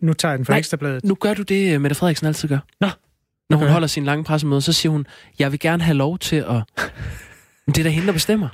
Nu 0.00 0.12
tager 0.12 0.32
jeg 0.32 0.38
den 0.38 0.46
fra 0.46 0.56
Ekstrabladet. 0.56 1.04
nu 1.04 1.14
gør 1.14 1.34
du 1.34 1.42
det, 1.42 1.80
Mette 1.80 1.94
Frederiksen 1.94 2.26
altid 2.26 2.48
gør. 2.48 2.58
Nå. 2.80 2.88
Når 3.50 3.56
hun 3.56 3.64
okay. 3.64 3.72
holder 3.72 3.88
sin 3.88 4.04
lange 4.04 4.24
pressemøde, 4.24 4.60
så 4.60 4.72
siger 4.72 4.92
hun, 4.92 5.06
jeg 5.38 5.52
vil 5.52 5.60
gerne 5.60 5.82
have 5.82 5.96
lov 5.96 6.18
til 6.18 6.36
at... 6.36 6.62
det 7.66 7.78
er 7.78 7.82
da 7.82 7.88
hende, 7.88 8.06
der 8.06 8.12
bestemmer. 8.12 8.48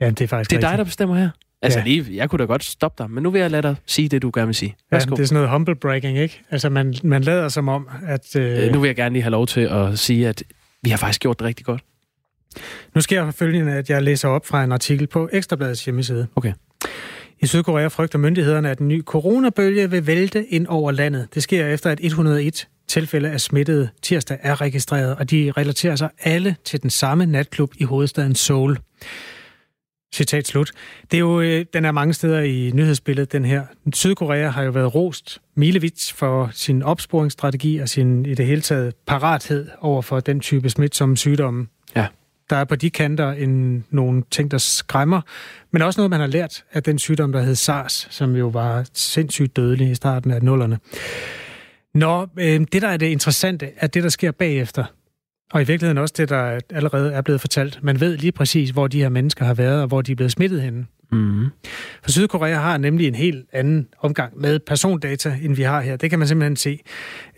Ja, 0.00 0.10
det 0.10 0.20
er 0.20 0.26
faktisk 0.26 0.50
Det 0.50 0.56
er 0.56 0.58
rigtigt. 0.58 0.70
dig, 0.70 0.78
der 0.78 0.84
bestemmer 0.84 1.16
her. 1.16 1.30
Altså 1.64 1.78
ja. 1.78 1.84
lige, 1.84 2.06
jeg 2.16 2.30
kunne 2.30 2.38
da 2.38 2.44
godt 2.44 2.64
stoppe 2.64 3.02
dig, 3.02 3.10
men 3.10 3.22
nu 3.22 3.30
vil 3.30 3.40
jeg 3.40 3.50
lade 3.50 3.62
dig 3.62 3.76
sige 3.86 4.08
det, 4.08 4.22
du 4.22 4.30
gerne 4.34 4.46
vil 4.46 4.54
sige. 4.54 4.76
Værsgo. 4.90 5.10
Ja, 5.10 5.16
det 5.16 5.22
er 5.22 5.26
sådan 5.26 5.34
noget 5.34 5.50
humble 5.50 5.74
bragging, 5.74 6.18
ikke? 6.18 6.40
Altså 6.50 6.68
man, 6.68 6.94
man 7.02 7.22
lader 7.22 7.48
som 7.48 7.68
om, 7.68 7.88
at... 8.06 8.36
Øh... 8.36 8.72
Nu 8.72 8.80
vil 8.80 8.88
jeg 8.88 8.96
gerne 8.96 9.12
lige 9.12 9.22
have 9.22 9.30
lov 9.30 9.46
til 9.46 9.60
at 9.60 9.98
sige, 9.98 10.28
at 10.28 10.42
vi 10.82 10.90
har 10.90 10.96
faktisk 10.96 11.20
gjort 11.20 11.38
det 11.38 11.46
rigtig 11.46 11.66
godt. 11.66 11.84
Nu 12.94 13.00
sker 13.00 13.24
jeg 13.24 13.34
følgende, 13.34 13.72
at 13.72 13.90
jeg 13.90 14.02
læser 14.02 14.28
op 14.28 14.46
fra 14.46 14.64
en 14.64 14.72
artikel 14.72 15.06
på 15.06 15.28
Ekstrabladets 15.32 15.84
hjemmeside. 15.84 16.26
Okay. 16.36 16.52
I 17.40 17.46
Sydkorea 17.46 17.88
frygter 17.88 18.18
myndighederne, 18.18 18.70
at 18.70 18.78
en 18.78 18.88
ny 18.88 19.02
coronabølge 19.02 19.90
vil 19.90 20.06
vælte 20.06 20.46
ind 20.46 20.66
over 20.66 20.90
landet. 20.90 21.28
Det 21.34 21.42
sker 21.42 21.66
efter, 21.66 21.90
at 21.90 21.98
101 22.02 22.68
tilfælde 22.88 23.30
af 23.30 23.40
smittede 23.40 23.88
tirsdag 24.02 24.38
er 24.42 24.60
registreret, 24.60 25.16
og 25.16 25.30
de 25.30 25.52
relaterer 25.56 25.96
sig 25.96 26.10
alle 26.20 26.56
til 26.64 26.82
den 26.82 26.90
samme 26.90 27.26
natklub 27.26 27.72
i 27.78 27.84
hovedstaden 27.84 28.34
Seoul. 28.34 28.78
Citat 30.14 30.46
slut. 30.46 30.70
Det 31.10 31.16
er 31.16 31.20
jo, 31.20 31.40
øh, 31.40 31.66
den 31.74 31.84
er 31.84 31.92
mange 31.92 32.14
steder 32.14 32.40
i 32.40 32.70
nyhedsbilledet, 32.74 33.32
den 33.32 33.44
her. 33.44 33.62
Sydkorea 33.92 34.48
har 34.48 34.62
jo 34.62 34.70
været 34.70 34.94
rost 34.94 35.40
milevidt 35.54 36.12
for 36.12 36.50
sin 36.52 36.82
opsporingsstrategi 36.82 37.78
og 37.78 37.88
sin 37.88 38.26
i 38.26 38.34
det 38.34 38.46
hele 38.46 38.60
taget 38.60 38.94
parathed 39.06 39.68
over 39.80 40.02
for 40.02 40.20
den 40.20 40.40
type 40.40 40.70
smitsomme 40.70 41.16
sygdomme. 41.16 41.66
Ja. 41.96 42.06
Der 42.50 42.56
er 42.56 42.64
på 42.64 42.76
de 42.76 42.90
kanter 42.90 43.32
en, 43.32 43.84
nogle 43.90 44.22
ting, 44.30 44.50
der 44.50 44.58
skræmmer, 44.58 45.20
men 45.70 45.82
også 45.82 46.00
noget, 46.00 46.10
man 46.10 46.20
har 46.20 46.26
lært 46.26 46.64
af 46.72 46.82
den 46.82 46.98
sygdom, 46.98 47.32
der 47.32 47.42
hed 47.42 47.54
SARS, 47.54 48.08
som 48.10 48.36
jo 48.36 48.46
var 48.48 48.86
sindssygt 48.92 49.56
dødelig 49.56 49.90
i 49.90 49.94
starten 49.94 50.30
af 50.30 50.42
nullerne. 50.42 50.78
Nå, 51.94 52.26
øh, 52.38 52.60
det 52.72 52.82
der 52.82 52.88
er 52.88 52.96
det 52.96 53.06
interessante, 53.06 53.70
er 53.76 53.86
det, 53.86 54.02
der 54.02 54.08
sker 54.08 54.30
bagefter. 54.30 54.84
Og 55.52 55.62
i 55.62 55.64
virkeligheden 55.64 55.98
også 55.98 56.14
det, 56.18 56.28
der 56.28 56.60
allerede 56.70 57.12
er 57.12 57.20
blevet 57.20 57.40
fortalt. 57.40 57.78
Man 57.82 58.00
ved 58.00 58.16
lige 58.16 58.32
præcis, 58.32 58.70
hvor 58.70 58.86
de 58.86 59.00
her 59.00 59.08
mennesker 59.08 59.44
har 59.44 59.54
været, 59.54 59.82
og 59.82 59.88
hvor 59.88 60.02
de 60.02 60.12
er 60.12 60.16
blevet 60.16 60.32
smittet 60.32 60.62
henne. 60.62 60.86
Mm. 61.12 61.46
For 62.02 62.10
Sydkorea 62.10 62.54
har 62.54 62.78
nemlig 62.78 63.08
en 63.08 63.14
helt 63.14 63.46
anden 63.52 63.88
omgang 64.00 64.40
med 64.40 64.58
persondata, 64.58 65.36
end 65.42 65.56
vi 65.56 65.62
har 65.62 65.80
her. 65.80 65.96
Det 65.96 66.10
kan 66.10 66.18
man 66.18 66.28
simpelthen 66.28 66.56
se. 66.56 66.78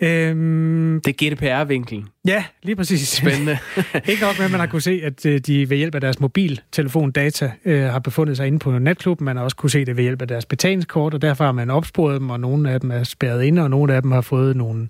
Øhm... 0.01 1.01
Det 1.05 1.23
er 1.23 1.35
GDPR-vinklen. 1.35 2.09
Ja, 2.27 2.45
lige 2.63 2.77
præcis. 2.77 3.09
Spændende. 3.09 3.59
Ikke 4.09 4.23
nok 4.23 4.39
med, 4.39 4.45
at 4.45 4.51
man 4.51 4.61
har 4.61 4.67
kunne 4.67 4.83
se, 4.83 5.01
at 5.05 5.27
øh, 5.27 5.41
de 5.41 5.71
ved 5.71 5.77
hjælp 5.77 5.95
af 5.95 6.01
deres 6.01 6.21
mobiltelefondata 6.21 7.51
øh, 7.65 7.83
har 7.83 7.99
befundet 7.99 8.37
sig 8.37 8.47
inde 8.47 8.59
på 8.59 8.79
natklubben. 8.79 9.25
Man 9.25 9.37
har 9.37 9.45
også 9.45 9.57
kunne 9.57 9.71
se 9.71 9.85
det 9.85 9.97
ved 9.97 10.03
hjælp 10.03 10.23
af 10.23 10.29
deres 10.29 10.47
betalingskort, 10.47 11.15
og 11.15 11.23
derfor 11.23 11.45
har 11.45 11.53
man 11.53 11.71
opsporet 11.71 12.21
dem, 12.21 12.31
og 12.31 12.41
nogle 12.41 12.71
af 12.71 12.81
dem 12.81 12.91
er 12.91 13.03
spærret 13.03 13.43
inde, 13.43 13.63
og 13.63 13.71
nogle 13.71 13.95
af 13.95 14.03
dem 14.03 14.11
har 14.11 14.21
fået 14.21 14.57
nogle 14.57 14.89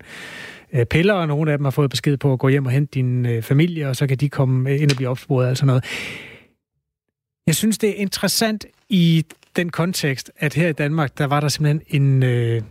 piller, 0.89 1.13
og 1.13 1.27
nogle 1.27 1.51
af 1.51 1.57
dem 1.57 1.65
har 1.65 1.71
fået 1.71 1.89
besked 1.89 2.17
på 2.17 2.33
at 2.33 2.39
gå 2.39 2.47
hjem 2.47 2.65
og 2.65 2.71
hente 2.71 2.91
din 2.93 3.25
øh, 3.25 3.41
familie, 3.41 3.89
og 3.89 3.95
så 3.95 4.07
kan 4.07 4.17
de 4.17 4.29
komme 4.29 4.77
ind 4.77 4.91
og 4.91 4.95
blive 4.95 5.09
opsporet 5.09 5.49
og 5.49 5.57
sådan 5.57 5.67
noget. 5.67 5.85
Jeg 7.47 7.55
synes, 7.55 7.77
det 7.77 7.89
er 7.89 7.93
interessant 7.93 8.65
i 8.89 9.25
den 9.55 9.69
kontekst, 9.69 10.31
at 10.37 10.53
her 10.53 10.67
i 10.67 10.73
Danmark, 10.73 11.17
der 11.17 11.25
var 11.25 11.39
der 11.39 11.47
simpelthen 11.47 12.03
en 12.03 12.23
øh, 12.23 12.61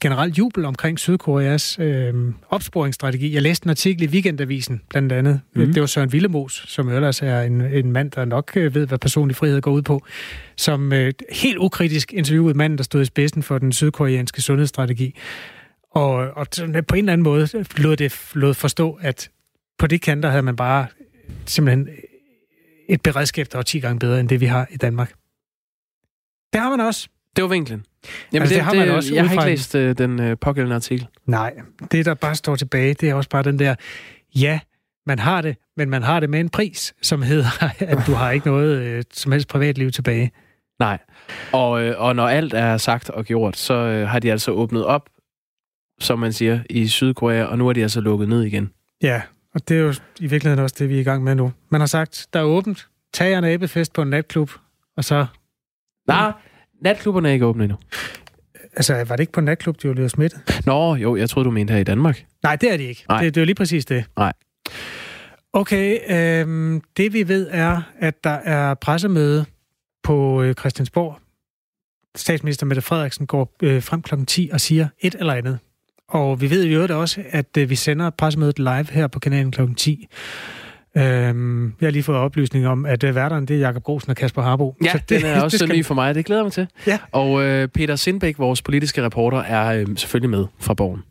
generelt 0.00 0.38
jubel 0.38 0.64
omkring 0.64 0.98
Sydkoreas 0.98 1.78
øh, 1.78 2.14
opsporingsstrategi. 2.48 3.34
Jeg 3.34 3.42
læste 3.42 3.66
en 3.66 3.70
artikel 3.70 4.02
i 4.02 4.06
Weekendavisen, 4.06 4.80
blandt 4.90 5.12
andet. 5.12 5.40
Mm. 5.54 5.72
Det 5.72 5.80
var 5.80 5.86
Søren 5.86 6.12
Villemos, 6.12 6.64
som 6.66 6.88
ellers 6.88 7.22
er 7.22 7.40
en, 7.40 7.60
en 7.60 7.92
mand, 7.92 8.10
der 8.10 8.24
nok 8.24 8.52
øh, 8.56 8.74
ved, 8.74 8.86
hvad 8.86 8.98
personlig 8.98 9.36
frihed 9.36 9.60
går 9.60 9.70
ud 9.70 9.82
på, 9.82 10.02
som 10.56 10.92
øh, 10.92 11.12
helt 11.32 11.58
ukritisk 11.58 12.12
interviewede 12.12 12.54
manden, 12.54 12.78
der 12.78 12.84
stod 12.84 13.02
i 13.02 13.04
spidsen 13.04 13.42
for 13.42 13.58
den 13.58 13.72
sydkoreanske 13.72 14.42
sundhedsstrategi. 14.42 15.14
Og, 15.90 16.14
og 16.14 16.46
på 16.88 16.94
en 16.94 16.98
eller 16.98 17.12
anden 17.12 17.22
måde 17.22 17.48
lod 17.76 17.96
det 17.96 18.30
lod 18.34 18.54
forstå, 18.54 18.98
at 19.00 19.30
på 19.78 19.86
de 19.86 19.98
kanter 19.98 20.30
havde 20.30 20.42
man 20.42 20.56
bare 20.56 20.86
simpelthen 21.46 21.88
et 22.88 23.02
beredskab, 23.02 23.46
der 23.52 23.58
var 23.58 23.62
10 23.62 23.80
gange 23.80 23.98
bedre 23.98 24.20
end 24.20 24.28
det, 24.28 24.40
vi 24.40 24.46
har 24.46 24.66
i 24.70 24.76
Danmark. 24.76 25.12
Det 26.52 26.60
har 26.60 26.70
man 26.70 26.80
også. 26.80 27.08
Det 27.36 27.42
var 27.42 27.48
vinklen. 27.48 27.84
Jamen, 28.32 28.42
altså, 28.42 28.54
det, 28.54 28.58
det 28.58 28.64
har 28.64 28.74
man 28.74 28.88
det, 28.88 28.96
også. 28.96 29.14
Jeg 29.14 29.28
har 29.28 29.32
ikke 29.32 29.44
læst 29.44 29.74
uh, 29.74 29.80
den 29.80 30.30
uh, 30.30 30.38
pågældende 30.40 30.76
artikel. 30.76 31.06
Nej, 31.26 31.54
det 31.92 32.06
der 32.06 32.14
bare 32.14 32.34
står 32.34 32.56
tilbage, 32.56 32.94
det 32.94 33.10
er 33.10 33.14
også 33.14 33.30
bare 33.30 33.42
den 33.42 33.58
der, 33.58 33.74
ja, 34.34 34.60
man 35.06 35.18
har 35.18 35.40
det, 35.40 35.56
men 35.76 35.90
man 35.90 36.02
har 36.02 36.20
det 36.20 36.30
med 36.30 36.40
en 36.40 36.48
pris, 36.48 36.94
som 37.02 37.22
hedder, 37.22 37.72
at 37.78 37.98
du 38.06 38.12
har 38.12 38.30
ikke 38.30 38.46
noget 38.46 38.96
uh, 38.96 39.02
som 39.12 39.32
helst 39.32 39.48
privatliv 39.48 39.90
tilbage. 39.90 40.32
Nej, 40.78 40.98
og, 41.52 41.82
øh, 41.82 41.94
og 41.98 42.16
når 42.16 42.28
alt 42.28 42.54
er 42.54 42.76
sagt 42.76 43.10
og 43.10 43.24
gjort, 43.24 43.56
så 43.56 43.74
øh, 43.74 44.08
har 44.08 44.18
de 44.18 44.32
altså 44.32 44.50
åbnet 44.50 44.84
op 44.84 45.08
som 46.00 46.18
man 46.18 46.32
siger, 46.32 46.60
i 46.70 46.88
Sydkorea, 46.88 47.44
og 47.44 47.58
nu 47.58 47.68
er 47.68 47.72
de 47.72 47.82
altså 47.82 48.00
lukket 48.00 48.28
ned 48.28 48.42
igen. 48.42 48.70
Ja, 49.02 49.22
og 49.54 49.68
det 49.68 49.76
er 49.76 49.80
jo 49.80 49.94
i 50.20 50.26
virkeligheden 50.26 50.62
også 50.62 50.76
det, 50.78 50.88
vi 50.88 50.96
er 50.96 51.00
i 51.00 51.04
gang 51.04 51.24
med 51.24 51.34
nu. 51.34 51.52
Man 51.68 51.80
har 51.80 51.86
sagt, 51.86 52.26
der 52.32 52.40
er 52.40 52.44
åbent, 52.44 52.88
tag 53.12 53.38
en 53.38 53.44
abefest 53.44 53.92
på 53.92 54.02
en 54.02 54.08
natklub, 54.10 54.50
og 54.96 55.04
så... 55.04 55.26
Nej, 56.08 56.32
natklubberne 56.82 57.28
er 57.28 57.32
ikke 57.32 57.46
åbne 57.46 57.64
endnu. 57.64 57.78
Altså, 58.72 58.94
var 58.94 59.16
det 59.16 59.20
ikke 59.20 59.32
på 59.32 59.40
en 59.40 59.44
natklub, 59.44 59.82
de 59.82 59.88
var 59.88 59.94
blevet 59.94 60.10
smittet? 60.10 60.62
Nå, 60.66 60.94
jo, 60.94 61.16
jeg 61.16 61.30
troede, 61.30 61.44
du 61.44 61.50
mente 61.50 61.72
her 61.72 61.80
i 61.80 61.84
Danmark. 61.84 62.24
Nej, 62.42 62.56
det 62.56 62.72
er 62.72 62.76
de 62.76 62.84
ikke. 62.84 63.04
Nej. 63.08 63.22
Det, 63.22 63.34
det 63.34 63.40
er 63.40 63.42
jo 63.42 63.46
lige 63.46 63.54
præcis 63.54 63.84
det. 63.84 64.04
Nej. 64.16 64.32
Okay, 65.52 65.98
øhm, 66.10 66.82
det 66.96 67.12
vi 67.12 67.28
ved 67.28 67.48
er, 67.50 67.82
at 67.98 68.24
der 68.24 68.30
er 68.30 68.74
pressemøde 68.74 69.44
på 70.02 70.42
øh, 70.42 70.54
Christiansborg. 70.54 71.18
Statsminister 72.16 72.66
Mette 72.66 72.82
Frederiksen 72.82 73.26
går 73.26 73.56
øh, 73.62 73.82
frem 73.82 74.02
klokken 74.02 74.26
10 74.26 74.50
og 74.52 74.60
siger 74.60 74.88
et 75.00 75.14
eller 75.14 75.34
andet. 75.34 75.58
Og 76.10 76.40
vi 76.40 76.50
ved 76.50 76.66
jo 76.66 77.00
også, 77.00 77.22
at 77.30 77.56
øh, 77.58 77.70
vi 77.70 77.74
sender 77.74 78.10
pressemødet 78.10 78.58
live 78.58 78.86
her 78.90 79.06
på 79.06 79.18
kanalen 79.18 79.52
kl. 79.52 79.60
10. 79.76 80.08
Øhm, 80.96 81.64
jeg 81.80 81.86
har 81.86 81.90
lige 81.90 82.02
fået 82.02 82.18
oplysning 82.18 82.66
om, 82.66 82.86
at 82.86 83.04
uh, 83.04 83.14
værteren 83.14 83.46
det 83.46 83.56
er 83.56 83.60
Jakob 83.60 83.82
Grosen 83.82 84.10
og 84.10 84.16
Kasper 84.16 84.42
Harbo. 84.42 84.76
Ja, 84.84 84.92
så 84.92 84.98
det, 85.08 85.22
den 85.22 85.30
er 85.30 85.42
også 85.42 85.54
det 85.58 85.68
skal... 85.68 85.76
ny 85.76 85.84
for 85.84 85.94
mig. 85.94 86.14
Det 86.14 86.24
glæder 86.24 86.42
mig 86.42 86.52
til. 86.52 86.66
Ja. 86.86 86.98
Og 87.12 87.32
uh, 87.32 87.66
Peter 87.74 87.96
Sindbæk, 87.96 88.38
vores 88.38 88.62
politiske 88.62 89.02
reporter, 89.02 89.38
er 89.38 89.82
uh, 89.82 89.96
selvfølgelig 89.96 90.30
med 90.30 90.46
fra 90.58 90.74
borgen. 90.74 91.02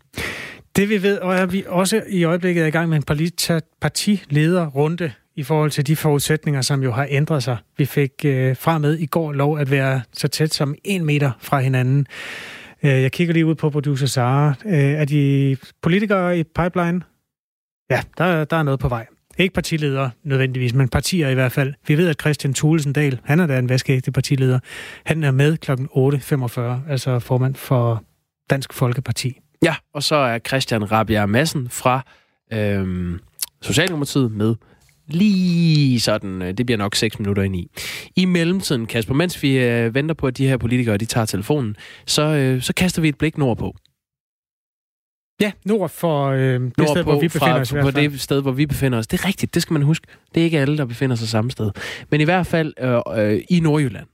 Det 0.76 0.90
vi 0.90 1.04
ved, 1.04 1.18
og 1.18 1.36
er 1.36 1.46
vi 1.46 1.64
også 1.68 2.02
i 2.10 2.24
øjeblikket 2.24 2.64
er 2.64 2.68
i 2.68 2.72
gang 2.72 2.90
med 2.90 2.98
en 2.98 3.62
partilederrunde 3.82 5.12
i 5.36 5.44
forhold 5.44 5.72
til 5.72 5.88
de 5.88 5.96
forudsætninger, 5.96 6.62
som 6.62 6.84
jo 6.84 6.92
har 6.92 7.08
ændret 7.10 7.44
sig. 7.44 7.58
Vi 7.78 7.86
fik 7.86 8.12
øh, 8.26 8.56
fra 8.56 8.78
med 8.78 8.98
i 8.98 9.06
går 9.06 9.34
lov 9.34 9.60
at 9.60 9.72
være 9.72 10.02
så 10.14 10.28
tæt 10.28 10.54
som 10.54 10.76
en 10.84 11.06
meter 11.06 11.32
fra 11.40 11.60
hinanden. 11.60 12.08
Øh, 12.84 13.02
jeg 13.02 13.12
kigger 13.12 13.34
lige 13.34 13.46
ud 13.46 13.56
på 13.56 13.70
producer 13.70 14.08
Sara. 14.08 14.54
Øh, 14.66 14.74
er 14.74 15.06
de 15.06 15.58
politikere 15.82 16.40
i 16.40 16.44
pipeline? 16.44 17.02
Ja, 17.90 18.02
der, 18.18 18.46
der 18.46 18.58
er 18.58 18.64
noget 18.64 18.80
på 18.80 18.88
vej. 18.88 19.08
Ikke 19.38 19.54
partiledere 19.54 20.12
nødvendigvis, 20.24 20.74
men 20.74 20.90
partier 20.90 21.30
i 21.30 21.34
hvert 21.34 21.52
fald. 21.52 21.74
Vi 21.88 21.98
ved, 21.98 22.10
at 22.10 22.22
Christian 22.22 22.54
Thulesen 22.54 22.94
Dahl, 22.94 23.20
han 23.24 23.40
er 23.40 23.48
da 23.48 23.60
en 23.60 23.70
vaskeægte 23.70 24.12
partileder, 24.12 24.60
han 25.06 25.24
er 25.24 25.32
med 25.32 25.58
kl. 25.58 25.72
8.45, 25.72 26.92
altså 26.92 27.20
formand 27.20 27.56
for 27.56 28.04
Dansk 28.50 28.74
Folkeparti. 28.74 29.40
Ja, 29.64 29.76
og 29.94 30.04
så 30.04 30.16
er 30.16 30.40
Christian 30.40 30.92
Rabia 30.92 31.26
Madsen 31.26 31.70
fra 31.70 32.02
øhm, 32.54 33.20
Socialdemokratiet 33.62 34.32
med 34.32 34.56
lige 35.10 36.00
sådan, 36.00 36.42
øh, 36.42 36.54
det 36.54 36.66
bliver 36.66 36.78
nok 36.78 36.96
6 36.96 37.20
minutter 37.20 37.44
ind 37.44 37.56
i. 37.56 37.72
I 38.16 38.26
mellemtiden, 38.26 38.86
Kasper, 38.86 39.14
mens 39.14 39.44
vi 39.44 39.58
øh, 39.58 39.96
venter 39.96 40.16
på, 40.16 40.28
at 40.28 40.38
de 40.38 40.48
her 40.48 40.58
politikere 40.58 40.98
de 40.98 41.06
tager 41.06 41.26
telefonen, 41.26 41.76
så, 42.06 42.22
øh, 42.22 42.62
så 42.62 42.74
kaster 42.74 43.02
vi 43.02 43.10
et 43.10 43.18
blik 43.18 43.38
nordpå. 43.38 43.76
Ja, 45.42 45.52
nord 45.66 45.90
for 45.90 46.26
øh, 46.26 46.40
det 46.42 46.78
nord 46.78 46.88
sted, 46.88 47.04
på, 47.04 47.12
hvor 47.12 47.20
vi 47.20 47.28
befinder 47.28 47.54
fra, 47.54 47.62
os. 47.62 47.84
På 47.84 47.92
det 47.92 48.22
sted, 48.22 48.42
hvor 48.42 48.52
vi 48.52 48.66
befinder 48.66 48.98
os. 48.98 49.08
Det 49.08 49.20
er 49.20 49.28
rigtigt, 49.28 49.54
det 49.54 49.62
skal 49.62 49.74
man 49.74 49.82
huske. 49.82 50.08
Det 50.36 50.42
er 50.42 50.46
ikke 50.46 50.60
alle, 50.60 50.78
der 50.78 50.86
befinder 50.86 51.16
sig 51.16 51.28
samme 51.28 51.52
sted. 51.52 51.72
Men 52.10 52.22
i 52.22 52.24
hvert 52.24 52.48
fald 52.48 52.74
øh, 52.82 53.00
øh, 53.18 53.42
i 53.50 53.60
Nordjylland. 53.60 54.08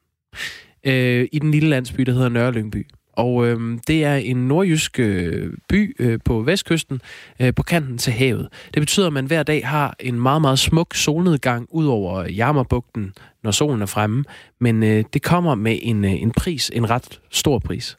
Øh, 0.85 1.27
I 1.31 1.39
den 1.39 1.51
lille 1.51 1.69
landsby, 1.69 2.01
der 2.01 2.11
hedder 2.11 2.29
Nørre 2.29 2.51
Lyngby. 2.51 2.87
Og 3.15 3.47
øh, 3.47 3.79
det 3.87 4.03
er 4.03 4.15
en 4.15 4.47
nordjysk 4.47 4.99
øh, 4.99 5.53
by 5.69 5.95
øh, 5.99 6.19
på 6.25 6.41
vestkysten, 6.41 7.01
øh, 7.39 7.53
på 7.55 7.63
kanten 7.63 7.97
til 7.97 8.13
havet. 8.13 8.47
Det 8.73 8.81
betyder, 8.81 9.07
at 9.07 9.13
man 9.13 9.25
hver 9.25 9.43
dag 9.43 9.67
har 9.67 9.95
en 9.99 10.19
meget, 10.19 10.41
meget 10.41 10.59
smuk 10.59 10.95
solnedgang 10.95 11.67
ud 11.69 11.85
over 11.85 12.23
Jammerbugten, 12.23 13.13
når 13.43 13.51
solen 13.51 13.81
er 13.81 13.85
fremme. 13.85 14.23
Men 14.59 14.83
øh, 14.83 15.03
det 15.13 15.21
kommer 15.21 15.55
med 15.55 15.79
en, 15.81 16.05
øh, 16.05 16.21
en 16.21 16.31
pris, 16.31 16.71
en 16.73 16.89
ret 16.89 17.19
stor 17.31 17.59
pris. 17.59 17.97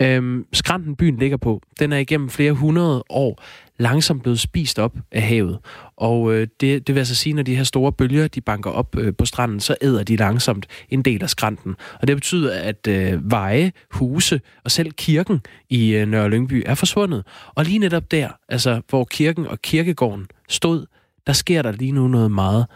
Øhm, 0.00 0.46
skrænten 0.52 0.96
byen 0.96 1.16
ligger 1.16 1.36
på, 1.36 1.62
den 1.78 1.92
er 1.92 1.96
igennem 1.98 2.28
flere 2.28 2.52
hundrede 2.52 3.04
år 3.08 3.42
langsomt 3.78 4.22
blevet 4.22 4.40
spist 4.40 4.78
op 4.78 4.96
af 5.12 5.22
havet. 5.22 5.58
Og 5.96 6.34
øh, 6.34 6.46
det, 6.60 6.86
det 6.86 6.94
vil 6.94 7.00
altså 7.00 7.14
sige, 7.14 7.32
når 7.32 7.42
de 7.42 7.56
her 7.56 7.64
store 7.64 7.92
bølger, 7.92 8.28
de 8.28 8.40
banker 8.40 8.70
op 8.70 8.96
øh, 8.98 9.14
på 9.18 9.24
stranden, 9.24 9.60
så 9.60 9.76
æder 9.82 10.02
de 10.02 10.16
langsomt 10.16 10.66
en 10.88 11.02
del 11.02 11.22
af 11.22 11.30
skrænten. 11.30 11.74
Og 12.00 12.08
det 12.08 12.16
betyder, 12.16 12.60
at 12.60 12.86
øh, 12.86 13.30
veje, 13.30 13.72
huse 13.90 14.40
og 14.64 14.70
selv 14.70 14.92
kirken 14.92 15.40
i 15.70 15.90
øh, 15.94 16.08
Nørre 16.08 16.30
Lyngby 16.30 16.62
er 16.66 16.74
forsvundet. 16.74 17.24
Og 17.54 17.64
lige 17.64 17.78
netop 17.78 18.10
der, 18.10 18.28
altså 18.48 18.80
hvor 18.88 19.04
kirken 19.04 19.46
og 19.46 19.62
kirkegården 19.62 20.26
stod, 20.48 20.86
der 21.26 21.32
sker 21.32 21.62
der 21.62 21.72
lige 21.72 21.92
nu 21.92 22.08
noget 22.08 22.30
meget 22.30 22.66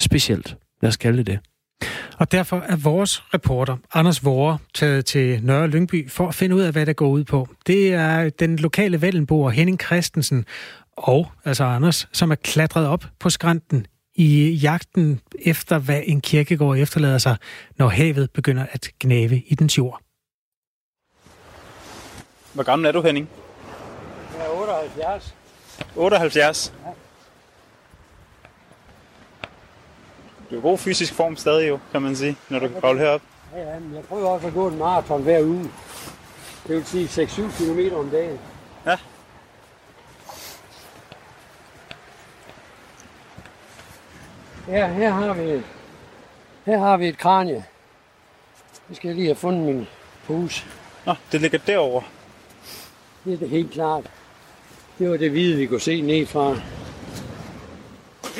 specielt. 0.00 0.56
Lad 0.82 0.88
os 0.88 0.96
kalde 0.96 1.18
det 1.18 1.26
det. 1.26 1.49
Og 2.20 2.32
derfor 2.32 2.56
er 2.68 2.76
vores 2.76 3.22
reporter, 3.34 3.76
Anders 3.94 4.24
Vore, 4.24 4.58
taget 4.74 5.04
til 5.04 5.44
Nørre 5.44 5.68
Lyngby 5.68 6.10
for 6.10 6.28
at 6.28 6.34
finde 6.34 6.56
ud 6.56 6.60
af, 6.60 6.72
hvad 6.72 6.86
der 6.86 6.92
går 6.92 7.08
ud 7.08 7.24
på. 7.24 7.48
Det 7.66 7.94
er 7.94 8.30
den 8.30 8.56
lokale 8.56 9.02
Vellenboer 9.02 9.50
Henning 9.50 9.80
Christensen 9.80 10.44
og 10.96 11.28
altså 11.44 11.64
Anders, 11.64 12.08
som 12.12 12.30
er 12.30 12.34
klatret 12.34 12.86
op 12.86 13.04
på 13.18 13.30
skrænten 13.30 13.86
i 14.14 14.50
jagten 14.50 15.20
efter, 15.38 15.78
hvad 15.78 16.02
en 16.04 16.20
kirkegård 16.20 16.78
efterlader 16.78 17.18
sig, 17.18 17.36
når 17.76 17.88
havet 17.88 18.30
begynder 18.30 18.66
at 18.72 18.90
gnave 19.00 19.42
i 19.46 19.54
dens 19.54 19.78
jord. 19.78 20.00
Hvor 22.52 22.62
gammel 22.62 22.88
er 22.88 22.92
du, 22.92 23.02
Henning? 23.02 23.28
Jeg 24.38 24.46
er 24.46 24.50
78. 24.50 25.34
78? 25.96 26.72
Ja. 26.86 26.90
Du 30.50 30.56
er 30.56 30.60
god 30.60 30.78
fysisk 30.78 31.14
form 31.14 31.36
stadig 31.36 31.68
jo, 31.68 31.78
kan 31.92 32.02
man 32.02 32.16
sige, 32.16 32.36
når 32.48 32.58
du 32.58 32.68
kan 32.68 32.80
kravle 32.80 33.00
herop. 33.00 33.22
Ja, 33.56 33.78
men 33.78 33.94
jeg 33.94 34.04
prøver 34.04 34.28
også 34.28 34.46
at 34.46 34.54
gå 34.54 34.68
en 34.68 34.78
maraton 34.78 35.22
hver 35.22 35.42
uge. 35.42 35.70
Det 36.66 36.76
vil 36.76 36.86
sige 36.86 37.24
6-7 37.24 37.42
km 37.58 37.94
om 37.94 38.10
dagen. 38.10 38.38
Ja. 38.86 38.96
Ja, 44.68 44.92
her 44.92 45.10
har 45.10 45.34
vi, 45.34 45.62
her 46.66 46.78
har 46.78 46.96
vi 46.96 47.08
et 47.08 47.18
kranje. 47.18 47.64
Det 48.88 48.96
skal 48.96 49.08
jeg 49.08 49.16
lige 49.16 49.26
have 49.26 49.36
fundet 49.36 49.74
min 49.74 49.86
pose. 50.26 50.64
Nå, 51.06 51.14
det 51.32 51.40
ligger 51.40 51.58
derovre. 51.58 52.02
Det 53.24 53.32
er 53.32 53.38
det 53.38 53.48
helt 53.48 53.72
klart. 53.72 54.10
Det 54.98 55.10
var 55.10 55.16
det 55.16 55.30
hvide, 55.30 55.56
vi 55.56 55.66
kunne 55.66 55.80
se 55.80 56.00
ned 56.00 56.26
fra. 56.26 56.56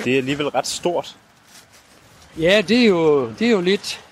Det 0.04 0.12
er 0.12 0.16
alligevel 0.16 0.48
ret 0.48 0.66
stort. 0.66 1.16
Ja, 2.40 2.60
det 2.68 2.78
er 2.78 2.86
jo, 2.86 3.30
det 3.38 3.46
er 3.46 3.50
jo 3.50 3.60
lidt, 3.60 4.04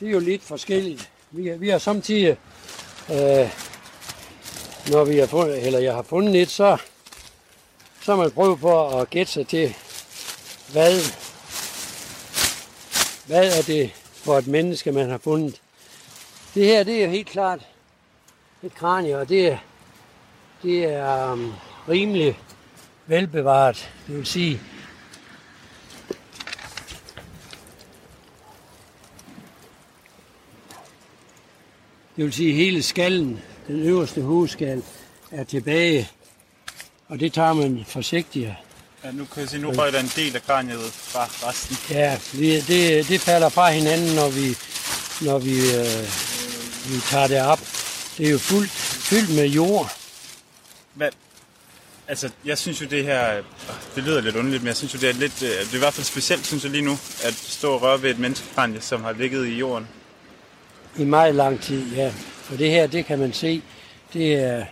det 0.00 0.08
er 0.08 0.12
jo 0.12 0.18
lidt 0.18 0.42
forskelligt. 0.42 1.10
Vi, 1.30 1.50
vi 1.50 1.68
har 1.68 1.78
samtidig, 1.78 2.36
øh, 3.10 3.50
når 4.90 5.04
vi 5.04 5.18
har 5.18 5.26
fundet, 5.26 5.66
eller 5.66 5.78
jeg 5.78 5.94
har 5.94 6.02
fundet 6.02 6.42
et, 6.42 6.50
så, 6.50 6.76
så 8.02 8.14
har 8.14 8.22
man 8.22 8.30
prøvet 8.30 8.60
på 8.60 8.98
at 8.98 9.10
gætte 9.10 9.32
sig 9.32 9.48
til, 9.48 9.74
hvad, 10.72 11.00
hvad 13.26 13.58
er 13.58 13.62
det 13.62 13.90
for 14.14 14.38
et 14.38 14.46
menneske, 14.46 14.92
man 14.92 15.10
har 15.10 15.18
fundet. 15.18 15.60
Det 16.54 16.64
her, 16.64 16.84
det 16.84 17.04
er 17.04 17.08
helt 17.08 17.28
klart 17.28 17.60
et 18.62 18.74
kranie, 18.74 19.18
og 19.18 19.28
det 19.28 19.48
er, 19.48 19.58
det 20.62 20.84
er 20.84 21.32
um, 21.32 21.52
rimelig 21.88 22.38
velbevaret. 23.06 23.90
Det 24.06 24.16
vil 24.16 24.26
sige, 24.26 24.60
Det 32.16 32.24
vil 32.24 32.32
sige, 32.32 32.50
at 32.50 32.56
hele 32.56 32.82
skallen, 32.82 33.40
den 33.66 33.82
øverste 33.82 34.22
hovedskal, 34.22 34.82
er 35.30 35.44
tilbage. 35.44 36.10
Og 37.08 37.20
det 37.20 37.32
tager 37.32 37.52
man 37.52 37.84
forsigtigt. 37.88 38.50
Ja, 39.04 39.10
nu 39.12 39.24
kan 39.24 39.40
jeg 39.40 39.48
se, 39.48 39.58
nu 39.58 39.70
røg 39.70 39.92
der 39.92 40.00
en 40.00 40.12
del 40.16 40.36
af 40.36 40.42
kraniet 40.42 40.92
fra 40.92 41.48
resten. 41.48 41.76
Ja, 41.90 42.18
det, 42.68 43.08
det 43.08 43.20
falder 43.20 43.48
fra 43.48 43.70
hinanden, 43.70 44.14
når 44.14 44.28
vi, 44.28 44.56
når 45.24 45.38
vi, 45.38 45.54
øh, 45.54 46.04
vi 46.92 47.00
tager 47.10 47.26
det 47.26 47.42
op. 47.42 47.60
Det 48.18 48.26
er 48.26 48.30
jo 48.30 48.38
fuldt, 48.38 48.70
fyldt 48.70 49.34
med 49.34 49.46
jord. 49.46 49.92
Hvad? 50.94 51.08
Altså, 52.08 52.30
jeg 52.44 52.58
synes 52.58 52.80
jo 52.80 52.86
det 52.86 53.04
her, 53.04 53.42
det 53.94 54.04
lyder 54.04 54.20
lidt 54.20 54.36
underligt, 54.36 54.62
men 54.62 54.68
jeg 54.68 54.76
synes 54.76 54.94
jo 54.94 54.98
det 54.98 55.08
er 55.08 55.12
lidt, 55.12 55.42
øh, 55.42 55.48
det 55.48 55.70
er 55.70 55.74
i 55.74 55.78
hvert 55.78 55.94
fald 55.94 56.04
specielt, 56.04 56.46
synes 56.46 56.62
jeg 56.62 56.72
lige 56.72 56.84
nu, 56.84 56.92
at 57.24 57.34
stå 57.34 57.72
og 57.72 57.82
røre 57.82 58.02
ved 58.02 58.10
et 58.10 58.18
menneskekranje, 58.18 58.80
som 58.80 59.04
har 59.04 59.12
ligget 59.12 59.46
i 59.46 59.54
jorden. 59.54 59.88
I 60.98 61.04
meget 61.04 61.34
lang 61.34 61.60
tid, 61.60 61.94
ja. 61.94 62.12
For 62.16 62.56
det 62.56 62.70
her, 62.70 62.86
det 62.86 63.06
kan 63.06 63.18
man 63.18 63.32
se, 63.32 63.62
det 64.12 64.34
er... 64.34 64.64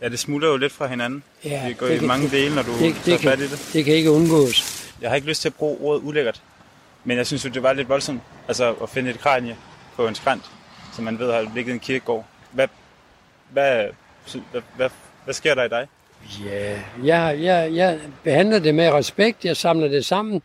Ja, 0.00 0.08
det 0.08 0.18
smuldrer 0.18 0.50
jo 0.50 0.56
lidt 0.56 0.72
fra 0.72 0.86
hinanden. 0.86 1.22
Ja, 1.44 1.64
det 1.68 1.78
går 1.78 1.86
det 1.86 1.94
i 1.94 1.98
kan, 1.98 2.06
mange 2.06 2.30
dele, 2.30 2.54
når 2.54 2.62
du 2.62 2.78
det, 2.78 2.96
det 3.06 3.20
fat 3.20 3.38
i 3.38 3.42
det. 3.42 3.70
Det 3.72 3.84
kan 3.84 3.94
ikke 3.94 4.10
undgås. 4.10 4.88
Jeg 5.00 5.10
har 5.10 5.16
ikke 5.16 5.28
lyst 5.28 5.42
til 5.42 5.48
at 5.48 5.54
bruge 5.54 5.78
ordet 5.80 6.02
ulækkert, 6.02 6.42
men 7.04 7.16
jeg 7.16 7.26
synes 7.26 7.44
jo, 7.44 7.50
det 7.50 7.62
var 7.62 7.72
lidt 7.72 7.88
voldsomt 7.88 8.20
altså, 8.48 8.72
at 8.72 8.90
finde 8.90 9.10
et 9.10 9.18
kranje 9.18 9.56
på 9.96 10.06
en 10.06 10.14
skrant, 10.14 10.50
som 10.94 11.04
man 11.04 11.18
ved 11.18 11.32
har 11.32 11.40
ligget 11.54 11.72
i 11.72 11.74
en 11.74 11.80
kirkegård. 11.80 12.26
Hvad, 12.50 12.68
hvad, 13.50 13.86
hvad, 14.50 14.62
hvad, 14.76 14.90
hvad 15.24 15.34
sker 15.34 15.54
der 15.54 15.64
i 15.64 15.68
dig? 15.68 15.88
Ja, 16.44 16.78
jeg, 17.04 17.38
jeg, 17.42 17.70
jeg 17.74 17.98
behandler 18.24 18.58
det 18.58 18.74
med 18.74 18.90
respekt, 18.90 19.44
jeg 19.44 19.56
samler 19.56 19.88
det 19.88 20.04
sammen, 20.04 20.42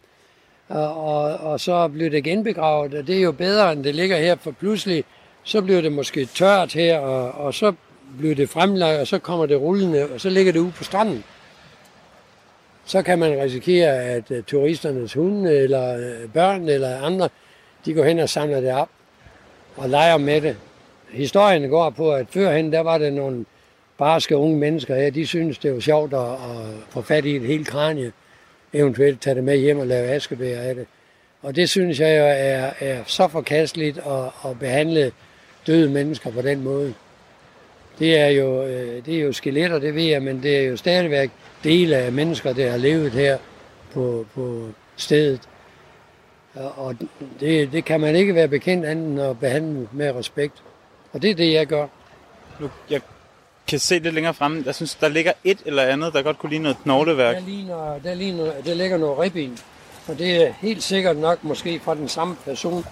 og, 0.68 1.06
og, 1.06 1.38
og 1.38 1.60
så 1.60 1.88
bliver 1.88 2.10
det 2.10 2.24
genbegravet, 2.24 2.94
og 2.94 3.08
det 3.08 3.18
er 3.18 3.22
jo 3.22 3.32
bedre, 3.32 3.72
end 3.72 3.84
det 3.84 3.96
ligger 3.96 4.18
her, 4.18 4.36
for 4.36 4.52
pludselig, 4.52 5.04
så 5.44 5.62
bliver 5.62 5.82
det 5.82 5.92
måske 5.92 6.26
tørt 6.26 6.74
her, 6.74 7.00
og, 7.00 7.46
og 7.46 7.54
så 7.54 7.74
bliver 8.20 8.36
det 8.36 8.50
fremlagt, 8.50 9.00
og 9.00 9.08
så 9.08 9.20
kommer 9.20 9.46
det 9.46 9.62
rullende, 9.62 10.08
og 10.14 10.22
så 10.22 10.30
ligger 10.30 10.52
det 10.52 10.60
ude 10.60 10.72
på 10.72 10.84
stranden. 10.84 11.24
Så 12.86 13.02
kan 13.02 13.20
man 13.20 13.42
risikere, 13.42 14.04
at 14.04 14.32
øh, 14.32 14.44
turisternes 14.44 15.14
hunde, 15.14 15.58
eller 15.58 15.98
øh, 15.98 16.30
børn, 16.34 16.70
eller 16.70 17.02
andre, 17.02 17.30
de 17.86 17.94
går 17.94 18.04
hen 18.04 18.20
og 18.20 18.30
samler 18.30 18.62
det 18.62 18.74
op, 18.74 18.90
og 19.78 19.90
leger 19.90 20.18
med 20.18 20.42
det. 20.42 20.56
Historien 21.12 21.70
går 21.70 21.90
på, 21.90 22.12
at 22.12 22.28
førhen, 22.30 22.72
der 22.72 22.80
var 22.80 22.98
det 22.98 23.14
nogle 23.14 23.46
barske 23.98 24.38
unge 24.38 24.58
mennesker 24.58 24.96
her, 24.96 25.10
de 25.10 25.28
synes, 25.28 25.58
det 25.58 25.74
var 25.74 25.80
sjovt 25.80 26.14
at, 26.14 26.32
at 26.32 26.76
få 26.90 27.02
fat 27.02 27.26
i 27.26 27.36
et 27.36 27.42
helt 27.42 27.68
kranje, 27.68 28.12
eventuelt 28.74 29.22
tage 29.22 29.36
det 29.36 29.44
med 29.44 29.58
hjem 29.58 29.80
og 29.80 29.88
lave 29.88 30.08
askebær 30.08 30.60
af 30.60 30.76
det. 30.76 30.86
Og 31.42 31.56
det 31.56 31.70
synes 31.70 32.00
jeg 32.00 32.20
jo 32.20 32.24
er, 32.24 32.90
er 32.90 33.04
så 33.06 33.28
forkasteligt 33.28 33.98
at, 33.98 34.50
at 34.50 34.60
behandle 34.60 35.12
døde 35.68 35.90
mennesker 35.90 36.32
på 36.32 36.42
den 36.42 36.64
måde. 36.64 36.94
Det 38.00 38.20
er, 38.20 38.28
jo, 38.28 38.64
øh, 38.64 39.06
det 39.06 39.16
er 39.16 39.22
jo 39.22 39.34
skeletter, 39.34 39.80
det 39.80 39.96
ved 39.96 40.04
jeg, 40.04 40.22
men 40.22 40.44
det 40.44 40.58
er 40.58 40.62
jo 40.62 40.78
stadigvæk 40.78 41.32
dele 41.64 41.96
af 41.96 42.12
mennesker, 42.12 42.54
der 42.54 42.72
har 42.72 42.78
levet 42.78 43.12
her 43.12 43.38
på, 43.94 44.26
på 44.34 44.70
stedet. 44.96 45.50
Og 46.56 46.96
det, 47.40 47.72
det 47.72 47.86
kan 47.86 48.00
man 48.00 48.16
ikke 48.16 48.36
være 48.36 48.48
bekendt 48.48 48.86
anden 48.86 49.20
at 49.20 49.40
behandle 49.40 49.88
med 49.92 50.16
respekt. 50.16 50.64
Og 51.14 51.22
det 51.22 51.30
er 51.30 51.36
det, 51.36 51.54
jeg 51.54 51.68
gør. 51.68 51.88
Nu, 52.60 52.70
jeg 52.90 53.02
kan 53.68 53.80
se 53.80 54.00
lidt 54.00 54.14
længere 54.16 54.34
fremme. 54.34 54.64
Jeg 54.66 54.76
synes, 54.76 54.96
der 54.96 55.08
ligger 55.08 55.32
et 55.44 55.58
eller 55.66 55.84
andet, 55.84 56.14
der 56.14 56.22
godt 56.22 56.40
kunne 56.40 56.50
ligne 56.50 56.64
noget 56.64 56.78
knogleværk. 56.84 57.36
Der, 57.36 57.42
ligner, 57.42 58.00
der, 58.04 58.14
ligner, 58.14 58.52
der 58.66 58.74
ligger 58.74 58.98
noget 58.98 59.20
ribben, 59.20 59.58
og 60.08 60.20
det 60.20 60.36
er 60.48 60.54
helt 60.62 60.84
sikkert 60.84 61.18
nok 61.18 61.44
måske 61.44 61.80
fra 61.84 61.96
den 61.96 62.10
samme 62.10 62.36
person, 62.46 62.86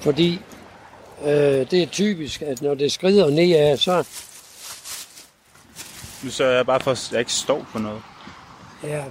fordi 0.00 0.40
øh, 1.24 1.30
det 1.70 1.72
er 1.72 1.86
typisk, 1.86 2.42
at 2.42 2.62
når 2.62 2.74
det 2.74 2.92
skrider 2.92 3.30
nedad, 3.30 3.76
så... 3.76 4.04
Nu 6.22 6.30
sørger 6.30 6.56
jeg 6.56 6.66
bare 6.66 6.80
for, 6.80 6.90
at 6.90 7.08
jeg 7.12 7.18
ikke 7.20 7.32
står 7.32 7.66
på 7.72 7.78
noget. 7.78 8.02
Ja, 8.84 9.02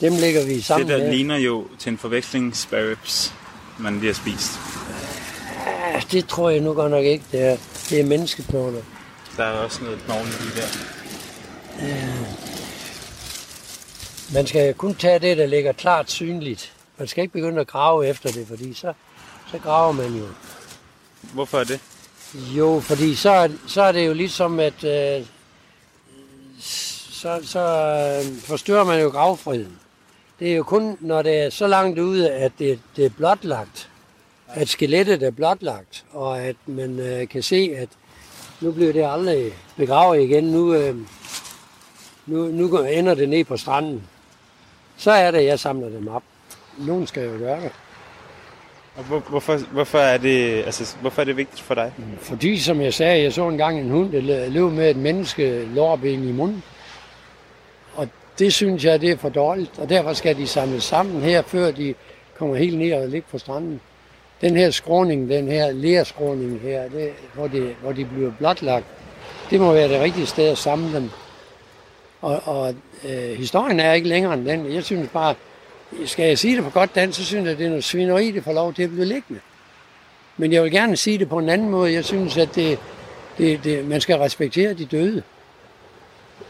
dem 0.00 0.12
lægger 0.16 0.46
vi 0.46 0.60
sammen 0.60 0.88
Det 0.88 0.98
der 0.98 1.04
med. 1.04 1.12
ligner 1.14 1.36
jo 1.36 1.66
til 1.78 1.90
en 1.92 1.98
forveksling 1.98 2.56
sparrows, 2.56 3.32
man 3.78 3.94
lige 3.94 4.06
har 4.06 4.14
spist. 4.14 4.52
Ja, 5.94 6.00
det 6.12 6.28
tror 6.28 6.50
jeg 6.50 6.60
nu 6.60 6.72
godt 6.72 6.90
nok 6.90 7.04
ikke, 7.04 7.24
det 7.32 7.40
er. 7.42 7.56
Det 7.90 8.00
er 8.00 8.04
menneskeknogler. 8.04 8.80
Der 9.36 9.44
er 9.44 9.52
også 9.52 9.84
noget 9.84 9.98
knogle 9.98 10.30
lige 10.30 10.60
der. 10.60 10.68
Man 14.34 14.46
skal 14.46 14.74
kun 14.74 14.94
tage 14.94 15.18
det, 15.18 15.36
der 15.36 15.46
ligger 15.46 15.72
klart 15.72 16.10
synligt. 16.10 16.72
Man 16.98 17.08
skal 17.08 17.22
ikke 17.22 17.32
begynde 17.32 17.60
at 17.60 17.66
grave 17.66 18.06
efter 18.06 18.32
det, 18.32 18.46
fordi 18.46 18.74
så, 18.74 18.92
så 19.50 19.58
graver 19.58 19.92
man 19.92 20.14
jo. 20.14 20.26
Hvorfor 21.34 21.58
er 21.58 21.64
det? 21.64 21.80
Jo, 22.34 22.80
fordi 22.80 23.14
så, 23.14 23.52
så 23.66 23.82
er 23.82 23.92
det 23.92 24.06
jo 24.06 24.12
ligesom, 24.12 24.60
at 24.60 24.84
øh, 24.84 25.26
så, 26.60 27.40
så 27.42 27.60
øh, 27.60 28.36
forstyrrer 28.40 28.84
man 28.84 29.00
jo 29.00 29.08
gravfriden. 29.08 29.78
Det 30.40 30.52
er 30.52 30.56
jo 30.56 30.62
kun, 30.62 30.96
når 31.00 31.22
det 31.22 31.38
er 31.38 31.50
så 31.50 31.66
langt 31.66 31.98
ude, 31.98 32.30
at 32.30 32.52
det, 32.58 32.80
det 32.96 33.04
er 33.06 33.10
blotlagt, 33.10 33.88
at 34.48 34.68
skelettet 34.68 35.22
er 35.22 35.30
blotlagt, 35.30 36.04
og 36.12 36.40
at 36.40 36.56
man 36.66 36.98
øh, 36.98 37.28
kan 37.28 37.42
se, 37.42 37.74
at 37.76 37.88
nu 38.62 38.72
bliver 38.72 38.92
det 38.92 39.04
aldrig 39.06 39.52
begravet 39.76 40.22
igen. 40.22 40.44
Nu, 40.44 40.74
øh, 40.74 40.96
nu, 42.26 42.46
nu 42.46 42.78
ender 42.78 43.14
det 43.14 43.28
ned 43.28 43.44
på 43.44 43.56
stranden. 43.56 44.02
Så 44.96 45.10
er 45.10 45.30
det, 45.30 45.44
jeg 45.44 45.58
samler 45.58 45.88
dem 45.88 46.08
op. 46.08 46.22
Nogen 46.78 47.06
skal 47.06 47.24
jo 47.24 47.38
gøre 47.38 47.60
det. 47.60 47.70
Og 48.96 49.04
hvor, 49.04 49.18
hvorfor, 49.18 49.56
hvorfor, 49.56 49.98
er 49.98 50.18
det, 50.18 50.62
altså, 50.64 50.96
hvorfor 51.00 51.22
er 51.22 51.24
det 51.24 51.36
vigtigt 51.36 51.62
for 51.62 51.74
dig? 51.74 51.92
Fordi, 52.20 52.58
som 52.58 52.80
jeg 52.80 52.94
sagde, 52.94 53.22
jeg 53.22 53.32
så 53.32 53.48
engang 53.48 53.80
en 53.80 53.90
hund, 53.90 54.12
der 54.12 54.48
løb 54.48 54.72
med 54.72 54.90
et 54.90 54.96
menneske 54.96 55.64
lårben 55.64 56.28
i 56.28 56.32
munden. 56.32 56.62
Og 57.94 58.08
det 58.38 58.52
synes 58.52 58.84
jeg, 58.84 59.00
det 59.00 59.10
er 59.10 59.16
for 59.16 59.28
dårligt. 59.28 59.78
Og 59.78 59.88
derfor 59.88 60.12
skal 60.12 60.36
de 60.36 60.46
samles 60.46 60.84
sammen 60.84 61.22
her, 61.22 61.42
før 61.42 61.70
de 61.70 61.94
kommer 62.38 62.56
helt 62.56 62.78
ned 62.78 62.92
og 62.92 63.08
ligger 63.08 63.28
på 63.30 63.38
stranden. 63.38 63.80
Den 64.42 64.56
her 64.56 64.70
skråning, 64.70 65.28
den 65.28 65.48
her 65.48 65.72
lærskråning 65.72 66.60
her, 66.60 66.88
det, 66.88 67.12
hvor, 67.34 67.46
det, 67.46 67.76
hvor 67.82 67.92
de 67.92 68.04
bliver 68.04 68.32
blotlagt, 68.38 68.84
det 69.50 69.60
må 69.60 69.72
være 69.72 69.88
det 69.88 70.00
rigtige 70.00 70.26
sted 70.26 70.48
at 70.48 70.58
samle 70.58 70.96
dem. 70.96 71.10
Og, 72.22 72.40
og 72.44 72.74
øh, 73.08 73.38
historien 73.38 73.80
er 73.80 73.92
ikke 73.92 74.08
længere 74.08 74.34
end 74.34 74.46
den. 74.46 74.72
Jeg 74.72 74.84
synes 74.84 75.08
bare, 75.12 75.34
skal 76.06 76.26
jeg 76.28 76.38
sige 76.38 76.56
det 76.56 76.64
på 76.64 76.70
godt 76.70 76.94
dansk, 76.94 77.18
så 77.18 77.24
synes 77.24 77.48
jeg, 77.48 77.58
det 77.58 77.64
er 77.64 77.68
noget 77.68 77.84
svineri, 77.84 78.30
det 78.30 78.44
får 78.44 78.52
lov 78.52 78.74
til 78.74 78.82
at 78.82 78.90
blive 78.90 79.04
liggende. 79.04 79.40
Men 80.36 80.52
jeg 80.52 80.62
vil 80.62 80.70
gerne 80.70 80.96
sige 80.96 81.18
det 81.18 81.28
på 81.28 81.38
en 81.38 81.48
anden 81.48 81.68
måde. 81.68 81.92
Jeg 81.92 82.04
synes, 82.04 82.36
at 82.36 82.54
det, 82.54 82.78
det, 83.38 83.64
det, 83.64 83.84
man 83.84 84.00
skal 84.00 84.16
respektere 84.16 84.74
de 84.74 84.84
døde. 84.84 85.22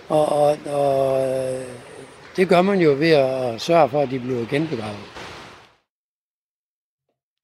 Og, 0.09 0.29
og, 0.29 0.59
og 0.67 1.29
øh, 1.29 1.63
det 2.37 2.49
gør 2.49 2.63
man 2.63 2.81
jo 2.81 2.91
ved 2.99 3.11
at 3.11 3.61
sørge 3.61 3.89
for, 3.89 4.03
at 4.03 4.11
de 4.11 4.19
bliver 4.19 4.47
genbegravet. 4.51 5.12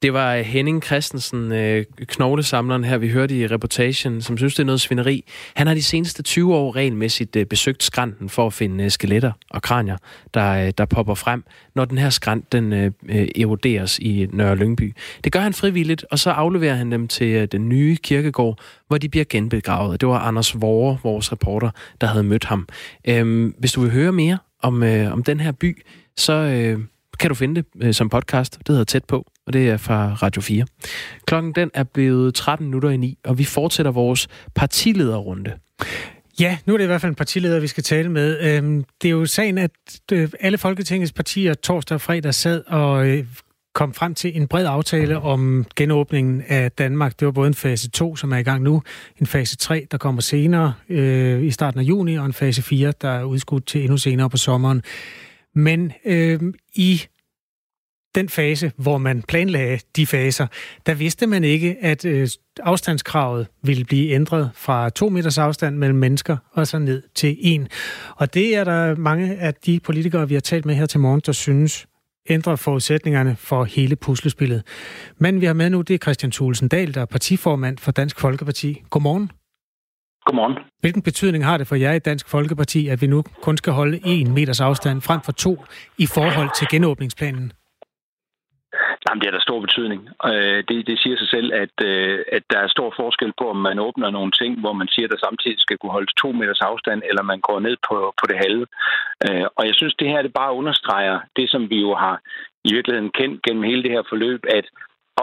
Det 0.02 0.12
var 0.12 0.36
Henning 0.36 0.82
Christensen, 0.82 1.52
øh, 1.52 1.84
knoglesamleren 2.06 2.84
her, 2.84 2.98
vi 2.98 3.08
hørte 3.08 3.38
i 3.38 3.46
reportagen, 3.46 4.22
som 4.22 4.38
synes, 4.38 4.54
det 4.54 4.62
er 4.62 4.66
noget 4.66 4.80
svineri. 4.80 5.24
Han 5.54 5.66
har 5.66 5.74
de 5.74 5.82
seneste 5.82 6.22
20 6.22 6.54
år 6.54 6.76
regelmæssigt 6.76 7.36
øh, 7.36 7.46
besøgt 7.46 7.82
skrænten 7.82 8.28
for 8.28 8.46
at 8.46 8.52
finde 8.52 8.84
øh, 8.84 8.90
skeletter 8.90 9.32
og 9.50 9.62
kranier, 9.62 9.96
der, 10.34 10.70
der 10.70 10.84
popper 10.84 11.14
frem, 11.14 11.44
når 11.74 11.84
den 11.84 11.98
her 11.98 12.10
skrænt 12.10 12.52
den 12.52 12.72
øh, 12.72 12.92
eroderes 13.36 13.98
i 13.98 14.28
Nørre 14.32 14.56
Lyngby. 14.56 14.94
Det 15.24 15.32
gør 15.32 15.40
han 15.40 15.52
frivilligt, 15.52 16.04
og 16.10 16.18
så 16.18 16.30
afleverer 16.30 16.74
han 16.74 16.92
dem 16.92 17.08
til 17.08 17.52
den 17.52 17.68
nye 17.68 17.96
kirkegård, 17.96 18.58
hvor 18.88 18.98
de 18.98 19.08
bliver 19.08 19.24
genbegravet. 19.28 20.00
Det 20.00 20.08
var 20.08 20.18
Anders 20.18 20.60
Vore, 20.60 20.98
vores 21.02 21.32
reporter, 21.32 21.70
der 22.00 22.06
havde 22.06 22.24
mødt 22.24 22.44
ham. 22.44 22.68
Øhm, 23.08 23.54
hvis 23.58 23.72
du 23.72 23.80
vil 23.80 23.90
høre 23.90 24.12
mere 24.12 24.38
om, 24.62 24.82
øh, 24.82 25.12
om 25.12 25.22
den 25.22 25.40
her 25.40 25.52
by, 25.52 25.82
så... 26.16 26.32
Øh, 26.32 26.78
kan 27.20 27.28
du 27.28 27.34
finde 27.34 27.54
det 27.54 27.66
øh, 27.80 27.94
som 27.94 28.08
podcast. 28.08 28.58
Det 28.58 28.68
hedder 28.68 28.84
Tæt 28.84 29.04
på, 29.04 29.26
og 29.48 29.54
det 29.54 29.68
er 29.68 29.76
fra 29.76 30.14
Radio 30.22 30.42
4. 30.42 30.66
Klokken 31.26 31.52
den 31.52 31.70
er 31.74 31.84
blevet 31.84 32.34
13 32.34 32.66
minutter 32.66 32.90
i 32.90 32.96
9, 32.96 33.18
og 33.24 33.38
vi 33.38 33.44
fortsætter 33.44 33.92
vores 33.92 34.28
partilederrunde. 34.54 35.52
Ja, 36.40 36.58
nu 36.66 36.72
er 36.72 36.78
det 36.78 36.84
i 36.84 36.86
hvert 36.86 37.00
fald 37.00 37.10
en 37.10 37.16
partileder, 37.16 37.60
vi 37.60 37.66
skal 37.66 37.84
tale 37.84 38.08
med. 38.08 38.38
Øhm, 38.40 38.84
det 39.02 39.08
er 39.08 39.12
jo 39.12 39.26
sagen, 39.26 39.58
at 39.58 39.70
øh, 40.12 40.28
alle 40.40 40.58
Folketingets 40.58 41.12
partier 41.12 41.54
torsdag 41.54 41.94
og 41.94 42.00
fredag 42.00 42.34
sad 42.34 42.62
og 42.66 43.06
øh, 43.06 43.24
kom 43.74 43.94
frem 43.94 44.14
til 44.14 44.36
en 44.36 44.48
bred 44.48 44.66
aftale 44.66 45.18
om 45.18 45.66
genåbningen 45.76 46.42
af 46.48 46.72
Danmark. 46.72 47.20
Det 47.20 47.26
var 47.26 47.32
både 47.32 47.48
en 47.48 47.54
fase 47.54 47.90
2, 47.90 48.16
som 48.16 48.32
er 48.32 48.36
i 48.36 48.42
gang 48.42 48.62
nu, 48.62 48.82
en 49.20 49.26
fase 49.26 49.56
3, 49.56 49.86
der 49.90 49.98
kommer 49.98 50.20
senere 50.20 50.74
øh, 50.88 51.44
i 51.44 51.50
starten 51.50 51.80
af 51.80 51.84
juni, 51.84 52.14
og 52.14 52.26
en 52.26 52.32
fase 52.32 52.62
4, 52.62 52.92
der 53.00 53.10
er 53.10 53.24
udskudt 53.24 53.66
til 53.66 53.80
endnu 53.80 53.96
senere 53.96 54.30
på 54.30 54.36
sommeren. 54.36 54.82
Men 55.54 55.92
øh, 56.04 56.40
i 56.74 57.02
den 58.14 58.28
fase, 58.28 58.72
hvor 58.76 58.98
man 58.98 59.22
planlagde 59.22 59.78
de 59.96 60.06
faser, 60.06 60.46
der 60.86 60.94
vidste 60.94 61.26
man 61.26 61.44
ikke, 61.44 61.76
at 61.80 62.04
øh, 62.04 62.28
afstandskravet 62.60 63.46
ville 63.62 63.84
blive 63.84 64.10
ændret 64.10 64.50
fra 64.54 64.90
to 64.90 65.08
meters 65.08 65.38
afstand 65.38 65.76
mellem 65.76 65.98
mennesker 65.98 66.36
og 66.52 66.66
så 66.66 66.78
ned 66.78 67.02
til 67.14 67.36
en. 67.40 67.68
Og 68.16 68.34
det 68.34 68.56
er 68.56 68.64
der 68.64 68.96
mange 68.96 69.36
af 69.36 69.54
de 69.54 69.80
politikere, 69.80 70.28
vi 70.28 70.34
har 70.34 70.40
talt 70.40 70.64
med 70.64 70.74
her 70.74 70.86
til 70.86 71.00
morgen, 71.00 71.22
der 71.26 71.32
synes 71.32 71.86
ændrer 72.30 72.56
forudsætningerne 72.56 73.36
for 73.36 73.64
hele 73.64 73.96
puslespillet. 73.96 74.62
Men 75.18 75.40
vi 75.40 75.46
har 75.46 75.52
med 75.52 75.70
nu, 75.70 75.80
det 75.80 75.94
er 75.94 75.98
Christian 75.98 76.32
Thulesen 76.32 76.68
Dahl, 76.68 76.94
der 76.94 77.00
er 77.00 77.04
partiformand 77.04 77.78
for 77.78 77.92
Dansk 77.92 78.20
Folkeparti. 78.20 78.82
Godmorgen. 78.90 79.30
Godmorgen. 80.26 80.54
Hvilken 80.80 81.02
betydning 81.02 81.44
har 81.44 81.56
det 81.56 81.66
for 81.66 81.76
jer 81.76 81.92
i 81.92 81.98
Dansk 81.98 82.28
Folkeparti, 82.28 82.88
at 82.88 83.02
vi 83.02 83.06
nu 83.06 83.22
kun 83.42 83.56
skal 83.56 83.72
holde 83.72 84.00
en 84.04 84.34
meters 84.34 84.60
afstand 84.60 85.00
frem 85.00 85.20
for 85.24 85.32
to 85.32 85.64
i 85.98 86.06
forhold 86.06 86.50
til 86.58 86.66
genåbningsplanen? 86.70 87.52
Jamen, 89.08 89.20
det 89.20 89.28
har 89.28 89.36
da 89.38 89.48
stor 89.48 89.60
betydning. 89.60 90.00
Øh, 90.30 90.58
det, 90.68 90.86
det 90.86 90.96
siger 91.02 91.16
sig 91.18 91.28
selv, 91.28 91.48
at, 91.62 91.74
øh, 91.90 92.18
at 92.32 92.42
der 92.50 92.58
er 92.58 92.68
stor 92.68 92.94
forskel 93.00 93.32
på, 93.38 93.50
om 93.50 93.56
man 93.56 93.78
åbner 93.78 94.10
nogle 94.10 94.32
ting, 94.32 94.60
hvor 94.60 94.72
man 94.72 94.88
siger, 94.88 95.06
at 95.06 95.10
der 95.10 95.26
samtidig 95.26 95.58
skal 95.60 95.78
kunne 95.78 95.96
holdes 95.98 96.14
to 96.14 96.32
meters 96.32 96.60
afstand, 96.60 97.02
eller 97.08 97.22
man 97.22 97.40
går 97.40 97.60
ned 97.60 97.76
på, 97.88 97.96
på 98.20 98.24
det 98.30 98.36
halve. 98.44 98.66
Øh, 99.24 99.46
og 99.56 99.66
jeg 99.66 99.74
synes, 99.74 99.94
det 99.94 100.08
her 100.08 100.22
det 100.22 100.32
bare 100.32 100.58
understreger 100.60 101.18
det, 101.36 101.50
som 101.50 101.70
vi 101.70 101.78
jo 101.80 101.94
har 101.94 102.16
i 102.64 102.74
virkeligheden 102.74 103.10
kendt 103.10 103.42
gennem 103.42 103.62
hele 103.62 103.82
det 103.82 103.90
her 103.90 104.02
forløb, 104.08 104.40
at 104.58 104.66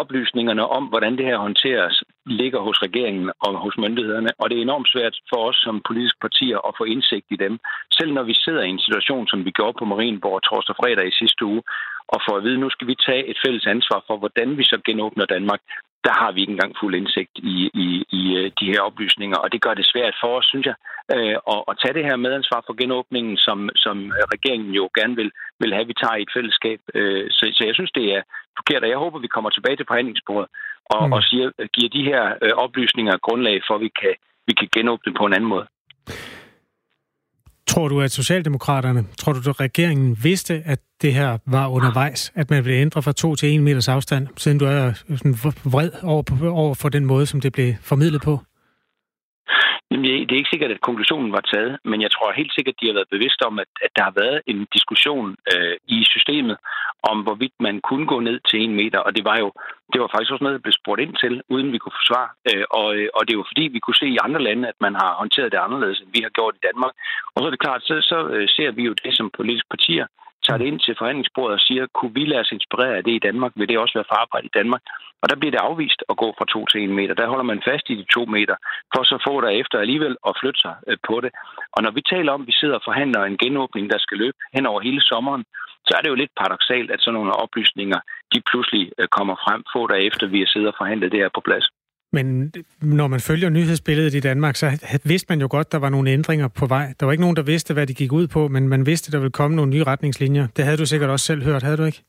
oplysningerne 0.01 0.65
om, 0.77 0.83
hvordan 0.91 1.17
det 1.17 1.25
her 1.25 1.37
håndteres, 1.37 2.03
ligger 2.25 2.59
hos 2.67 2.77
regeringen 2.87 3.31
og 3.45 3.51
hos 3.65 3.75
myndighederne, 3.77 4.31
og 4.39 4.49
det 4.49 4.57
er 4.57 4.61
enormt 4.61 4.89
svært 4.93 5.15
for 5.29 5.39
os 5.49 5.57
som 5.65 5.85
politiske 5.89 6.19
partier 6.25 6.57
at 6.67 6.75
få 6.79 6.83
indsigt 6.83 7.27
i 7.35 7.41
dem. 7.45 7.53
Selv 7.97 8.11
når 8.13 8.23
vi 8.23 8.33
sidder 8.33 8.63
i 8.63 8.73
en 8.75 8.85
situation, 8.85 9.27
som 9.27 9.45
vi 9.45 9.51
gjorde 9.51 9.77
på 9.79 9.85
Marienborg 9.85 10.41
torsdag 10.43 10.75
og 10.75 10.79
fredag 10.81 11.07
i 11.07 11.19
sidste 11.21 11.45
uge, 11.45 11.61
og 12.13 12.19
for 12.25 12.33
at 12.37 12.43
vide, 12.43 12.63
nu 12.63 12.69
skal 12.69 12.87
vi 12.87 12.95
tage 13.07 13.27
et 13.31 13.37
fælles 13.45 13.65
ansvar 13.65 13.99
for, 14.07 14.15
hvordan 14.17 14.57
vi 14.57 14.63
så 14.63 14.77
genåbner 14.85 15.25
Danmark, 15.25 15.61
der 16.05 16.13
har 16.21 16.31
vi 16.31 16.39
ikke 16.41 16.55
engang 16.55 16.75
fuld 16.81 16.95
indsigt 16.95 17.33
i, 17.53 17.55
i, 17.85 17.87
i 18.19 18.21
øh, 18.39 18.51
de 18.59 18.65
her 18.73 18.81
oplysninger, 18.89 19.37
og 19.43 19.51
det 19.53 19.61
gør 19.65 19.73
det 19.73 19.85
svært 19.93 20.15
for 20.21 20.31
os, 20.37 20.45
synes 20.51 20.65
jeg, 20.71 20.77
øh, 21.15 21.35
at, 21.53 21.61
at 21.69 21.75
tage 21.81 21.93
det 21.97 22.05
her 22.07 22.15
medansvar 22.15 22.61
for 22.65 22.73
genåbningen, 22.81 23.37
som, 23.37 23.69
som 23.75 23.97
regeringen 24.33 24.71
jo 24.79 24.89
gerne 24.97 25.15
vil, 25.15 25.31
vil 25.61 25.73
have, 25.73 25.87
vi 25.91 25.95
tager 26.01 26.15
i 26.17 26.25
et 26.27 26.35
fællesskab. 26.37 26.79
Øh, 26.93 27.25
Så, 27.37 27.43
så 27.57 27.61
jeg 27.69 27.75
synes, 27.75 27.91
det 27.99 28.05
er 28.15 28.21
forkert, 28.59 28.83
og 28.83 28.89
jeg 28.89 28.97
håber, 29.03 29.19
vi 29.19 29.33
kommer 29.35 29.49
tilbage 29.49 29.77
til 29.77 29.89
forhandlingsbordet 29.89 30.49
og, 30.95 31.03
Mm. 31.07 31.13
og 31.13 31.21
siger, 31.29 31.47
giver 31.75 31.89
de 31.97 32.03
her 32.11 32.21
oplysninger 32.65 33.17
grundlag 33.17 33.57
for, 33.67 33.75
at 33.75 33.81
vi 33.81 33.91
kan, 34.01 34.13
vi 34.47 34.53
kan 34.59 34.69
genåbne 34.75 35.13
på 35.13 35.25
en 35.25 35.33
anden 35.33 35.49
måde. 35.55 35.67
Tror 37.67 37.87
du, 37.87 38.01
at 38.01 38.11
Socialdemokraterne, 38.11 39.05
tror 39.19 39.33
du, 39.33 39.49
at 39.49 39.59
regeringen 39.59 40.17
vidste, 40.23 40.61
at 40.65 40.79
det 41.01 41.13
her 41.13 41.37
var 41.45 41.67
undervejs, 41.67 42.31
at 42.35 42.49
man 42.49 42.65
ville 42.65 42.79
ændre 42.79 43.01
fra 43.01 43.11
to 43.11 43.35
til 43.35 43.49
en 43.51 43.63
meters 43.63 43.87
afstand, 43.87 44.27
siden 44.37 44.57
du 44.57 44.65
er 44.65 44.93
øh, 45.09 45.17
sådan 45.17 45.35
vred 45.63 45.89
over, 46.03 46.21
på- 46.23 46.49
over 46.49 46.75
for 46.75 46.89
den 46.89 47.05
måde, 47.05 47.25
som 47.25 47.41
det 47.41 47.53
blev 47.53 47.73
formidlet 47.81 48.21
på? 48.21 48.39
Jamen, 49.91 50.05
det 50.05 50.31
er 50.31 50.41
ikke 50.41 50.53
sikkert, 50.53 50.71
at 50.71 50.87
konklusionen 50.87 51.31
var 51.31 51.43
taget, 51.53 51.77
men 51.89 52.01
jeg 52.01 52.11
tror 52.11 52.31
helt 52.31 52.53
sikkert, 52.53 52.75
at 52.75 52.81
de 52.81 52.87
har 52.87 52.97
været 52.97 53.13
bevidste 53.15 53.43
om, 53.49 53.59
at, 53.59 53.71
at 53.85 53.91
der 53.95 54.03
har 54.03 54.15
været 54.23 54.41
en 54.47 54.67
diskussion 54.75 55.35
øh, 55.53 55.75
i 55.87 55.97
systemet 56.13 56.57
om, 57.11 57.17
hvorvidt 57.25 57.55
man 57.59 57.81
kunne 57.81 58.07
gå 58.13 58.19
ned 58.19 58.39
til 58.49 58.59
en 58.61 58.75
meter, 58.75 58.99
og 58.99 59.15
det 59.15 59.23
var 59.29 59.37
jo 59.43 59.51
det 59.93 60.01
var 60.01 60.09
faktisk 60.11 60.31
også 60.31 60.43
noget, 60.43 60.57
der 60.57 60.65
blev 60.65 60.79
spurgt 60.81 61.01
ind 61.01 61.13
til, 61.23 61.33
uden 61.53 61.71
vi 61.73 61.77
kunne 61.77 61.97
få 61.99 62.03
svar. 62.11 62.27
Øh, 62.49 62.65
og, 62.79 62.87
øh, 62.97 63.07
og 63.15 63.21
det 63.23 63.33
er 63.33 63.41
jo 63.41 63.51
fordi, 63.51 63.65
vi 63.75 63.79
kunne 63.79 64.01
se 64.01 64.07
i 64.07 64.23
andre 64.25 64.41
lande, 64.47 64.67
at 64.71 64.79
man 64.85 64.93
har 65.01 65.11
håndteret 65.21 65.51
det 65.51 65.65
anderledes, 65.65 65.99
end 65.99 66.15
vi 66.15 66.21
har 66.25 66.33
gjort 66.37 66.55
i 66.55 66.65
Danmark. 66.67 66.93
Og 67.33 67.37
så 67.39 67.45
er 67.47 67.53
det 67.53 67.65
klart, 67.65 67.81
så, 67.89 67.95
så 68.11 68.17
øh, 68.35 68.47
ser 68.55 68.71
vi 68.71 68.83
jo 68.89 68.93
det 69.03 69.13
som 69.17 69.35
politiske 69.37 69.69
partier, 69.75 70.05
tager 70.45 70.59
det 70.59 70.69
ind 70.71 70.79
til 70.79 70.95
forhandlingsbordet 70.99 71.53
og 71.57 71.65
siger, 71.67 71.83
kunne 71.97 72.13
vi 72.19 72.23
lade 72.25 72.43
os 72.43 72.55
inspirere 72.57 72.97
af 72.97 73.03
det 73.03 73.13
i 73.15 73.25
Danmark? 73.27 73.51
Vil 73.55 73.69
det 73.69 73.77
også 73.79 73.95
være 73.99 74.11
farbart 74.13 74.45
i 74.45 74.55
Danmark? 74.59 74.83
Og 75.21 75.29
der 75.29 75.35
bliver 75.39 75.53
det 75.55 75.65
afvist 75.69 76.01
at 76.11 76.17
gå 76.23 76.27
fra 76.37 76.45
2 76.45 76.65
til 76.71 76.83
1 76.83 76.89
meter. 76.99 77.13
Der 77.13 77.27
holder 77.31 77.47
man 77.51 77.61
fast 77.69 77.85
i 77.89 77.95
de 78.01 78.05
2 78.13 78.25
meter, 78.25 78.55
for 78.93 79.03
så 79.03 79.15
få 79.27 79.33
der 79.41 79.51
efter 79.61 79.77
alligevel 79.79 80.15
at 80.27 80.37
flytte 80.39 80.59
sig 80.65 80.75
øh, 80.87 80.97
på 81.07 81.15
det. 81.23 81.31
Og 81.75 81.79
når 81.83 81.91
vi 81.97 82.01
taler 82.13 82.31
om, 82.31 82.41
at 82.41 82.47
vi 82.47 82.55
sidder 82.59 82.75
og 82.79 82.85
forhandler 82.89 83.21
en 83.23 83.37
genåbning, 83.43 83.85
der 83.93 83.99
skal 84.05 84.17
løbe 84.17 84.37
hen 84.55 84.65
over 84.71 84.79
hele 84.87 85.01
sommeren, 85.01 85.43
så 85.87 85.91
er 85.97 86.01
det 86.01 86.09
jo 86.09 86.21
lidt 86.21 86.37
paradoxalt, 86.41 86.91
at 86.91 87.01
sådan 87.01 87.17
nogle 87.17 87.39
oplysninger, 87.43 87.99
de 88.33 88.39
pludselig 88.49 88.83
øh, 88.99 89.07
kommer 89.17 89.35
frem 89.43 89.61
få 89.73 89.81
der 89.87 89.99
efter, 90.09 90.27
vi 90.27 90.39
har 90.39 90.49
siddet 90.53 90.69
og 90.71 90.77
forhandlet 90.77 91.11
det 91.11 91.19
her 91.23 91.31
på 91.35 91.41
plads. 91.47 91.67
Men 92.13 92.53
når 92.81 93.07
man 93.07 93.19
følger 93.19 93.49
nyhedsbilledet 93.49 94.13
i 94.13 94.19
Danmark, 94.19 94.55
så 94.55 94.99
vidste 95.03 95.25
man 95.29 95.41
jo 95.41 95.47
godt, 95.49 95.71
der 95.71 95.77
var 95.77 95.89
nogle 95.89 96.11
ændringer 96.11 96.47
på 96.47 96.65
vej. 96.65 96.93
Der 96.99 97.05
var 97.05 97.13
ikke 97.13 97.21
nogen, 97.21 97.35
der 97.35 97.43
vidste, 97.43 97.73
hvad 97.73 97.87
de 97.87 97.93
gik 97.93 98.11
ud 98.11 98.27
på, 98.27 98.47
men 98.47 98.67
man 98.67 98.85
vidste, 98.85 99.11
der 99.11 99.19
ville 99.19 99.31
komme 99.31 99.55
nogle 99.55 99.71
nye 99.71 99.83
retningslinjer. 99.83 100.47
Det 100.57 100.65
havde 100.65 100.77
du 100.77 100.85
sikkert 100.85 101.09
også 101.09 101.25
selv 101.25 101.43
hørt, 101.43 101.63
havde 101.63 101.77
du 101.77 101.83
ikke? 101.83 102.03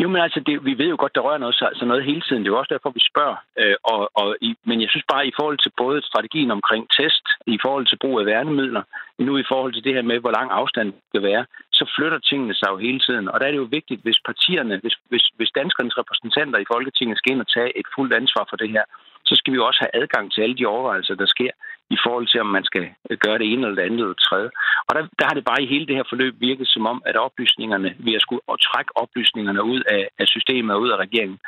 Jo, 0.00 0.08
men 0.08 0.20
altså, 0.26 0.40
det, 0.46 0.64
vi 0.64 0.78
ved 0.78 0.88
jo 0.94 0.96
godt, 0.98 1.14
der 1.14 1.20
rører 1.20 1.38
noget, 1.38 1.62
altså 1.62 1.84
noget 1.84 2.04
hele 2.04 2.20
tiden. 2.20 2.42
Det 2.42 2.48
er 2.48 2.54
jo 2.54 2.58
også 2.58 2.74
derfor, 2.74 2.90
vi 2.90 3.02
spørger. 3.10 3.36
Øh, 3.60 3.76
og, 3.92 4.00
og 4.20 4.28
i, 4.48 4.50
men 4.68 4.80
jeg 4.80 4.90
synes 4.90 5.06
bare, 5.12 5.26
i 5.26 5.36
forhold 5.38 5.58
til 5.62 5.72
både 5.82 5.98
strategien 6.10 6.50
omkring 6.50 6.82
test, 6.98 7.26
i 7.46 7.58
forhold 7.64 7.86
til 7.86 7.98
brug 8.02 8.20
af 8.20 8.26
værnemidler, 8.26 8.82
nu 9.18 9.32
i 9.38 9.48
forhold 9.52 9.72
til 9.72 9.84
det 9.84 9.94
her 9.94 10.02
med, 10.02 10.18
hvor 10.20 10.30
lang 10.38 10.48
afstand 10.50 10.86
det 10.92 11.02
skal 11.10 11.22
være, 11.22 11.44
så 11.72 11.84
flytter 11.96 12.18
tingene 12.18 12.54
sig 12.54 12.68
jo 12.70 12.76
hele 12.86 13.00
tiden. 13.06 13.28
Og 13.28 13.40
der 13.40 13.46
er 13.46 13.52
det 13.52 13.64
jo 13.64 13.74
vigtigt, 13.78 14.02
hvis 14.02 14.20
partierne, 14.30 14.74
hvis, 14.82 14.96
hvis, 15.10 15.24
hvis 15.36 15.50
danskernes 15.58 15.98
repræsentanter 15.98 16.58
i 16.58 16.70
Folketinget 16.72 17.18
skal 17.18 17.32
ind 17.32 17.40
og 17.40 17.52
tage 17.56 17.78
et 17.80 17.86
fuldt 17.94 18.12
ansvar 18.20 18.44
for 18.50 18.56
det 18.56 18.70
her, 18.70 18.84
så 19.30 19.34
skal 19.38 19.52
vi 19.52 19.58
jo 19.60 19.66
også 19.70 19.80
have 19.84 20.02
adgang 20.02 20.26
til 20.32 20.40
alle 20.44 20.56
de 20.60 20.70
overvejelser, 20.74 21.14
der 21.22 21.28
sker 21.34 21.52
i 21.96 21.98
forhold 22.04 22.26
til, 22.28 22.40
om 22.44 22.50
man 22.56 22.64
skal 22.70 22.84
gøre 23.24 23.38
det 23.40 23.46
ene 23.52 23.62
eller 23.62 23.78
det 23.78 23.86
andet 23.88 24.00
eller 24.00 24.16
det 24.16 24.26
tredje. 24.28 24.50
Og 24.88 24.92
der, 24.96 25.02
der 25.18 25.24
har 25.28 25.36
det 25.36 25.44
bare 25.50 25.62
i 25.62 25.70
hele 25.72 25.86
det 25.88 25.96
her 25.98 26.06
forløb 26.12 26.34
virket 26.48 26.68
som 26.74 26.84
om, 26.92 26.98
at 27.08 27.16
oplysningerne, 27.26 27.90
vi 28.06 28.10
har 28.12 28.20
skulle 28.26 28.44
trække 28.68 28.90
oplysningerne 29.02 29.62
ud 29.72 29.80
af, 29.96 30.02
af 30.20 30.26
systemet 30.34 30.74
og 30.74 30.80
ud 30.84 30.90
af 30.94 30.98
regeringen. 31.04 31.38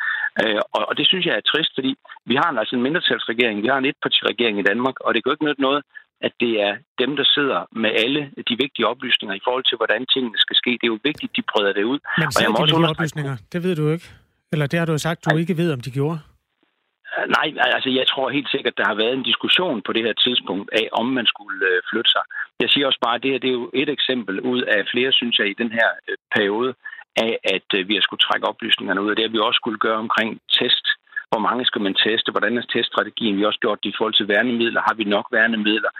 Øh, 0.42 0.60
og, 0.76 0.82
og 0.88 0.94
det 0.98 1.06
synes 1.10 1.24
jeg 1.26 1.34
er 1.36 1.48
trist, 1.52 1.72
fordi 1.78 1.92
vi 2.30 2.34
har 2.40 2.48
altså 2.62 2.74
en 2.76 2.82
mindretalsregering, 2.86 3.56
vi 3.62 3.70
har 3.72 3.78
en 3.78 3.90
etpartiregering 3.90 4.56
i 4.58 4.68
Danmark, 4.70 4.96
og 5.04 5.08
det 5.14 5.18
kan 5.20 5.30
jo 5.30 5.36
ikke 5.36 5.48
nytte 5.48 5.66
noget, 5.68 5.82
at 6.26 6.32
det 6.40 6.52
er 6.66 6.72
dem, 7.02 7.10
der 7.20 7.26
sidder 7.36 7.60
med 7.82 7.90
alle 8.04 8.20
de 8.48 8.54
vigtige 8.64 8.86
oplysninger 8.92 9.34
i 9.36 9.42
forhold 9.46 9.64
til, 9.68 9.76
hvordan 9.80 10.06
tingene 10.14 10.38
skal 10.44 10.56
ske. 10.56 10.70
Det 10.70 10.86
er 10.88 10.94
jo 10.94 10.98
vigtigt, 11.10 11.30
at 11.30 11.36
de 11.36 11.42
breder 11.50 11.72
det 11.78 11.84
ud. 11.92 11.98
Men 12.18 12.26
og 12.36 12.42
jeg 12.44 12.50
må 12.50 12.58
de 12.58 12.62
også 12.62 12.92
oplysninger? 12.94 13.34
Det 13.52 13.60
ved 13.66 13.74
du 13.80 13.84
ikke. 13.94 14.06
Eller 14.52 14.66
det 14.66 14.78
har 14.78 14.86
du 14.86 14.92
jo 14.92 14.98
sagt, 14.98 15.24
du 15.24 15.36
ikke 15.36 15.56
ved, 15.56 15.72
om 15.72 15.80
de 15.80 15.90
gjorde. 15.90 16.18
Øh, 17.18 17.26
nej, 17.36 17.46
altså 17.76 17.90
jeg 17.98 18.06
tror 18.08 18.36
helt 18.36 18.50
sikkert, 18.50 18.78
der 18.78 18.86
har 18.90 18.94
været 18.94 19.14
en 19.14 19.28
diskussion 19.30 19.82
på 19.82 19.92
det 19.92 20.02
her 20.06 20.12
tidspunkt 20.24 20.68
af, 20.80 20.86
om 20.92 21.06
man 21.18 21.26
skulle 21.26 21.66
øh, 21.70 21.82
flytte 21.90 22.10
sig. 22.10 22.24
Jeg 22.62 22.70
siger 22.70 22.86
også 22.86 23.02
bare, 23.06 23.14
at 23.14 23.22
det 23.22 23.30
her 23.30 23.38
det 23.38 23.50
er 23.50 23.60
jo 23.62 23.70
et 23.74 23.88
eksempel 23.88 24.40
ud 24.40 24.60
af 24.62 24.80
flere, 24.92 25.12
synes 25.12 25.38
jeg, 25.38 25.46
i 25.48 25.60
den 25.62 25.70
her 25.78 25.88
øh, 26.08 26.16
periode, 26.36 26.74
af 27.16 27.32
at 27.54 27.68
øh, 27.74 27.88
vi 27.88 27.94
har 27.94 28.04
skulle 28.04 28.24
trække 28.26 28.48
oplysningerne 28.50 29.02
ud 29.02 29.10
af 29.10 29.16
det, 29.16 29.24
har 29.24 29.32
vi 29.32 29.38
også 29.38 29.60
skulle 29.62 29.78
gøre 29.86 29.98
omkring 30.04 30.30
test. 30.58 30.86
Hvor 31.30 31.42
mange 31.48 31.64
skal 31.64 31.82
man 31.86 31.94
teste? 31.94 32.30
Hvordan 32.30 32.58
er 32.58 32.62
teststrategien? 32.62 33.36
Vi 33.36 33.40
har 33.42 33.46
også 33.46 33.64
gjort 33.64 33.82
det 33.82 33.90
i 33.90 33.94
forhold 33.98 34.14
til 34.14 34.28
værnemidler. 34.28 34.80
Har 34.88 34.94
vi 34.94 35.04
nok 35.04 35.26
værnemidler? 35.32 35.90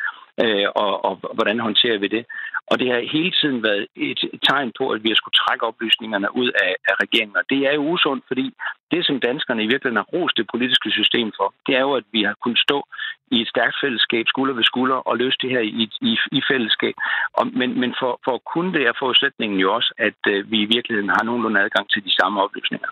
Øh, 0.41 0.69
og, 0.75 1.05
og 1.05 1.15
hvordan 1.35 1.61
håndterer 1.61 1.99
vi 1.99 2.09
det? 2.09 2.25
Og 2.71 2.79
det 2.81 2.89
har 2.93 3.13
hele 3.17 3.33
tiden 3.41 3.63
været 3.63 3.87
et 3.97 4.21
tegn 4.49 4.73
på, 4.79 4.85
at 4.91 5.05
vi 5.05 5.09
har 5.09 5.15
skulle 5.15 5.41
trække 5.43 5.67
oplysningerne 5.67 6.37
ud 6.37 6.51
af, 6.65 6.73
af 6.89 6.95
regeringen. 7.03 7.37
Og 7.37 7.45
det 7.51 7.59
er 7.69 7.73
jo 7.75 7.89
usundt, 7.93 8.25
fordi 8.29 8.47
det, 8.91 9.07
som 9.07 9.21
danskerne 9.21 9.63
i 9.63 9.71
virkeligheden 9.73 10.03
har 10.03 10.13
rost 10.15 10.37
det 10.37 10.47
politiske 10.53 10.91
system 10.91 11.33
for, 11.39 11.55
det 11.67 11.75
er 11.77 11.81
jo, 11.81 11.93
at 12.01 12.05
vi 12.13 12.23
har 12.23 12.35
kunnet 12.43 12.59
stå 12.59 12.79
i 13.35 13.41
et 13.41 13.49
stærkt 13.49 13.77
fællesskab, 13.83 14.25
skulder 14.29 14.55
ved 14.55 14.65
skulder, 14.65 14.97
og 15.09 15.17
løse 15.17 15.39
det 15.43 15.51
her 15.51 15.61
i, 15.61 15.83
i, 16.11 16.19
i 16.39 16.41
fællesskab. 16.51 16.95
Og, 17.39 17.47
men 17.47 17.81
men 17.81 17.95
for, 18.01 18.21
for 18.25 18.35
at 18.35 18.45
kunne 18.53 18.73
det 18.73 18.83
er 18.87 18.93
forudsætningen 18.99 19.59
jo 19.61 19.75
også, 19.75 19.95
at 19.99 20.21
øh, 20.29 20.51
vi 20.51 20.59
i 20.63 20.71
virkeligheden 20.75 21.11
har 21.17 21.23
nogenlunde 21.25 21.61
adgang 21.61 21.91
til 21.91 22.05
de 22.05 22.15
samme 22.21 22.43
oplysninger. 22.43 22.89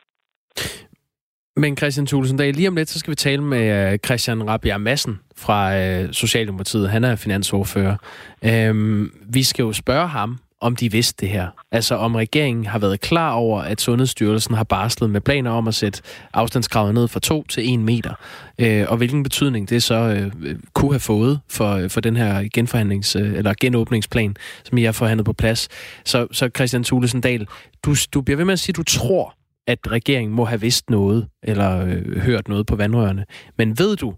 Men 1.56 1.76
Christian 1.76 2.06
Tulsendal, 2.06 2.54
lige 2.54 2.68
om 2.68 2.76
lidt, 2.76 2.90
så 2.90 2.98
skal 2.98 3.10
vi 3.10 3.16
tale 3.16 3.42
med 3.42 3.92
øh, 3.92 3.98
Christian 3.98 4.48
Rabia 4.48 4.78
Madsen 4.78 5.20
fra 5.36 5.76
øh, 5.76 6.12
Socialdemokratiet. 6.12 6.90
Han 6.90 7.04
er 7.04 7.16
finansordfører. 7.16 7.96
Øhm, 8.42 9.12
vi 9.26 9.42
skal 9.42 9.62
jo 9.62 9.72
spørge 9.72 10.08
ham, 10.08 10.38
om 10.60 10.76
de 10.76 10.92
vidste 10.92 11.26
det 11.26 11.28
her. 11.28 11.48
Altså 11.72 11.94
om 11.94 12.14
regeringen 12.14 12.66
har 12.66 12.78
været 12.78 13.00
klar 13.00 13.32
over, 13.32 13.60
at 13.62 13.80
Sundhedsstyrelsen 13.80 14.54
har 14.54 14.64
barslet 14.64 15.10
med 15.10 15.20
planer 15.20 15.50
om 15.50 15.68
at 15.68 15.74
sætte 15.74 16.02
afstandskravet 16.32 16.94
ned 16.94 17.08
fra 17.08 17.20
2 17.20 17.46
til 17.46 17.74
1 17.74 17.80
meter. 17.80 18.14
Øh, 18.58 18.86
og 18.88 18.96
hvilken 18.96 19.22
betydning 19.22 19.70
det 19.70 19.82
så 19.82 19.94
øh, 19.94 20.32
øh 20.42 20.56
kunne 20.74 20.92
have 20.92 21.00
fået 21.00 21.40
for, 21.48 21.88
for 21.88 22.00
den 22.00 22.16
her 22.16 22.48
genforhandlings- 22.58 23.18
øh, 23.18 23.38
eller 23.38 23.54
genåbningsplan, 23.60 24.36
som 24.64 24.78
I 24.78 24.82
har 24.82 24.92
forhandlet 24.92 25.24
på 25.24 25.32
plads. 25.32 25.68
Så, 26.04 26.26
så 26.32 26.50
Christian 26.56 26.84
Thulesen 26.84 27.20
Dahl, 27.20 27.46
du, 27.84 27.94
du 28.14 28.20
bliver 28.20 28.36
ved 28.36 28.44
med 28.44 28.52
at 28.52 28.60
sige, 28.60 28.72
at 28.72 28.76
du 28.76 28.82
tror, 28.82 29.34
at 29.66 29.78
regeringen 29.90 30.34
må 30.34 30.44
have 30.44 30.60
vidst 30.60 30.90
noget, 30.90 31.28
eller 31.42 31.86
øh, 31.86 32.16
hørt 32.16 32.48
noget 32.48 32.66
på 32.66 32.76
vandrørene. 32.76 33.24
Men 33.58 33.78
ved 33.78 33.96
du, 33.96 34.14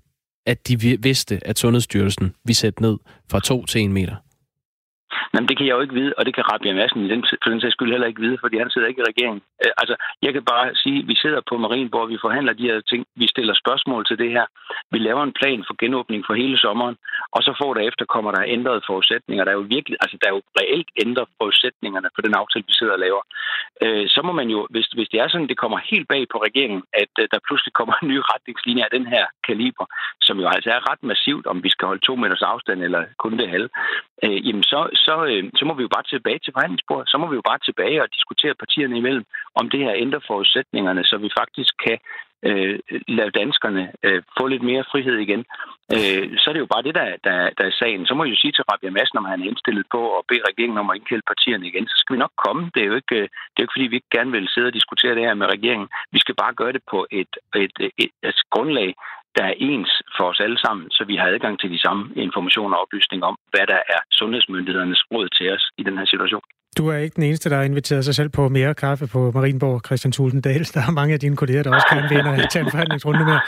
at 0.46 0.68
de 0.68 0.80
vidste, 0.80 1.46
at 1.46 1.58
Sundhedsstyrelsen 1.58 2.34
vi 2.44 2.52
sætte 2.52 2.82
ned 2.82 2.96
fra 3.30 3.40
2 3.40 3.66
til 3.66 3.84
1 3.84 3.90
meter? 3.90 4.16
Jamen, 5.34 5.48
det 5.48 5.56
kan 5.56 5.66
jeg 5.66 5.74
jo 5.76 5.84
ikke 5.84 5.98
vide, 6.00 6.14
og 6.18 6.22
det 6.26 6.34
kan 6.34 6.48
Rabia 6.52 6.74
Madsen 6.74 7.04
i 7.04 7.08
den, 7.08 7.24
for 7.42 7.50
den 7.50 7.60
sags 7.60 7.74
skyld 7.74 7.92
heller 7.94 8.10
ikke 8.10 8.24
vide, 8.26 8.38
fordi 8.40 8.56
han 8.58 8.70
sidder 8.70 8.88
ikke 8.88 9.02
i 9.02 9.08
regeringen. 9.10 9.42
Øh, 9.64 9.72
altså, 9.82 9.94
jeg 10.22 10.32
kan 10.32 10.44
bare 10.52 10.74
sige, 10.82 10.98
at 11.02 11.08
vi 11.10 11.16
sidder 11.22 11.40
på 11.50 11.54
Marienborg, 11.64 12.08
vi 12.08 12.24
forhandler 12.26 12.52
de 12.52 12.68
her 12.70 12.80
ting, 12.90 13.02
vi 13.22 13.26
stiller 13.34 13.54
spørgsmål 13.54 14.06
til 14.06 14.18
det 14.18 14.30
her. 14.36 14.46
Vi 14.90 14.98
laver 14.98 15.22
en 15.22 15.36
plan 15.40 15.64
for 15.68 15.74
genåbning 15.82 16.20
for 16.26 16.34
hele 16.34 16.58
sommeren, 16.58 16.96
og 17.36 17.40
så 17.42 17.52
får 17.60 17.74
der 17.74 17.82
efter 17.88 18.04
kommer 18.04 18.30
der 18.32 18.52
ændrede 18.56 18.80
forudsætninger. 18.86 19.44
Der 19.44 19.52
er 19.52 19.60
jo 19.60 19.66
virkelig, 19.76 19.96
altså 20.04 20.16
der 20.20 20.26
er 20.28 20.34
jo 20.36 20.42
reelt 20.60 20.90
ændret 21.04 21.28
forudsætningerne 21.38 22.08
på 22.16 22.20
den 22.26 22.34
aftale, 22.40 22.64
vi 22.68 22.74
sidder 22.78 22.92
og 22.92 23.02
laver. 23.06 23.22
Øh, 23.84 24.04
så 24.14 24.20
må 24.26 24.32
man 24.32 24.48
jo, 24.54 24.60
hvis, 24.70 24.86
hvis 24.96 25.08
det 25.12 25.20
er 25.20 25.28
sådan, 25.28 25.48
det 25.48 25.62
kommer 25.62 25.78
helt 25.92 26.08
bag 26.08 26.22
på 26.32 26.38
regeringen, 26.46 26.82
at 27.02 27.12
øh, 27.20 27.28
der 27.32 27.46
pludselig 27.46 27.72
kommer 27.72 27.94
en 28.02 28.08
ny 28.08 28.18
retningslinje 28.32 28.84
af 28.84 28.92
den 28.96 29.06
her 29.06 29.24
kaliber, 29.48 29.86
som 30.20 30.36
jo 30.40 30.46
altså 30.54 30.70
er 30.70 30.90
ret 30.90 31.02
massivt, 31.02 31.46
om 31.46 31.64
vi 31.64 31.70
skal 31.70 31.86
holde 31.86 32.06
to 32.06 32.14
meters 32.16 32.42
afstand 32.52 32.82
eller 32.82 33.02
kun 33.18 33.38
det 33.38 33.48
halve, 33.48 33.68
øh, 34.24 34.48
jamen 34.48 34.62
så, 34.62 34.80
så, 34.94 35.21
øh, 35.30 35.42
så 35.58 35.64
må 35.64 35.72
vi 35.74 35.82
jo 35.82 35.94
bare 35.96 36.10
tilbage 36.12 36.40
til 36.42 36.52
forhandlingsbordet. 36.52 37.10
Så 37.10 37.16
må 37.18 37.26
vi 37.30 37.38
jo 37.40 37.48
bare 37.50 37.64
tilbage 37.68 38.02
og 38.02 38.08
diskutere 38.16 38.54
partierne 38.62 38.96
imellem, 38.98 39.24
om 39.60 39.70
det 39.70 39.80
her 39.80 39.94
ændrer 40.04 40.20
forudsætningerne, 40.26 41.04
så 41.04 41.16
vi 41.24 41.30
faktisk 41.40 41.72
kan 41.86 41.98
øh, 42.48 42.78
lade 43.08 43.36
danskerne 43.40 43.92
øh, 44.02 44.22
få 44.38 44.46
lidt 44.46 44.62
mere 44.70 44.84
frihed 44.92 45.16
igen. 45.26 45.42
Øh, 45.94 46.24
så 46.38 46.44
er 46.50 46.54
det 46.54 46.64
jo 46.64 46.72
bare 46.74 46.86
det, 46.86 46.94
der, 46.94 47.08
der, 47.26 47.36
der 47.58 47.64
er 47.66 47.78
sagen. 47.80 48.06
Så 48.06 48.14
må 48.14 48.24
jeg 48.24 48.30
jo 48.30 48.42
sige 48.42 48.52
til 48.52 48.64
Rabia 48.70 48.90
Madsen, 48.90 49.18
om 49.18 49.24
han 49.24 49.42
er 49.42 49.50
indstillet 49.50 49.86
på 49.94 50.00
at 50.18 50.24
bede 50.28 50.48
regeringen 50.50 50.78
om 50.78 50.90
at 50.90 50.96
indkalde 50.96 51.30
partierne 51.32 51.66
igen. 51.66 51.86
Så 51.88 51.96
skal 51.98 52.14
vi 52.14 52.24
nok 52.24 52.34
komme. 52.46 52.70
Det 52.74 52.82
er 52.82 52.90
jo 52.92 52.96
ikke, 53.02 53.16
øh, 53.20 53.26
det 53.52 53.58
er 53.58 53.62
jo 53.62 53.66
ikke 53.66 53.76
fordi, 53.76 53.92
vi 53.92 53.96
ikke 53.96 54.16
gerne 54.16 54.32
vil 54.36 54.48
sidde 54.48 54.70
og 54.70 54.76
diskutere 54.78 55.14
det 55.14 55.26
her 55.28 55.34
med 55.34 55.52
regeringen. 55.54 55.88
Vi 56.12 56.18
skal 56.18 56.34
bare 56.42 56.54
gøre 56.60 56.72
det 56.72 56.82
på 56.92 57.06
et, 57.10 57.32
et, 57.54 57.76
et, 57.80 57.92
et, 58.02 58.12
et 58.28 58.40
grundlag, 58.50 58.94
der 59.36 59.44
er 59.44 59.54
ens 59.58 60.01
for 60.16 60.24
os 60.30 60.40
alle 60.44 60.58
sammen, 60.64 60.84
så 60.96 61.02
vi 61.10 61.16
har 61.20 61.26
adgang 61.34 61.54
til 61.60 61.70
de 61.74 61.80
samme 61.86 62.02
informationer 62.26 62.76
og 62.76 62.82
oplysninger 62.84 63.26
om, 63.32 63.36
hvad 63.52 63.66
der 63.72 63.80
er 63.94 64.00
sundhedsmyndighedernes 64.18 65.02
råd 65.12 65.26
til 65.36 65.46
os 65.54 65.64
i 65.80 65.82
den 65.88 65.98
her 65.98 66.06
situation. 66.14 66.44
Du 66.78 66.88
er 66.88 66.96
ikke 66.96 67.14
den 67.14 67.22
eneste, 67.22 67.50
der 67.50 67.56
har 67.56 67.62
inviteret 67.62 68.04
sig 68.04 68.14
selv 68.14 68.28
på 68.28 68.48
mere 68.48 68.74
kaffe 68.74 69.06
på 69.06 69.30
Marienborg, 69.30 69.80
Christian 69.86 70.12
Tulsendal. 70.12 70.64
Der 70.74 70.80
er 70.88 70.90
mange 70.90 71.14
af 71.14 71.20
dine 71.20 71.36
kolleger, 71.36 71.62
der 71.62 71.74
også 71.74 71.86
kan 71.90 72.02
vinde 72.10 72.30
og 72.30 72.50
tage 72.50 72.64
en 72.64 72.70
forhandlingsrunde 72.70 73.24
med. 73.24 73.38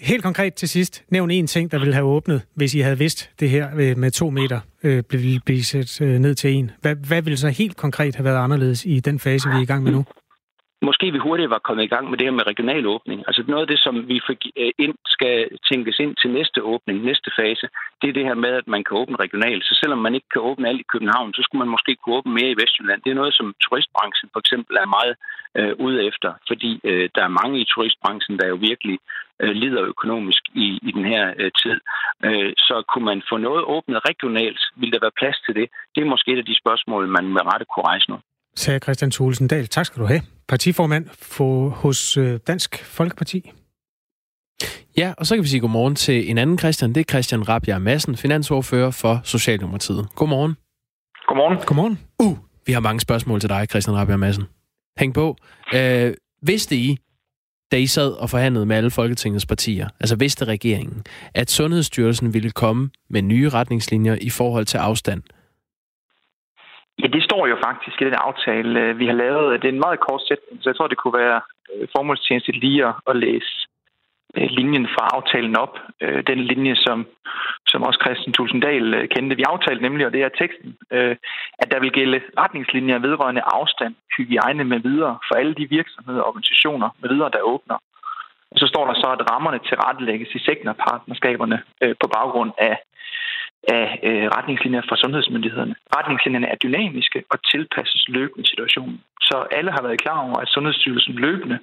Helt 0.00 0.22
konkret 0.22 0.54
til 0.54 0.68
sidst, 0.68 1.04
nævn 1.08 1.30
en 1.30 1.46
ting, 1.46 1.72
der 1.72 1.78
ville 1.78 1.94
have 1.94 2.06
åbnet, 2.06 2.42
hvis 2.54 2.74
I 2.74 2.80
havde 2.80 2.98
vidst 2.98 3.30
det 3.40 3.50
her 3.50 3.68
øh, 3.76 3.98
med 3.98 4.10
to 4.10 4.30
meter 4.30 4.60
øh, 4.82 5.02
blive 5.46 5.64
sat 5.64 6.00
øh, 6.00 6.18
ned 6.18 6.34
til 6.34 6.50
en. 6.52 6.70
Hvad, 6.80 6.96
hvad 7.08 7.22
ville 7.22 7.36
så 7.36 7.48
helt 7.48 7.76
konkret 7.76 8.16
have 8.16 8.24
været 8.24 8.44
anderledes 8.44 8.84
i 8.84 9.00
den 9.00 9.18
fase, 9.18 9.48
vi 9.48 9.56
er 9.56 9.62
i 9.62 9.64
gang 9.64 9.82
med 9.82 9.92
nu? 9.92 10.04
Måske 10.88 11.06
vi 11.12 11.18
hurtigt 11.26 11.50
var 11.50 11.66
kommet 11.66 11.84
i 11.84 11.92
gang 11.94 12.04
med 12.10 12.18
det 12.18 12.26
her 12.26 12.38
med 12.38 12.46
regional 12.52 12.86
åbning. 12.86 13.18
Altså 13.28 13.42
noget 13.48 13.64
af 13.64 13.70
det, 13.72 13.80
som 13.86 13.94
vi 14.08 14.16
øh, 14.62 14.72
ind, 14.84 14.94
skal 15.06 15.36
tænkes 15.70 15.96
ind 16.04 16.12
til 16.20 16.30
næste 16.38 16.62
åbning, 16.72 16.96
næste 17.10 17.30
fase, 17.38 17.66
det 18.00 18.06
er 18.08 18.16
det 18.18 18.28
her 18.28 18.38
med, 18.44 18.52
at 18.60 18.66
man 18.74 18.84
kan 18.84 18.96
åbne 18.96 19.16
regionalt. 19.24 19.64
Så 19.64 19.74
selvom 19.80 19.98
man 19.98 20.14
ikke 20.14 20.30
kan 20.32 20.42
åbne 20.50 20.68
alt 20.68 20.80
i 20.80 20.90
København, 20.92 21.34
så 21.34 21.40
skulle 21.42 21.62
man 21.64 21.74
måske 21.74 21.96
kunne 21.96 22.16
åbne 22.18 22.34
mere 22.38 22.50
i 22.50 22.58
Vestjylland. 22.60 23.02
Det 23.02 23.10
er 23.10 23.20
noget, 23.20 23.34
som 23.34 23.54
turistbranchen 23.64 24.28
for 24.32 24.40
eksempel 24.44 24.74
er 24.76 24.94
meget 24.98 25.14
øh, 25.58 25.74
ude 25.86 25.98
efter, 26.08 26.30
fordi 26.50 26.80
øh, 26.84 27.08
der 27.14 27.22
er 27.24 27.38
mange 27.40 27.56
i 27.60 27.70
turistbranchen, 27.72 28.38
der 28.38 28.46
jo 28.48 28.58
virkelig 28.70 28.98
øh, 29.42 29.54
lider 29.62 29.82
økonomisk 29.92 30.42
i, 30.64 30.66
i 30.88 30.90
den 30.96 31.04
her 31.12 31.24
øh, 31.40 31.50
tid. 31.62 31.78
Øh, 32.26 32.52
så 32.68 32.76
kunne 32.90 33.06
man 33.10 33.22
få 33.30 33.36
noget 33.36 33.62
åbnet 33.74 33.98
regionalt, 34.10 34.60
ville 34.76 34.92
der 34.92 35.04
være 35.06 35.18
plads 35.20 35.38
til 35.46 35.54
det? 35.54 35.66
Det 35.94 36.00
er 36.00 36.12
måske 36.14 36.32
et 36.32 36.42
af 36.42 36.48
de 36.50 36.60
spørgsmål, 36.62 37.08
man 37.08 37.26
med 37.34 37.42
rette 37.50 37.66
kunne 37.72 37.88
rejse 37.92 38.10
nu 38.10 38.18
sagde 38.56 38.78
Christian 38.78 39.10
Thulesen 39.10 39.48
Dahl. 39.48 39.66
Tak 39.66 39.86
skal 39.86 40.02
du 40.02 40.06
have. 40.06 40.22
Partiformand 40.48 41.06
for, 41.12 41.68
hos 41.68 42.16
øh, 42.16 42.40
Dansk 42.46 42.84
Folkeparti. 42.84 43.52
Ja, 44.96 45.12
og 45.18 45.26
så 45.26 45.34
kan 45.34 45.44
vi 45.44 45.48
sige 45.48 45.60
godmorgen 45.60 45.94
til 45.94 46.30
en 46.30 46.38
anden 46.38 46.58
Christian. 46.58 46.92
Det 46.92 47.00
er 47.00 47.04
Christian 47.04 47.48
Rabia 47.48 47.78
Madsen, 47.78 48.16
finansordfører 48.16 48.90
for 48.90 49.20
Socialdemokratiet. 49.24 50.08
Godmorgen. 50.14 50.56
Godmorgen. 51.26 51.58
Godmorgen. 51.66 51.98
Uh, 52.18 52.38
vi 52.66 52.72
har 52.72 52.80
mange 52.80 53.00
spørgsmål 53.00 53.40
til 53.40 53.48
dig, 53.48 53.66
Christian 53.70 53.96
Rabia 53.96 54.16
Madsen. 54.16 54.44
Hæng 54.98 55.14
på. 55.14 55.36
Øh, 55.74 56.14
vidste 56.42 56.76
I, 56.76 56.98
da 57.72 57.76
I 57.76 57.86
sad 57.86 58.12
og 58.12 58.30
forhandlede 58.30 58.66
med 58.66 58.76
alle 58.76 58.90
Folketingets 58.90 59.46
partier, 59.46 59.88
altså 60.00 60.16
vidste 60.16 60.44
regeringen, 60.44 61.04
at 61.34 61.50
Sundhedsstyrelsen 61.50 62.34
ville 62.34 62.50
komme 62.50 62.90
med 63.10 63.22
nye 63.22 63.48
retningslinjer 63.48 64.16
i 64.20 64.30
forhold 64.30 64.66
til 64.66 64.78
afstand 64.78 65.22
Ja, 66.98 67.06
det 67.06 67.22
står 67.24 67.46
jo 67.46 67.56
faktisk 67.66 68.00
i 68.00 68.04
den 68.04 68.14
aftale, 68.14 68.80
øh, 68.80 68.98
vi 68.98 69.06
har 69.06 69.12
lavet. 69.24 69.62
Det 69.62 69.68
er 69.68 69.72
en 69.72 69.86
meget 69.86 70.00
kort 70.00 70.22
sætning, 70.28 70.62
så 70.62 70.68
jeg 70.68 70.76
tror, 70.76 70.86
det 70.86 70.98
kunne 70.98 71.18
være 71.18 71.40
øh, 71.74 72.54
lige 72.62 72.86
at 73.10 73.16
læse 73.16 73.52
øh, 74.36 74.48
linjen 74.50 74.86
fra 74.94 75.04
aftalen 75.16 75.56
op. 75.56 75.78
Øh, 76.00 76.22
den 76.26 76.40
linje, 76.40 76.76
som, 76.76 77.06
som 77.66 77.82
også 77.82 77.98
Christian 78.04 78.32
Tulsendal 78.32 79.08
kendte. 79.08 79.36
Vi 79.36 79.42
aftalte 79.42 79.82
nemlig, 79.82 80.06
og 80.06 80.12
det 80.12 80.22
er 80.22 80.28
teksten, 80.28 80.76
at 81.62 81.70
der 81.70 81.80
vil 81.80 81.92
gælde 81.92 82.20
retningslinjer 82.38 82.98
vedrørende 82.98 83.42
afstand, 83.44 83.94
hygiejne 84.16 84.64
med 84.64 84.78
videre 84.78 85.18
for 85.28 85.34
alle 85.34 85.54
de 85.54 85.68
virksomheder 85.68 86.20
og 86.20 86.28
organisationer 86.28 86.88
med 87.00 87.08
videre, 87.08 87.30
der 87.30 87.40
åbner. 87.40 87.78
Og 88.50 88.58
så 88.58 88.66
står 88.66 88.86
der 88.86 88.94
så, 88.94 89.06
at 89.06 89.30
rammerne 89.30 89.58
til 89.58 89.76
rettelægges 89.76 90.28
i 90.34 90.38
sektorpartnerskaberne 90.38 91.62
på 92.00 92.06
baggrund 92.16 92.52
af 92.58 92.78
af 93.68 93.86
øh, 94.08 94.26
retningslinjer 94.36 94.82
fra 94.88 94.96
sundhedsmyndighederne. 94.96 95.74
Retningslinjerne 95.96 96.48
er 96.52 96.56
dynamiske 96.64 97.18
og 97.32 97.38
tilpasses 97.52 98.04
løbende 98.08 98.48
situationen. 98.48 99.00
Så 99.20 99.36
alle 99.58 99.70
har 99.76 99.82
været 99.82 100.00
klar 100.00 100.18
over, 100.26 100.38
at 100.44 100.48
Sundhedsstyrelsen 100.48 101.14
løbende 101.14 101.58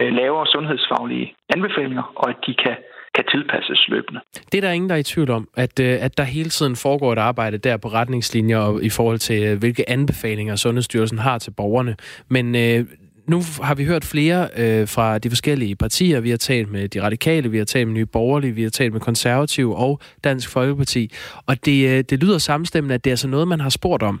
øh, 0.00 0.12
laver 0.20 0.44
sundhedsfaglige 0.44 1.34
anbefalinger, 1.54 2.06
og 2.16 2.26
at 2.30 2.36
de 2.46 2.54
kan 2.54 2.76
kan 3.14 3.24
tilpasses 3.30 3.88
løbende. 3.88 4.20
Det 4.52 4.58
er 4.58 4.60
der 4.60 4.70
ingen, 4.70 4.90
der 4.90 4.94
er 4.94 4.98
i 4.98 5.02
tvivl 5.02 5.30
om, 5.30 5.48
at, 5.56 5.80
øh, 5.80 5.96
at 6.00 6.18
der 6.18 6.24
hele 6.24 6.50
tiden 6.50 6.76
foregår 6.76 7.12
et 7.12 7.18
arbejde 7.18 7.58
der 7.58 7.76
på 7.76 7.88
retningslinjer 7.88 8.58
og 8.58 8.84
i 8.84 8.90
forhold 8.90 9.18
til, 9.18 9.42
øh, 9.44 9.58
hvilke 9.58 9.90
anbefalinger 9.90 10.56
Sundhedsstyrelsen 10.56 11.18
har 11.18 11.38
til 11.38 11.50
borgerne. 11.50 11.96
Men 12.28 12.54
øh, 12.54 12.84
nu 13.26 13.40
har 13.62 13.74
vi 13.74 13.84
hørt 13.84 14.04
flere 14.04 14.40
øh, 14.56 14.88
fra 14.88 15.18
de 15.18 15.30
forskellige 15.30 15.76
partier. 15.76 16.20
Vi 16.20 16.30
har 16.30 16.36
talt 16.36 16.70
med 16.72 16.88
de 16.88 17.02
radikale, 17.02 17.50
vi 17.50 17.58
har 17.58 17.64
talt 17.64 17.88
med 17.88 17.94
Nye 17.94 18.06
Borgerlige, 18.06 18.52
vi 18.52 18.62
har 18.62 18.70
talt 18.70 18.92
med 18.92 19.00
Konservative 19.00 19.76
og 19.76 20.00
Dansk 20.24 20.52
Folkeparti. 20.52 21.10
Og 21.46 21.64
det, 21.64 21.78
øh, 21.90 22.04
det 22.10 22.22
lyder 22.22 22.38
samstemmende, 22.38 22.94
at 22.94 23.04
det 23.04 23.10
er 23.10 23.12
altså 23.12 23.28
noget, 23.28 23.48
man 23.48 23.60
har 23.60 23.70
spurgt 23.70 24.02
om 24.02 24.20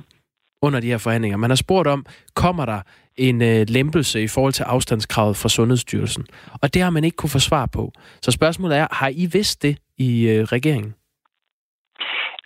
under 0.62 0.80
de 0.80 0.86
her 0.86 0.98
forhandlinger. 0.98 1.36
Man 1.36 1.50
har 1.50 1.56
spurgt 1.56 1.88
om, 1.88 2.06
kommer 2.34 2.66
der 2.66 2.80
en 3.16 3.42
øh, 3.42 3.66
lempelse 3.68 4.22
i 4.22 4.28
forhold 4.28 4.52
til 4.52 4.62
afstandskravet 4.62 5.36
fra 5.36 5.48
Sundhedsstyrelsen? 5.48 6.24
Og 6.62 6.74
det 6.74 6.82
har 6.82 6.90
man 6.90 7.04
ikke 7.04 7.16
kunne 7.16 7.36
få 7.38 7.38
svar 7.38 7.66
på. 7.76 7.92
Så 8.22 8.30
spørgsmålet 8.30 8.78
er, 8.78 8.86
har 8.90 9.08
I 9.08 9.26
vidst 9.32 9.62
det 9.62 9.78
i 9.98 10.10
øh, 10.32 10.42
regeringen? 10.56 10.94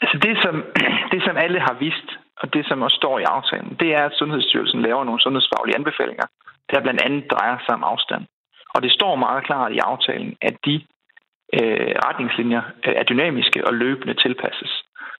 Altså 0.02 0.16
det 0.26 0.34
som, 0.44 0.54
det, 1.12 1.20
som 1.26 1.36
alle 1.36 1.60
har 1.60 1.76
vidst, 1.80 2.08
og 2.42 2.54
det, 2.54 2.62
som 2.68 2.82
også 2.82 2.96
står 2.96 3.18
i 3.18 3.22
aftalen, 3.36 3.76
det 3.80 3.88
er, 3.98 4.02
at 4.08 4.12
Sundhedsstyrelsen 4.20 4.82
laver 4.82 5.04
nogle 5.04 5.20
sundhedsfaglige 5.20 5.76
anbefalinger, 5.80 6.26
der 6.70 6.80
blandt 6.80 7.02
andet 7.06 7.30
drejer 7.30 7.58
sig 7.66 7.74
om 7.74 7.84
afstand. 7.84 8.24
Og 8.74 8.82
det 8.82 8.92
står 8.92 9.14
meget 9.16 9.44
klart 9.44 9.72
i 9.72 9.78
aftalen, 9.78 10.36
at 10.42 10.56
de 10.66 10.74
øh, 11.58 11.94
retningslinjer 12.06 12.62
er 12.84 13.02
dynamiske 13.02 13.66
og 13.66 13.74
løbende 13.74 14.14
tilpasses. 14.14 14.72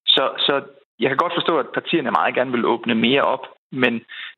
Så, 0.05 0.23
så 0.45 0.53
jeg 0.99 1.09
kan 1.09 1.17
godt 1.17 1.33
forstå, 1.33 1.57
at 1.57 1.73
partierne 1.73 2.11
meget 2.11 2.35
gerne 2.35 2.51
vil 2.51 2.65
åbne 2.65 2.95
mere 2.95 3.21
op, 3.21 3.45
men 3.71 3.93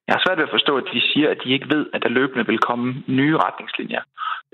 jeg 0.08 0.14
har 0.16 0.24
svært 0.26 0.38
ved 0.38 0.50
at 0.50 0.56
forstå, 0.58 0.78
at 0.78 0.88
de 0.94 1.02
siger, 1.14 1.30
at 1.30 1.38
de 1.44 1.54
ikke 1.54 1.70
ved, 1.76 1.86
at 1.94 2.04
der 2.04 2.10
løbende 2.10 2.46
vil 2.46 2.60
komme 2.60 3.04
nye 3.08 3.38
retningslinjer, 3.38 4.02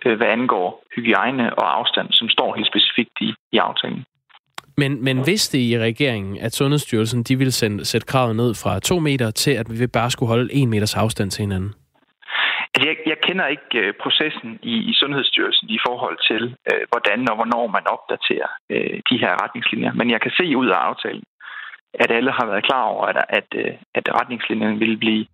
øh, 0.06 0.18
hvad 0.18 0.28
angår 0.28 0.84
hygiejne 0.96 1.56
og 1.60 1.78
afstand, 1.80 2.08
som 2.12 2.30
står 2.30 2.56
helt 2.56 2.68
specifikt 2.68 3.16
i, 3.22 3.34
i 3.52 3.58
aftalen. 3.58 4.06
Men, 4.78 5.04
men 5.04 5.18
vidste 5.26 5.58
I 5.58 5.74
i 5.74 5.80
regeringen, 5.80 6.38
at 6.38 6.54
Sundhedsstyrelsen 6.54 7.24
de 7.24 7.38
ville 7.38 7.52
sende, 7.52 7.86
sætte 7.86 8.08
kravet 8.08 8.36
ned 8.36 8.54
fra 8.64 8.80
to 8.80 9.00
meter 9.00 9.32
til, 9.32 9.52
at 9.52 9.80
vi 9.80 9.88
bare 9.88 10.12
skulle 10.12 10.30
holde 10.30 10.54
en 10.54 10.70
meters 10.70 10.96
afstand 10.96 11.32
til 11.32 11.42
hinanden? 11.42 11.74
Altså, 12.78 12.90
jeg, 12.90 12.98
jeg 13.12 13.20
kender 13.28 13.48
ikke 13.48 13.80
øh, 13.84 13.94
processen 14.04 14.60
i, 14.62 14.76
i 14.92 14.94
Sundhedsstyrelsen 14.94 15.70
i 15.70 15.80
forhold 15.88 16.18
til, 16.30 16.44
øh, 16.70 16.84
hvordan 16.92 17.30
og 17.32 17.36
hvornår 17.36 17.66
man 17.68 17.86
opdaterer 17.96 18.50
øh, 18.74 18.98
de 19.10 19.18
her 19.24 19.34
retningslinjer. 19.44 19.94
Men 19.94 20.08
jeg 20.14 20.22
kan 20.22 20.32
se 20.40 20.58
ud 20.58 20.68
af 20.76 20.80
aftalen, 20.90 21.24
at 21.94 22.12
alle 22.12 22.32
har 22.32 22.46
været 22.46 22.68
klar 22.70 22.84
over, 22.84 23.06
at, 23.06 23.18
at, 23.40 23.50
øh, 23.62 23.74
at 23.98 24.06
retningslinjerne 24.20 24.80
vil 24.80 24.98
blive, 24.98 25.26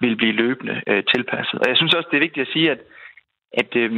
vil 0.00 0.16
blive 0.16 0.32
løbende 0.42 0.82
øh, 0.86 1.02
tilpasset. 1.12 1.58
Og 1.60 1.68
jeg 1.68 1.76
synes 1.76 1.94
også, 1.94 2.08
det 2.10 2.16
er 2.16 2.26
vigtigt 2.26 2.46
at 2.46 2.52
sige, 2.54 2.70
at 2.70 2.80
at 3.52 3.76
øh, 3.76 3.90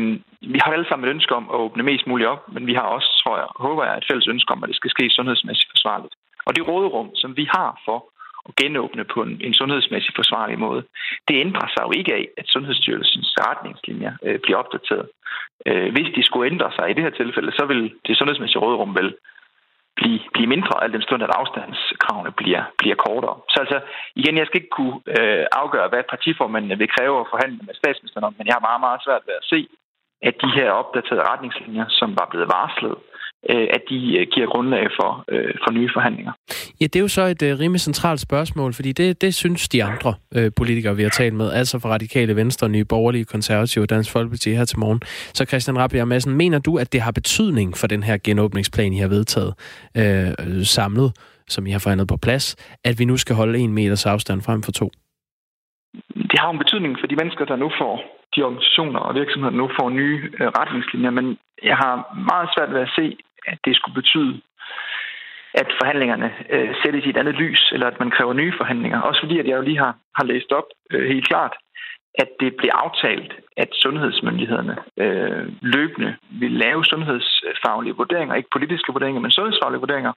vi 0.54 0.58
har 0.62 0.72
alle 0.72 0.88
sammen 0.88 1.08
et 1.08 1.14
ønske 1.14 1.34
om 1.34 1.46
at 1.52 1.60
åbne 1.64 1.82
mest 1.82 2.06
muligt 2.06 2.28
op, 2.28 2.42
men 2.54 2.66
vi 2.66 2.74
har 2.74 2.86
også, 2.96 3.10
tror 3.22 3.36
jeg, 3.38 3.48
håber 3.66 3.84
jeg, 3.84 3.96
et 3.96 4.08
fælles 4.10 4.28
ønske 4.28 4.52
om, 4.52 4.62
at 4.62 4.68
det 4.68 4.76
skal 4.76 4.90
ske 4.90 5.10
sundhedsmæssigt 5.10 5.70
forsvarligt. 5.74 6.14
Og 6.46 6.56
det 6.56 6.68
råderum, 6.68 7.10
som 7.14 7.36
vi 7.36 7.44
har 7.56 7.80
for 7.84 7.98
at 8.48 8.56
genåbne 8.56 9.04
på 9.04 9.22
en, 9.22 9.40
en 9.46 9.54
sundhedsmæssig 9.54 10.12
forsvarlig 10.16 10.58
måde, 10.58 10.82
det 11.28 11.36
ændrer 11.44 11.68
sig 11.68 11.82
jo 11.86 11.92
ikke 11.98 12.14
af, 12.14 12.24
at 12.38 12.46
Sundhedsstyrelsens 12.48 13.34
retningslinjer 13.48 14.12
øh, 14.22 14.38
bliver 14.44 14.58
opdateret. 14.58 15.06
Øh, 15.66 15.92
hvis 15.92 16.08
de 16.16 16.22
skulle 16.22 16.50
ændre 16.52 16.70
sig 16.76 16.90
i 16.90 16.94
det 16.94 17.02
her 17.02 17.10
tilfælde, 17.10 17.52
så 17.52 17.64
vil 17.70 17.82
det 18.06 18.18
sundhedsmæssige 18.18 18.62
råderum 18.62 18.94
vel 19.00 19.14
blive, 19.96 20.20
blive 20.34 20.52
mindre, 20.54 20.82
al 20.84 20.92
den 20.92 21.02
stund, 21.02 21.22
at 21.22 21.36
afstandskravene 21.40 22.32
bliver, 22.40 22.62
bliver 22.78 22.96
kortere. 23.06 23.36
Så 23.52 23.56
altså, 23.64 23.78
igen, 24.20 24.38
jeg 24.38 24.46
skal 24.46 24.60
ikke 24.60 24.76
kunne 24.78 24.98
øh, 25.16 25.44
afgøre, 25.62 25.88
hvad 25.88 26.02
partiformændene 26.14 26.78
vil 26.78 26.94
kræve 26.96 27.20
at 27.20 27.30
forhandle 27.32 27.60
med 27.66 27.74
statsministeren 27.74 28.24
om, 28.28 28.34
men 28.38 28.46
jeg 28.46 28.54
har 28.56 28.68
meget, 28.68 28.82
meget 28.86 29.00
svært 29.06 29.22
ved 29.28 29.34
at 29.40 29.48
se, 29.52 29.60
at 30.28 30.34
de 30.42 30.50
her 30.58 30.70
opdaterede 30.70 31.28
retningslinjer, 31.32 31.86
som 31.88 32.08
var 32.20 32.26
blevet 32.30 32.48
varslet, 32.56 32.96
at 33.48 33.82
de 33.90 34.18
øh, 34.18 34.26
giver 34.32 34.46
grundlag 34.46 34.86
for, 35.00 35.24
øh, 35.28 35.54
for 35.64 35.70
nye 35.72 35.90
forhandlinger. 35.94 36.32
Ja, 36.80 36.84
det 36.84 36.96
er 36.96 37.00
jo 37.00 37.08
så 37.08 37.22
et 37.22 37.42
øh, 37.42 37.58
rimelig 37.58 37.80
centralt 37.80 38.20
spørgsmål, 38.20 38.72
fordi 38.72 38.92
det, 38.92 39.22
det 39.22 39.34
synes 39.34 39.68
de 39.68 39.84
andre 39.84 40.14
øh, 40.36 40.50
politikere, 40.56 40.96
vi 40.96 41.02
har 41.02 41.10
talt 41.10 41.34
med, 41.34 41.52
altså 41.52 41.78
fra 41.78 41.88
Radikale 41.88 42.36
Venstre, 42.36 42.68
Nye 42.68 42.84
Borgerlige, 42.84 43.24
Konservative 43.24 43.84
og 43.84 43.90
Dansk 43.90 44.12
Folkeparti 44.12 44.50
her 44.50 44.64
til 44.64 44.78
morgen. 44.78 45.00
Så 45.34 45.44
Christian 45.44 45.78
Rabia 45.78 46.04
Madsen, 46.04 46.34
mener 46.34 46.58
du, 46.58 46.78
at 46.78 46.92
det 46.92 47.00
har 47.00 47.12
betydning 47.12 47.76
for 47.76 47.86
den 47.86 48.02
her 48.02 48.16
genåbningsplan, 48.24 48.92
I 48.92 48.98
har 48.98 49.08
vedtaget 49.08 49.54
øh, 49.96 50.64
samlet, 50.64 51.12
som 51.48 51.66
I 51.66 51.70
har 51.70 51.78
forhandlet 51.78 52.08
på 52.08 52.16
plads, 52.16 52.56
at 52.84 52.98
vi 52.98 53.04
nu 53.04 53.16
skal 53.16 53.36
holde 53.36 53.58
en 53.58 53.72
meters 53.72 54.06
afstand 54.06 54.42
frem 54.42 54.62
for 54.62 54.72
to? 54.72 54.90
Det 56.14 56.38
har 56.38 56.50
en 56.50 56.58
betydning 56.58 56.96
for 57.00 57.06
de 57.06 57.16
mennesker, 57.16 57.44
der 57.44 57.56
nu 57.56 57.70
får 57.80 58.20
de 58.36 58.42
organisationer 58.42 59.00
og 59.00 59.14
virksomheder, 59.14 59.50
der 59.50 59.62
nu 59.62 59.68
får 59.78 59.88
nye 59.90 60.18
øh, 60.40 60.48
retningslinjer, 60.60 61.10
men 61.10 61.26
jeg 61.70 61.76
har 61.84 61.94
meget 62.30 62.48
svært 62.54 62.70
ved 62.74 62.80
at 62.86 62.92
se, 62.98 63.16
at 63.52 63.58
det 63.64 63.76
skulle 63.76 63.94
betyde, 64.00 64.40
at 65.54 65.68
forhandlingerne 65.80 66.30
øh, 66.50 66.74
sættes 66.82 67.04
i 67.04 67.10
et 67.10 67.16
andet 67.16 67.34
lys, 67.34 67.62
eller 67.72 67.86
at 67.86 68.00
man 68.00 68.10
kræver 68.10 68.32
nye 68.32 68.52
forhandlinger. 68.56 69.00
Også 69.00 69.20
fordi, 69.20 69.38
at 69.38 69.46
jeg 69.46 69.56
jo 69.56 69.62
lige 69.62 69.78
har, 69.78 69.94
har 70.18 70.24
læst 70.24 70.52
op 70.52 70.68
øh, 70.92 71.08
helt 71.12 71.28
klart, 71.28 71.54
at 72.14 72.28
det 72.40 72.56
blev 72.56 72.70
aftalt, 72.74 73.32
at 73.56 73.68
sundhedsmyndighederne 73.72 74.76
øh, 74.96 75.46
løbende 75.62 76.16
vil 76.40 76.52
lave 76.52 76.84
sundhedsfaglige 76.84 77.96
vurderinger, 77.96 78.34
ikke 78.34 78.56
politiske 78.56 78.92
vurderinger, 78.92 79.20
men 79.20 79.30
sundhedsfaglige 79.30 79.80
vurderinger, 79.80 80.12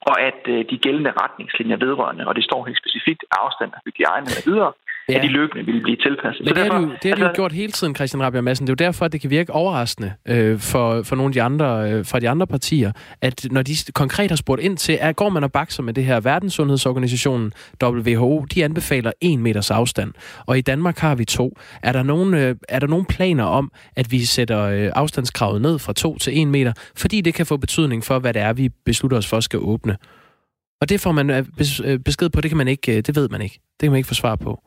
og 0.00 0.20
at 0.20 0.40
øh, 0.46 0.64
de 0.70 0.78
gældende 0.78 1.12
retningslinjer 1.22 1.76
vedrørende, 1.76 2.26
og 2.28 2.34
det 2.36 2.44
står 2.44 2.64
helt 2.64 2.82
specifikt, 2.82 3.24
afstand 3.30 3.70
af 3.74 3.80
hygiejne 3.86 4.26
og 4.38 4.42
videre, 4.46 4.72
ja. 5.08 5.14
at 5.14 5.22
de 5.22 5.28
løbende 5.28 5.64
ville 5.64 5.82
blive 5.82 5.96
tilpasset. 5.96 6.40
Men 6.40 6.48
så 6.48 6.54
det, 6.54 6.62
derfor, 6.62 6.74
har 6.74 6.80
du, 6.80 6.86
det 6.86 7.04
har 7.04 7.10
altså, 7.10 7.26
jo 7.26 7.32
gjort 7.34 7.52
hele 7.52 7.72
tiden, 7.72 7.94
Christian 7.94 8.22
Rabia 8.22 8.40
Madsen. 8.40 8.66
Det 8.66 8.80
er 8.80 8.84
jo 8.84 8.86
derfor, 8.86 9.04
at 9.04 9.12
det 9.12 9.20
kan 9.20 9.30
virke 9.30 9.52
overraskende 9.52 10.12
øh, 10.28 10.58
for, 10.58 11.02
for 11.02 11.16
nogle 11.16 11.30
af 11.30 11.32
de 11.32 11.42
andre, 11.42 11.92
øh, 11.92 12.06
fra 12.06 12.20
de 12.20 12.28
andre 12.28 12.46
partier, 12.46 12.92
at 13.20 13.46
når 13.50 13.62
de 13.62 13.74
konkret 13.94 14.30
har 14.30 14.36
spurgt 14.36 14.62
ind 14.62 14.76
til, 14.76 14.98
at 15.00 15.16
går 15.16 15.28
man 15.28 15.44
og 15.44 15.52
bakser 15.52 15.82
med 15.82 15.94
det 15.94 16.04
her 16.04 16.20
Verdenssundhedsorganisationen, 16.20 17.52
WHO, 17.82 18.44
de 18.54 18.64
anbefaler 18.64 19.12
en 19.20 19.42
meters 19.42 19.70
afstand, 19.70 20.12
og 20.46 20.58
i 20.58 20.60
Danmark 20.60 20.98
har 20.98 21.14
vi 21.14 21.24
to. 21.24 21.56
Er 21.82 21.92
der 21.92 22.02
nogen, 22.02 22.34
øh, 22.34 22.56
er 22.68 22.78
der 22.78 22.86
nogen 22.86 23.04
planer 23.04 23.44
om, 23.44 23.72
at 23.96 24.12
vi 24.12 24.24
sætter 24.24 24.60
øh, 24.62 24.90
afstandskravet 24.94 25.62
ned 25.62 25.78
fra 25.78 25.92
to 25.92 26.18
til 26.18 26.38
en 26.38 26.50
meter, 26.50 26.72
fordi 26.96 27.20
det 27.20 27.34
kan 27.34 27.46
få 27.46 27.56
betydning 27.56 28.04
for, 28.04 28.18
hvad 28.18 28.34
det 28.34 28.42
er, 28.42 28.52
vi 28.52 28.68
beslutter 28.84 29.18
os 29.18 29.26
for 29.26 29.40
skal 29.40 29.58
åbne? 29.58 29.96
Og 30.80 30.88
det 30.88 31.00
får 31.00 31.12
man 31.12 31.30
øh, 31.30 31.44
øh, 31.84 31.98
besked 31.98 32.30
på, 32.30 32.40
det 32.40 32.50
kan 32.50 32.58
man 32.58 32.68
ikke, 32.68 32.96
øh, 32.96 33.02
det 33.02 33.16
ved 33.16 33.28
man 33.28 33.42
ikke. 33.42 33.54
Det 33.54 33.80
kan 33.80 33.90
man 33.90 33.96
ikke 33.96 34.08
få 34.08 34.14
svar 34.14 34.36
på. 34.36 34.62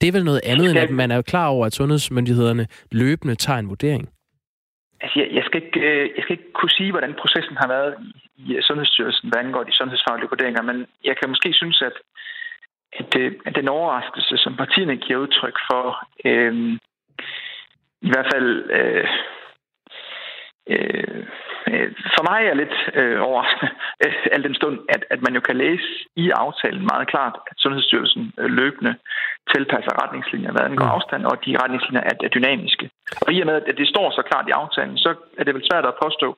Det 0.00 0.08
er 0.08 0.12
vel 0.12 0.24
noget 0.24 0.40
andet, 0.44 0.70
end 0.70 0.78
at 0.78 0.90
man 0.90 1.10
er 1.10 1.22
klar 1.22 1.48
over, 1.48 1.66
at 1.66 1.72
sundhedsmyndighederne 1.72 2.66
løbende 2.92 3.34
tager 3.34 3.58
en 3.58 3.68
vurdering? 3.68 4.08
Altså, 5.00 5.20
jeg, 5.20 5.28
jeg, 5.32 5.44
skal 5.44 5.62
ikke, 5.62 5.80
øh, 5.80 6.10
jeg 6.16 6.22
skal 6.22 6.36
ikke 6.36 6.52
kunne 6.52 6.70
sige, 6.78 6.90
hvordan 6.90 7.14
processen 7.22 7.56
har 7.56 7.68
været 7.68 7.94
i, 8.36 8.58
Sundhedsstyrelsen, 8.68 9.28
hvad 9.28 9.40
angår 9.44 9.62
de 9.64 9.76
sundhedsfaglige 9.76 10.28
vurderinger, 10.28 10.62
men 10.62 10.86
jeg 11.04 11.16
kan 11.16 11.28
måske 11.28 11.52
synes, 11.52 11.82
at, 11.82 11.96
at, 12.92 13.10
øh, 13.20 13.32
at 13.46 13.54
den 13.54 13.68
overraskelse, 13.68 14.36
som 14.36 14.56
partierne 14.56 14.96
giver 14.96 15.18
udtryk 15.18 15.56
for, 15.70 15.84
øh, 16.24 16.54
i 18.02 18.10
hvert 18.12 18.28
fald 18.34 18.70
øh, 18.78 19.08
øh, 20.74 21.20
øh, 21.70 21.88
for 22.16 22.22
mig 22.30 22.40
er 22.50 22.54
lidt 22.62 22.76
øh, 23.00 23.20
overraskende, 23.28 23.70
al 24.34 24.42
den 24.42 24.54
stund, 24.54 24.76
at, 24.94 25.02
at 25.10 25.20
man 25.22 25.34
jo 25.34 25.40
kan 25.40 25.56
læse 25.56 25.88
i 26.16 26.30
aftalen 26.30 26.88
meget 26.92 27.08
klart, 27.08 27.34
at 27.50 27.56
Sundhedsstyrelsen 27.58 28.32
øh, 28.40 28.50
løbende 28.60 28.94
tilpasser 29.54 30.02
retningslinjer, 30.02 30.52
hvad 30.52 30.64
angår 30.68 30.88
mm. 30.88 30.96
afstand, 30.96 31.22
og 31.30 31.36
de 31.44 31.58
retningslinjer 31.62 32.04
er, 32.10 32.14
er 32.26 32.28
dynamiske. 32.36 32.90
Og 33.26 33.32
i 33.32 33.40
og 33.40 33.46
med, 33.46 33.54
at 33.70 33.78
det 33.80 33.88
står 33.88 34.10
så 34.10 34.22
klart 34.30 34.48
i 34.48 34.56
aftalen, 34.62 34.98
så 34.98 35.10
er 35.38 35.44
det 35.44 35.54
vel 35.54 35.68
svært 35.70 35.86
at 35.86 35.98
påstå, 36.04 36.28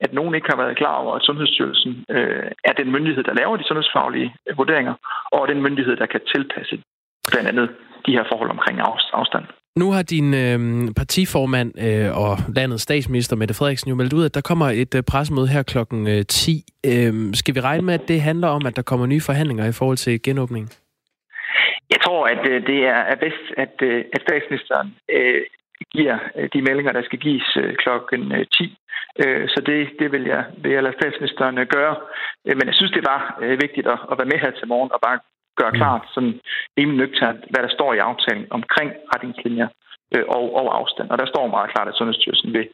at 0.00 0.12
nogen 0.12 0.34
ikke 0.34 0.50
har 0.50 0.56
været 0.62 0.76
klar 0.76 0.96
over, 1.02 1.14
at 1.14 1.22
Sundhedsstyrelsen 1.22 2.04
øh, 2.10 2.50
er 2.64 2.72
den 2.72 2.92
myndighed, 2.92 3.24
der 3.24 3.34
laver 3.40 3.56
de 3.56 3.68
sundhedsfaglige 3.68 4.34
øh, 4.48 4.58
vurderinger, 4.58 4.94
og 5.32 5.48
den 5.48 5.62
myndighed, 5.62 5.96
der 5.96 6.06
kan 6.06 6.20
tilpasse 6.34 6.82
blandt 7.30 7.48
andet 7.48 7.68
de 8.06 8.12
her 8.12 8.24
forhold 8.32 8.50
omkring 8.50 8.76
afstand. 9.12 9.44
Nu 9.82 9.90
har 9.90 10.02
din 10.02 10.34
øh, 10.34 10.58
partiformand 11.00 11.70
øh, 11.86 12.08
og 12.22 12.32
landets 12.56 12.82
statsminister 12.82 13.36
Mette 13.36 13.54
Frederiksen 13.54 13.90
jo 13.90 13.96
meldt 13.96 14.12
ud, 14.12 14.24
at 14.24 14.34
der 14.34 14.40
kommer 14.40 14.66
et 14.82 14.94
øh, 14.94 15.02
pressemøde 15.10 15.48
her 15.48 15.62
klokken 15.62 16.08
øh, 16.08 16.22
10. 16.26 16.64
Øh, 16.90 17.12
skal 17.40 17.54
vi 17.54 17.60
regne 17.60 17.84
med, 17.86 17.94
at 17.94 18.08
det 18.08 18.20
handler 18.20 18.48
om, 18.48 18.66
at 18.66 18.76
der 18.76 18.82
kommer 18.82 19.06
nye 19.06 19.26
forhandlinger 19.26 19.66
i 19.68 19.76
forhold 19.78 19.96
til 19.96 20.22
genåbningen? 20.22 20.70
Jeg 21.90 22.00
tror, 22.04 22.26
at 22.26 22.42
øh, 22.50 22.66
det 22.66 22.80
er 22.86 23.16
bedst, 23.24 23.44
at, 23.56 23.74
øh, 23.82 24.04
at 24.14 24.20
statsministeren 24.26 24.88
øh, 25.16 25.42
giver 25.94 26.18
øh, 26.36 26.48
de 26.52 26.62
meldinger, 26.62 26.92
der 26.92 27.02
skal 27.02 27.18
gives 27.18 27.56
øh, 27.56 27.74
klokken 27.82 28.22
10. 28.58 28.78
Øh, 29.22 29.48
så 29.48 29.62
det, 29.66 29.88
det 30.00 30.12
vil, 30.12 30.24
jeg, 30.24 30.44
vil 30.62 30.72
jeg 30.72 30.82
lade 30.82 30.98
statsministeren 31.00 31.56
gøre. 31.76 31.96
Men 32.44 32.66
jeg 32.70 32.74
synes, 32.74 32.92
det 32.92 33.04
var 33.12 33.20
vigtigt 33.64 33.86
at, 33.86 33.98
at 34.10 34.18
være 34.18 34.32
med 34.32 34.38
her 34.44 34.50
til 34.50 34.68
morgen 34.68 34.92
og 34.92 35.00
bare 35.06 35.18
gøre 35.60 35.72
mm. 35.72 35.78
klart, 35.80 36.02
sådan 36.14 36.34
rimelig 36.78 36.98
nøgternt, 36.98 37.40
hvad 37.50 37.62
der 37.62 37.72
står 37.76 37.90
i 37.94 38.04
aftalen 38.10 38.46
omkring 38.50 38.90
retningslinjer 39.12 39.68
og, 40.36 40.44
og 40.60 40.66
afstand. 40.80 41.10
Og 41.10 41.18
der 41.18 41.26
står 41.26 41.46
meget 41.46 41.70
klart, 41.72 41.88
at 41.88 41.94
Sundhedsstyrelsen 41.94 42.52
vil, 42.52 42.68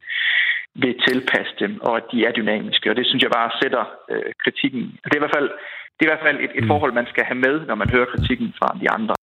vil 0.74 0.94
tilpasse 1.06 1.54
dem, 1.62 1.72
og 1.86 1.96
at 1.96 2.06
de 2.12 2.24
er 2.26 2.32
dynamiske. 2.32 2.90
Og 2.90 2.96
det 2.96 3.06
synes 3.06 3.22
jeg 3.22 3.30
bare 3.38 3.50
sætter 3.62 3.84
øh, 4.12 4.32
kritikken. 4.42 4.82
Det 5.04 5.14
er 5.14 5.20
i 5.20 5.24
hvert 5.24 5.36
fald, 5.38 5.50
det 5.96 6.02
er 6.02 6.08
i 6.08 6.14
hvert 6.14 6.26
fald 6.26 6.38
et, 6.44 6.52
et 6.58 6.64
mm. 6.64 6.70
forhold, 6.70 6.92
man 6.92 7.10
skal 7.12 7.24
have 7.24 7.40
med, 7.46 7.54
når 7.68 7.74
man 7.74 7.90
hører 7.94 8.12
kritikken 8.12 8.54
fra 8.58 8.68
de 8.80 8.90
andre. 8.96 9.14